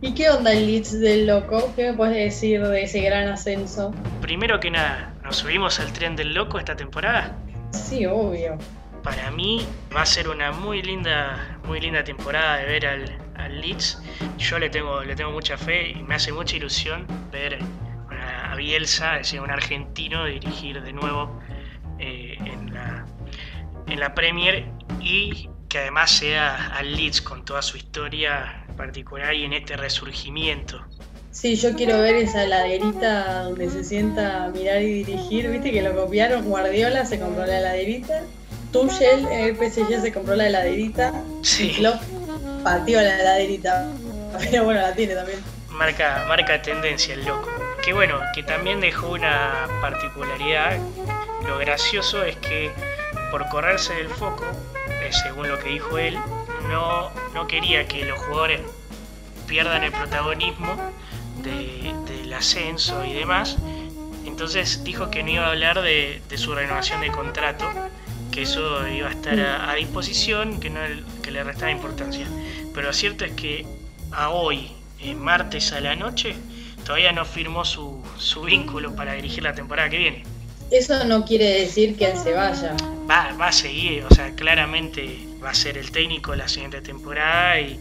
¿Y 0.00 0.14
qué 0.14 0.30
onda 0.30 0.52
el 0.52 0.66
Leeds 0.66 1.00
del 1.00 1.26
loco? 1.26 1.72
¿Qué 1.74 1.90
me 1.90 1.96
puedes 1.96 2.14
decir 2.14 2.62
de 2.62 2.82
ese 2.82 3.00
gran 3.00 3.28
ascenso? 3.28 3.92
Primero 4.20 4.60
que 4.60 4.70
nada, 4.70 5.14
¿nos 5.24 5.36
subimos 5.36 5.80
al 5.80 5.92
tren 5.92 6.14
del 6.14 6.34
loco 6.34 6.58
esta 6.58 6.76
temporada? 6.76 7.36
Sí, 7.74 8.06
obvio. 8.06 8.56
Para 9.02 9.30
mí 9.32 9.66
va 9.94 10.02
a 10.02 10.06
ser 10.06 10.28
una 10.28 10.52
muy 10.52 10.80
linda, 10.80 11.58
muy 11.64 11.80
linda 11.80 12.04
temporada 12.04 12.58
de 12.58 12.66
ver 12.66 12.86
al, 12.86 13.18
al 13.34 13.60
Leeds. 13.60 14.00
Yo 14.38 14.58
le 14.58 14.70
tengo, 14.70 15.02
le 15.02 15.16
tengo 15.16 15.32
mucha 15.32 15.58
fe 15.58 15.90
y 15.90 16.02
me 16.02 16.14
hace 16.14 16.32
mucha 16.32 16.56
ilusión 16.56 17.06
ver 17.32 17.58
a 18.10 18.54
Bielsa, 18.54 19.14
es 19.14 19.26
decir, 19.26 19.40
un 19.40 19.50
argentino, 19.50 20.24
dirigir 20.24 20.80
de 20.82 20.92
nuevo 20.92 21.40
eh, 21.98 22.36
en, 22.38 22.72
la, 22.72 23.04
en 23.88 24.00
la 24.00 24.14
Premier 24.14 24.66
y 25.00 25.50
que 25.68 25.78
además 25.80 26.12
sea 26.12 26.68
al 26.76 26.96
Leeds 26.96 27.20
con 27.20 27.44
toda 27.44 27.60
su 27.60 27.76
historia 27.76 28.64
particular 28.76 29.34
y 29.34 29.44
en 29.44 29.52
este 29.52 29.76
resurgimiento. 29.76 30.86
Sí, 31.34 31.56
yo 31.56 31.74
quiero 31.74 32.00
ver 32.00 32.14
esa 32.14 32.46
laderita 32.46 33.42
donde 33.42 33.68
se 33.68 33.82
sienta 33.82 34.44
a 34.44 34.48
mirar 34.50 34.80
y 34.80 35.02
dirigir. 35.02 35.50
Viste 35.50 35.72
que 35.72 35.82
lo 35.82 35.92
copiaron. 35.94 36.44
Guardiola 36.44 37.04
se 37.04 37.18
compró 37.18 37.44
la 37.44 37.58
laderita. 37.58 38.22
Tuchel 38.72 39.26
en 39.26 39.40
el 39.40 39.56
PSG 39.56 40.00
se 40.00 40.12
compró 40.12 40.36
la 40.36 40.46
heladerita. 40.46 41.12
Sí. 41.42 41.74
Klopp 41.76 42.00
pateó 42.62 43.02
la 43.02 43.18
heladerita. 43.18 43.90
Pero 44.38 44.64
bueno, 44.64 44.80
la 44.80 44.94
tiene 44.94 45.16
también. 45.16 45.40
Marca, 45.70 46.24
marca 46.28 46.62
tendencia 46.62 47.14
el 47.14 47.24
loco. 47.24 47.50
Que 47.84 47.92
bueno, 47.92 48.20
que 48.32 48.44
también 48.44 48.80
dejó 48.80 49.10
una 49.10 49.66
particularidad. 49.80 50.78
Lo 51.48 51.58
gracioso 51.58 52.22
es 52.22 52.36
que 52.36 52.70
por 53.32 53.48
correrse 53.48 53.92
del 53.94 54.08
foco, 54.08 54.44
eh, 55.02 55.10
según 55.10 55.48
lo 55.48 55.58
que 55.58 55.70
dijo 55.70 55.98
él, 55.98 56.16
no, 56.68 57.10
no 57.34 57.46
quería 57.48 57.86
que 57.88 58.04
los 58.04 58.20
jugadores 58.20 58.60
pierdan 59.48 59.82
el 59.82 59.92
protagonismo 59.92 60.76
del 61.42 62.32
ascenso 62.32 63.04
y 63.04 63.12
demás. 63.12 63.56
Entonces 64.24 64.82
dijo 64.84 65.10
que 65.10 65.22
no 65.22 65.30
iba 65.30 65.46
a 65.46 65.50
hablar 65.50 65.82
de, 65.82 66.20
su 66.36 66.54
renovación 66.54 67.00
de 67.00 67.10
contrato, 67.10 67.70
que 68.32 68.42
eso 68.42 68.86
iba 68.88 69.08
a 69.08 69.12
estar 69.12 69.38
a, 69.38 69.74
disposición, 69.74 70.60
que 70.60 70.70
no 70.70 70.80
que 71.22 71.30
le 71.30 71.44
restaba 71.44 71.70
importancia. 71.70 72.26
Pero 72.72 72.88
lo 72.88 72.92
cierto 72.92 73.24
es 73.24 73.32
que 73.32 73.66
a 74.10 74.30
hoy, 74.30 74.70
martes 75.16 75.72
a 75.72 75.80
la 75.80 75.94
noche, 75.94 76.34
todavía 76.84 77.12
no 77.12 77.24
firmó 77.24 77.64
su, 77.64 78.02
su 78.18 78.42
vínculo 78.42 78.94
para 78.94 79.14
dirigir 79.14 79.42
la 79.42 79.54
temporada 79.54 79.88
que 79.88 79.98
viene. 79.98 80.24
Eso 80.70 81.04
no 81.04 81.24
quiere 81.24 81.60
decir 81.60 81.96
que 81.96 82.06
él 82.06 82.18
se 82.18 82.32
vaya. 82.32 82.74
Va, 83.08 83.32
va 83.40 83.48
a 83.48 83.52
seguir, 83.52 84.04
o 84.04 84.14
sea, 84.14 84.34
claramente 84.34 85.28
va 85.42 85.50
a 85.50 85.54
ser 85.54 85.76
el 85.76 85.90
técnico 85.90 86.34
la 86.34 86.48
siguiente 86.48 86.80
temporada 86.80 87.60
y 87.60 87.78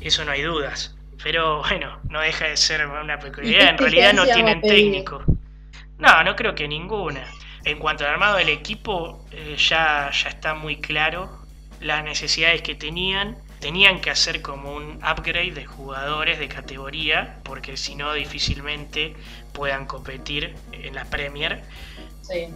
eso 0.00 0.24
no 0.24 0.32
hay 0.32 0.42
dudas. 0.42 0.95
Pero 1.22 1.62
bueno, 1.62 2.00
no 2.08 2.20
deja 2.20 2.46
de 2.48 2.56
ser 2.56 2.86
una 2.86 3.18
peculiaridad. 3.18 3.70
En 3.70 3.78
realidad 3.78 4.12
no 4.12 4.24
tienen 4.24 4.60
técnico. 4.60 5.22
No, 5.98 6.22
no 6.24 6.36
creo 6.36 6.54
que 6.54 6.68
ninguna. 6.68 7.26
En 7.64 7.78
cuanto 7.78 8.04
al 8.04 8.10
armado 8.10 8.36
del 8.36 8.50
equipo, 8.50 9.26
eh, 9.32 9.56
ya, 9.58 10.10
ya 10.12 10.28
está 10.28 10.54
muy 10.54 10.76
claro 10.76 11.30
las 11.80 12.04
necesidades 12.04 12.62
que 12.62 12.74
tenían. 12.74 13.38
Tenían 13.60 14.00
que 14.00 14.10
hacer 14.10 14.42
como 14.42 14.74
un 14.74 14.96
upgrade 14.96 15.52
de 15.52 15.64
jugadores 15.64 16.38
de 16.38 16.46
categoría, 16.48 17.40
porque 17.42 17.76
si 17.76 17.94
no 17.94 18.12
difícilmente 18.12 19.16
puedan 19.52 19.86
competir 19.86 20.54
en 20.72 20.94
la 20.94 21.06
Premier. 21.06 21.62
Sí. 22.20 22.48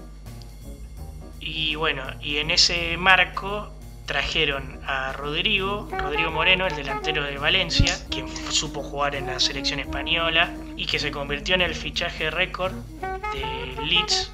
Y 1.40 1.74
bueno, 1.74 2.02
y 2.20 2.36
en 2.36 2.50
ese 2.50 2.96
marco 2.98 3.72
trajeron 4.11 4.80
a 4.88 5.12
Rodrigo, 5.12 5.88
Rodrigo 5.96 6.32
Moreno, 6.32 6.66
el 6.66 6.74
delantero 6.74 7.22
de 7.22 7.38
Valencia, 7.38 7.96
quien 8.11 8.26
supo 8.50 8.82
jugar 8.82 9.14
en 9.14 9.28
la 9.28 9.38
selección 9.38 9.78
española 9.78 10.52
y 10.76 10.86
que 10.86 10.98
se 10.98 11.12
convirtió 11.12 11.54
en 11.54 11.61
el 11.61 11.76
fichaje 11.76 12.28
récord 12.28 12.72
de 13.02 13.84
Leeds, 13.84 14.32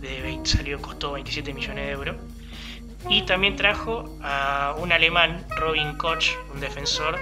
de, 0.00 0.40
salió, 0.42 0.82
costó 0.82 1.12
27 1.12 1.54
millones 1.54 1.86
de 1.86 1.92
euros. 1.92 2.16
Y 3.08 3.22
también 3.22 3.54
trajo 3.54 4.18
a 4.20 4.74
un 4.78 4.90
alemán, 4.90 5.46
Robin 5.58 5.96
Koch, 5.96 6.30
un 6.52 6.58
defensor 6.58 7.16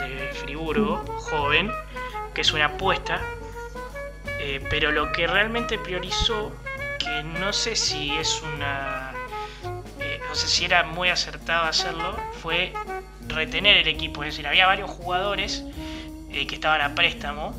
de 0.00 0.32
Friburgo, 0.32 1.04
joven, 1.30 1.70
que 2.34 2.40
es 2.40 2.52
una 2.52 2.64
apuesta. 2.64 3.20
Eh, 4.40 4.66
pero 4.68 4.90
lo 4.90 5.12
que 5.12 5.28
realmente 5.28 5.78
priorizó, 5.78 6.52
que 6.98 7.22
no 7.22 7.52
sé 7.52 7.76
si 7.76 8.16
es 8.16 8.42
una 8.42 9.05
no 10.28 10.34
sé 10.34 10.48
si 10.48 10.64
era 10.64 10.82
muy 10.84 11.08
acertado 11.08 11.64
hacerlo, 11.64 12.16
fue 12.42 12.72
retener 13.28 13.76
el 13.76 13.88
equipo. 13.88 14.22
Es 14.22 14.34
decir, 14.34 14.46
había 14.46 14.66
varios 14.66 14.90
jugadores 14.90 15.64
eh, 16.30 16.46
que 16.46 16.54
estaban 16.54 16.80
a 16.80 16.94
préstamo 16.94 17.54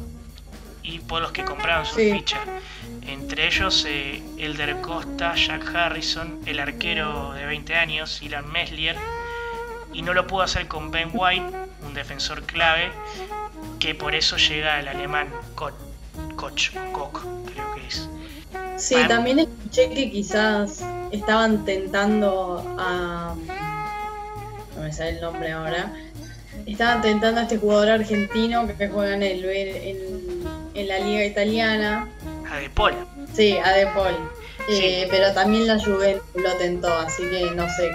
y 0.84 1.00
por 1.00 1.22
los 1.22 1.32
que 1.32 1.44
compraron 1.44 1.86
su 1.86 1.96
ficha. 1.96 2.40
Entre 3.06 3.48
ellos 3.48 3.86
eh, 3.88 4.22
Elder 4.38 4.82
Costa, 4.82 5.36
Jack 5.36 5.76
Harrison, 5.76 6.42
el 6.46 6.60
arquero 6.60 7.34
de 7.34 7.46
20 7.46 7.76
años, 7.76 8.22
Ilan 8.22 8.50
Meslier, 8.52 8.98
y 9.94 10.02
no 10.02 10.14
lo 10.14 10.28
pudo 10.28 10.44
hacer 10.44 10.68
con 10.68 10.92
Ben 10.92 11.10
White, 11.14 11.46
un 11.82 11.94
defensor 11.94 12.44
clave, 12.44 12.92
que 13.80 13.96
por 13.96 14.16
eso 14.16 14.38
llega 14.38 14.80
el 14.80 14.88
alemán 14.88 15.30
Koch, 15.56 15.74
Koch, 16.36 16.72
Koch 16.92 17.22
creo 17.52 17.76
que 17.76 17.88
es. 17.88 18.10
Sí, 18.78 18.96
también 19.08 19.40
escuché 19.40 19.90
que 19.90 20.12
quizás 20.12 20.82
estaban 21.12 21.66
tentando 21.66 22.64
a. 22.78 23.36
No 24.76 24.84
me 24.84 24.94
sale 24.94 25.12
el 25.12 25.22
nombre 25.22 25.52
ahora. 25.52 25.92
Estaban 26.66 27.02
tentando 27.02 27.40
a 27.42 27.44
este 27.44 27.58
jugador 27.58 27.90
argentino 27.90 28.68
que 28.68 28.88
juega 28.88 29.16
en, 29.16 29.24
el, 29.24 29.46
en, 29.46 29.98
en 30.74 30.88
la 30.88 31.00
liga 31.00 31.26
italiana. 31.26 32.08
A 32.50 32.58
De 32.58 32.70
Paul. 32.70 32.94
Sí, 33.34 33.58
a 33.58 33.72
De 33.72 33.88
Paul. 33.88 34.16
Eh, 34.70 35.08
pero 35.10 35.34
también 35.34 35.66
la 35.68 35.80
Juventus 35.80 36.24
lo 36.36 36.54
tentó, 36.58 36.94
así 36.94 37.24
que 37.30 37.52
no 37.52 37.68
sé 37.70 37.90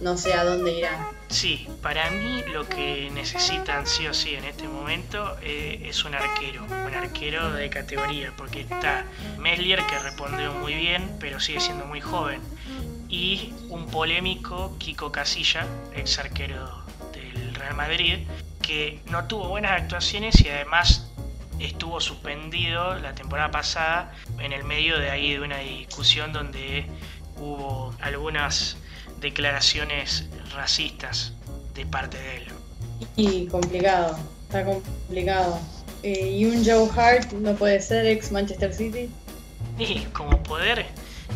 no 0.00 0.16
sé 0.16 0.34
a 0.34 0.44
dónde 0.44 0.72
irá. 0.72 1.13
Sí, 1.34 1.66
para 1.82 2.12
mí 2.12 2.44
lo 2.52 2.68
que 2.68 3.10
necesitan 3.12 3.88
sí 3.88 4.06
o 4.06 4.14
sí 4.14 4.36
en 4.36 4.44
este 4.44 4.68
momento 4.68 5.36
eh, 5.42 5.82
es 5.84 6.04
un 6.04 6.14
arquero, 6.14 6.62
un 6.62 6.94
arquero 6.94 7.50
de 7.52 7.68
categoría, 7.70 8.32
porque 8.36 8.60
está 8.60 9.04
Meslier 9.40 9.80
que 9.84 9.98
respondió 9.98 10.52
muy 10.52 10.74
bien, 10.74 11.16
pero 11.18 11.40
sigue 11.40 11.58
siendo 11.58 11.86
muy 11.86 12.00
joven, 12.00 12.40
y 13.08 13.52
un 13.68 13.88
polémico 13.90 14.76
Kiko 14.78 15.10
Casilla, 15.10 15.66
ex 15.96 16.20
arquero 16.20 16.84
del 17.12 17.52
Real 17.56 17.74
Madrid, 17.74 18.28
que 18.62 19.00
no 19.06 19.24
tuvo 19.24 19.48
buenas 19.48 19.72
actuaciones 19.72 20.40
y 20.40 20.48
además 20.50 21.10
estuvo 21.58 22.00
suspendido 22.00 22.94
la 23.00 23.12
temporada 23.16 23.50
pasada 23.50 24.14
en 24.38 24.52
el 24.52 24.62
medio 24.62 25.00
de 25.00 25.10
ahí 25.10 25.32
de 25.32 25.40
una 25.40 25.58
discusión 25.58 26.32
donde 26.32 26.86
hubo 27.38 27.92
algunas 28.00 28.76
declaraciones 29.24 30.26
racistas 30.54 31.32
de 31.74 31.86
parte 31.86 32.18
de 32.18 32.36
él. 32.36 32.44
Y 33.16 33.46
complicado, 33.46 34.18
está 34.42 34.64
complicado. 34.64 35.58
Eh, 36.02 36.28
¿Y 36.28 36.44
un 36.44 36.62
Joe 36.62 36.88
Hart 36.94 37.32
no 37.32 37.54
puede 37.54 37.80
ser 37.80 38.06
ex 38.06 38.30
Manchester 38.30 38.72
City? 38.72 39.08
Y 39.78 40.00
como 40.12 40.42
poder, 40.42 40.84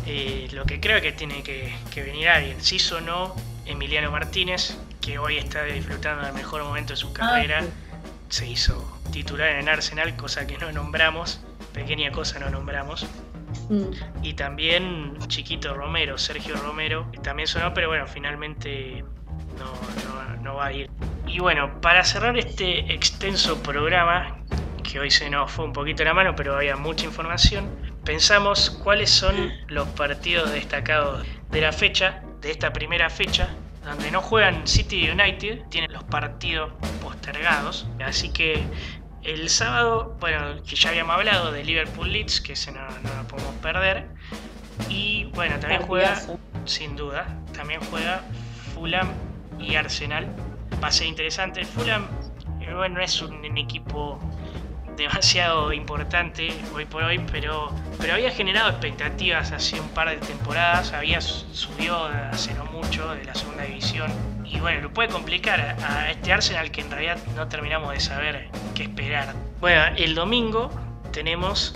eh, 0.05 0.47
lo 0.51 0.65
que 0.65 0.79
creo 0.79 1.01
que 1.01 1.11
tiene 1.11 1.41
que, 1.41 1.73
venir 1.95 2.29
alguien. 2.29 2.61
Si 2.61 2.77
sonó 2.77 3.35
Emiliano 3.65 4.11
Martínez, 4.11 4.77
que 5.01 5.17
hoy 5.17 5.37
está 5.37 5.63
disfrutando 5.63 6.23
del 6.23 6.33
mejor 6.33 6.63
momento 6.63 6.93
de 6.93 6.97
su 6.97 7.07
ah, 7.07 7.13
carrera. 7.13 7.65
Se 8.29 8.47
hizo 8.47 8.99
titular 9.11 9.49
en 9.49 9.67
Arsenal, 9.67 10.15
cosa 10.15 10.45
que 10.45 10.59
no 10.59 10.71
nombramos. 10.71 11.39
Pequeña 11.73 12.11
cosa 12.11 12.37
no 12.37 12.51
nombramos. 12.51 13.07
Mm. 13.69 14.23
Y 14.23 14.33
también 14.33 15.17
Chiquito 15.27 15.73
Romero, 15.73 16.17
Sergio 16.17 16.55
Romero, 16.57 17.09
también 17.23 17.47
sonó, 17.47 17.73
pero 17.73 17.87
bueno, 17.87 18.07
finalmente 18.07 19.03
no, 20.43 20.55
va 20.55 20.65
a 20.65 20.73
ir. 20.73 20.89
Y 21.27 21.39
bueno, 21.39 21.79
para 21.81 22.03
cerrar 22.03 22.37
este 22.37 22.93
extenso 22.93 23.61
programa, 23.61 24.39
que 24.83 24.99
hoy 24.99 25.11
se 25.11 25.29
nos 25.29 25.51
fue 25.51 25.65
un 25.65 25.73
poquito 25.73 26.03
la 26.03 26.13
mano, 26.13 26.35
pero 26.35 26.55
había 26.55 26.75
mucha 26.75 27.05
información, 27.05 27.69
pensamos 28.03 28.71
cuáles 28.71 29.11
son 29.11 29.53
los 29.67 29.87
partidos 29.89 30.51
destacados 30.51 31.25
de 31.51 31.61
la 31.61 31.71
fecha, 31.71 32.23
de 32.41 32.51
esta 32.51 32.73
primera 32.73 33.09
fecha, 33.09 33.49
donde 33.85 34.11
no 34.11 34.21
juegan 34.21 34.67
City 34.67 35.09
United, 35.09 35.63
tienen 35.69 35.93
los 35.93 36.03
partidos 36.03 36.71
postergados, 37.01 37.87
así 38.03 38.31
que 38.31 38.63
el 39.23 39.49
sábado, 39.49 40.15
bueno, 40.19 40.63
que 40.63 40.75
ya 40.75 40.89
habíamos 40.89 41.15
hablado 41.15 41.51
de 41.51 41.63
Liverpool 41.63 42.11
Leeds, 42.11 42.41
que 42.41 42.53
ese 42.53 42.71
no, 42.71 42.81
lo 42.81 43.27
podemos 43.27 43.55
perder. 43.55 44.07
Y 44.89 45.25
bueno, 45.35 45.59
también 45.59 45.81
juega, 45.81 46.19
sin 46.65 46.95
duda, 46.95 47.27
también 47.53 47.81
juega 47.89 48.23
Fulham 48.73 49.09
y 49.59 49.75
Arsenal. 49.75 50.27
Va 50.81 50.87
a 50.87 50.91
ser 50.91 51.07
interesante. 51.07 51.65
Fulham, 51.65 52.07
eh, 52.61 52.73
bueno, 52.73 53.01
es 53.01 53.21
un, 53.21 53.39
equipo 53.57 54.19
demasiado 54.95 55.73
importante 55.73 56.53
hoy 56.73 56.85
por 56.85 57.03
hoy, 57.03 57.19
pero, 57.31 57.73
pero 57.99 58.13
había 58.13 58.31
generado 58.31 58.69
expectativas 58.69 59.51
hace 59.51 59.79
un 59.79 59.89
par 59.89 60.09
de 60.09 60.17
temporadas, 60.17 60.93
había 60.93 61.21
subió 61.21 62.05
hace 62.05 62.53
no 62.53 62.65
mucho 62.65 63.13
de 63.15 63.23
la 63.23 63.33
segunda 63.33 63.63
división 63.63 64.11
y 64.51 64.59
bueno, 64.59 64.81
lo 64.81 64.93
puede 64.93 65.09
complicar 65.09 65.77
a, 65.81 66.11
este 66.11 66.33
Arsenal 66.33 66.71
que 66.71 66.81
en 66.81 66.91
realidad 66.91 67.17
no 67.35 67.47
terminamos 67.47 67.93
de 67.93 67.99
saber 67.99 68.49
qué 68.75 68.83
esperar. 68.83 69.35
Bueno, 69.59 69.83
el 69.95 70.15
domingo 70.15 70.71
tenemos 71.11 71.75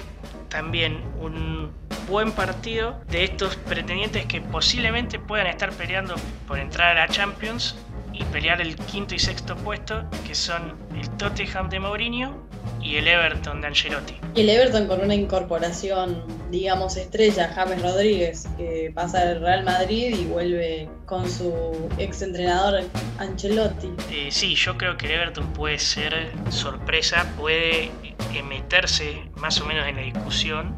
también 0.50 1.02
un 1.20 1.72
buen 2.08 2.32
partido 2.32 3.02
de 3.08 3.24
estos 3.24 3.56
pretendientes 3.56 4.26
que 4.26 4.42
posiblemente 4.42 5.20
puedan 5.20 5.48
estar 5.48 5.72
peleando 5.72 6.16
por 6.48 6.60
entrar 6.60 6.98
a 6.98 7.02
la 7.02 7.08
Champions 7.08 7.76
y 8.12 8.24
pelear 8.26 8.62
el 8.62 8.76
quinto 8.76 9.16
y 9.16 9.20
sexto 9.20 9.56
puesto, 9.56 10.06
que 10.26 10.36
son 10.36 10.74
el 10.96 11.10
Tottenham 11.18 11.70
de 11.70 11.80
Mourinho 11.80 12.36
y 12.82 12.98
el 12.98 13.08
Everton 13.08 13.62
de 13.62 13.68
Ancelotti. 13.68 14.16
Y 14.36 14.42
el 14.42 14.50
Everton 14.50 14.88
con 14.88 15.02
una 15.02 15.16
incorporación, 15.16 16.24
digamos, 16.52 16.98
estrella, 16.98 17.52
James 17.54 17.82
Rodríguez, 17.82 18.48
que 18.58 18.92
pasa 18.94 19.26
del 19.26 19.42
Real 19.42 19.64
Madrid 19.64 20.16
y 20.20 20.26
vuelve 20.26 20.90
con 21.06 21.30
su 21.30 21.90
ex 21.98 22.22
entrenador 22.22 22.84
Ancelotti. 23.20 23.92
Eh, 24.12 24.30
sí, 24.32 24.56
yo 24.56 24.78
creo 24.78 24.98
que 24.98 25.06
el 25.06 25.12
Everton 25.14 25.48
puede 25.54 25.80
ser 25.80 26.32
sorpresa, 26.50 27.26
puede 27.38 27.92
meterse 28.42 29.30
más 29.36 29.62
o 29.62 29.66
menos 29.66 29.88
en 29.88 29.96
la 29.96 30.02
discusión 30.02 30.76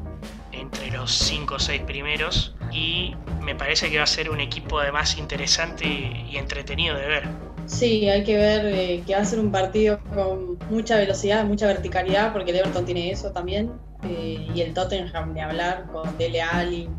entre 0.51 0.91
los 0.91 1.11
5 1.11 1.55
o 1.55 1.59
6 1.59 1.81
primeros 1.81 2.55
y 2.71 3.15
me 3.41 3.55
parece 3.55 3.89
que 3.89 3.97
va 3.97 4.03
a 4.03 4.07
ser 4.07 4.29
un 4.29 4.39
equipo 4.39 4.79
además 4.79 5.17
interesante 5.17 5.85
y 5.87 6.37
entretenido 6.37 6.97
de 6.97 7.07
ver. 7.07 7.54
Sí, 7.67 8.07
hay 8.09 8.23
que 8.23 8.37
ver 8.37 8.65
eh, 8.65 9.03
que 9.05 9.15
va 9.15 9.21
a 9.21 9.25
ser 9.25 9.39
un 9.39 9.51
partido 9.51 9.99
con 10.13 10.59
mucha 10.69 10.97
velocidad, 10.97 11.45
mucha 11.45 11.67
verticalidad, 11.67 12.31
porque 12.31 12.51
el 12.51 12.57
Everton 12.57 12.85
tiene 12.85 13.11
eso 13.11 13.31
también, 13.31 13.71
eh, 14.07 14.47
y 14.53 14.61
el 14.61 14.73
Tottenham 14.73 15.33
de 15.33 15.41
hablar 15.41 15.87
con 15.91 16.17
Dele 16.17 16.41
Alli, 16.41 16.89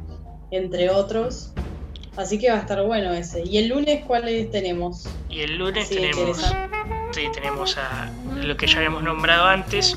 entre 0.50 0.90
otros. 0.90 1.52
Así 2.16 2.38
que 2.38 2.50
va 2.50 2.56
a 2.56 2.60
estar 2.60 2.82
bueno 2.84 3.12
ese. 3.12 3.44
¿Y 3.44 3.58
el 3.58 3.68
lunes 3.68 4.04
cuáles 4.06 4.50
tenemos? 4.50 5.08
Y 5.28 5.40
el 5.40 5.58
lunes 5.58 5.88
tenemos, 5.88 6.38
sí, 7.12 7.22
tenemos 7.32 7.76
a 7.76 8.10
lo 8.36 8.56
que 8.56 8.66
ya 8.66 8.78
habíamos 8.78 9.02
nombrado 9.02 9.44
antes, 9.44 9.96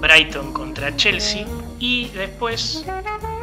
Brighton 0.00 0.52
contra 0.52 0.96
Chelsea, 0.96 1.46
y 1.78 2.08
después 2.08 2.84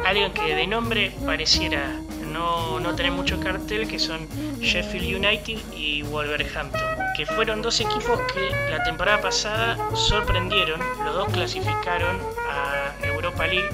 alguien 0.04 0.32
que 0.32 0.54
de 0.54 0.66
nombre 0.66 1.12
pareciera 1.24 2.00
no, 2.32 2.80
no 2.80 2.94
tener 2.94 3.12
mucho 3.12 3.38
cartel, 3.40 3.88
que 3.88 3.98
son 3.98 4.26
Sheffield 4.60 5.24
United 5.24 5.58
y 5.74 6.02
Wolverhampton, 6.02 6.80
que 7.16 7.26
fueron 7.26 7.62
dos 7.62 7.80
equipos 7.80 8.20
que 8.32 8.50
la 8.70 8.82
temporada 8.84 9.20
pasada 9.20 9.76
sorprendieron, 9.94 10.80
los 11.04 11.14
dos 11.14 11.28
clasificaron 11.32 12.16
a 12.48 12.94
Europa 13.04 13.46
League, 13.46 13.68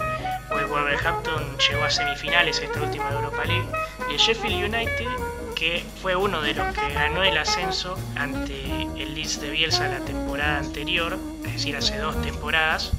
el 0.59 0.66
Wolverhampton 0.66 1.57
llegó 1.59 1.84
a 1.84 1.90
semifinales 1.90 2.61
esta 2.61 2.80
última 2.80 3.11
Europa 3.11 3.44
League, 3.44 3.66
y 4.11 4.14
el 4.14 4.18
Sheffield 4.18 4.74
United, 4.74 5.07
que 5.54 5.84
fue 6.02 6.16
uno 6.16 6.42
de 6.42 6.54
los 6.54 6.74
que 6.74 6.92
ganó 6.92 7.22
el 7.22 7.36
ascenso 7.38 7.96
ante 8.16 8.82
el 8.96 9.14
Leeds 9.14 9.40
de 9.40 9.50
Bielsa 9.50 9.88
la 9.88 10.04
temporada 10.04 10.59
anterior, 10.59 11.18
es 11.44 11.52
decir, 11.54 11.76
hace 11.76 11.98
dos 11.98 12.20
temporadas, 12.22 12.92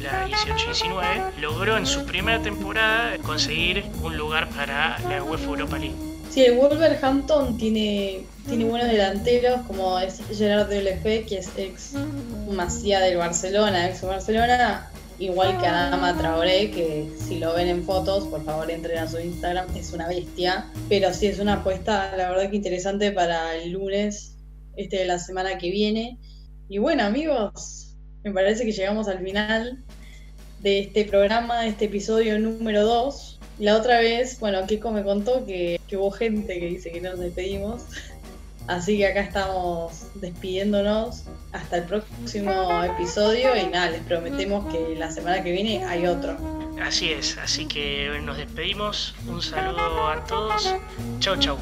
la 0.00 0.28
18-19, 0.28 1.36
logró 1.40 1.76
en 1.76 1.86
su 1.86 2.04
primera 2.04 2.40
temporada 2.40 3.16
conseguir 3.18 3.84
un 4.02 4.16
lugar 4.16 4.48
para 4.50 4.98
la 5.08 5.22
UEFA 5.22 5.44
Europa 5.44 5.78
League. 5.78 5.96
Sí, 6.30 6.44
el 6.44 6.56
Wolverhampton 6.56 7.56
tiene, 7.58 8.24
tiene 8.48 8.64
buenos 8.64 8.88
delanteros, 8.88 9.60
como 9.66 9.98
es 10.00 10.20
Gerard 10.36 10.68
Deulofeu, 10.68 11.24
que 11.26 11.38
es 11.38 11.48
ex 11.56 11.92
Masía 12.50 12.98
del 13.00 13.18
Barcelona, 13.18 13.88
ex 13.88 14.02
Barcelona, 14.02 14.90
igual 15.20 15.60
que 15.60 15.66
Adama 15.66 16.16
Traoré, 16.16 16.70
que 16.72 17.08
si 17.18 17.38
lo 17.38 17.54
ven 17.54 17.68
en 17.68 17.84
fotos, 17.84 18.24
por 18.24 18.44
favor 18.44 18.68
entren 18.70 18.98
a 18.98 19.08
su 19.08 19.20
Instagram, 19.20 19.66
es 19.76 19.92
una 19.92 20.08
bestia. 20.08 20.66
Pero 20.88 21.12
sí 21.14 21.26
es 21.26 21.38
una 21.38 21.54
apuesta, 21.54 22.16
la 22.16 22.30
verdad 22.30 22.50
que 22.50 22.56
interesante 22.56 23.12
para 23.12 23.54
el 23.54 23.70
lunes, 23.70 24.34
este 24.76 24.98
de 24.98 25.04
la 25.04 25.20
semana 25.20 25.56
que 25.58 25.70
viene. 25.70 26.18
Y 26.68 26.78
bueno, 26.78 27.04
amigos, 27.04 27.83
me 28.24 28.32
parece 28.32 28.64
que 28.64 28.72
llegamos 28.72 29.06
al 29.06 29.20
final 29.20 29.78
de 30.60 30.80
este 30.80 31.04
programa, 31.04 31.60
de 31.60 31.68
este 31.68 31.84
episodio 31.84 32.38
número 32.38 32.84
2. 32.84 33.38
La 33.60 33.76
otra 33.76 34.00
vez, 34.00 34.40
bueno, 34.40 34.66
Kiko 34.66 34.90
me 34.90 35.04
contó 35.04 35.44
que, 35.46 35.78
hubo 35.92 36.10
gente 36.10 36.58
que 36.58 36.66
dice 36.66 36.90
que 36.90 37.00
nos 37.00 37.20
despedimos. 37.20 37.82
Así 38.66 38.96
que 38.96 39.06
acá 39.06 39.20
estamos 39.20 40.06
despidiéndonos 40.14 41.24
hasta 41.52 41.76
el 41.76 41.84
próximo 41.84 42.82
episodio 42.82 43.54
y 43.54 43.66
nada, 43.66 43.90
les 43.90 44.00
prometemos 44.00 44.72
que 44.72 44.96
la 44.96 45.10
semana 45.10 45.42
que 45.42 45.52
viene 45.52 45.84
hay 45.84 46.06
otro. 46.06 46.38
Así 46.82 47.10
es, 47.10 47.36
así 47.36 47.66
que 47.66 48.18
nos 48.22 48.38
despedimos. 48.38 49.14
Un 49.28 49.42
saludo 49.42 50.08
a 50.08 50.24
todos. 50.24 50.74
Chau, 51.20 51.36
chau. 51.36 51.58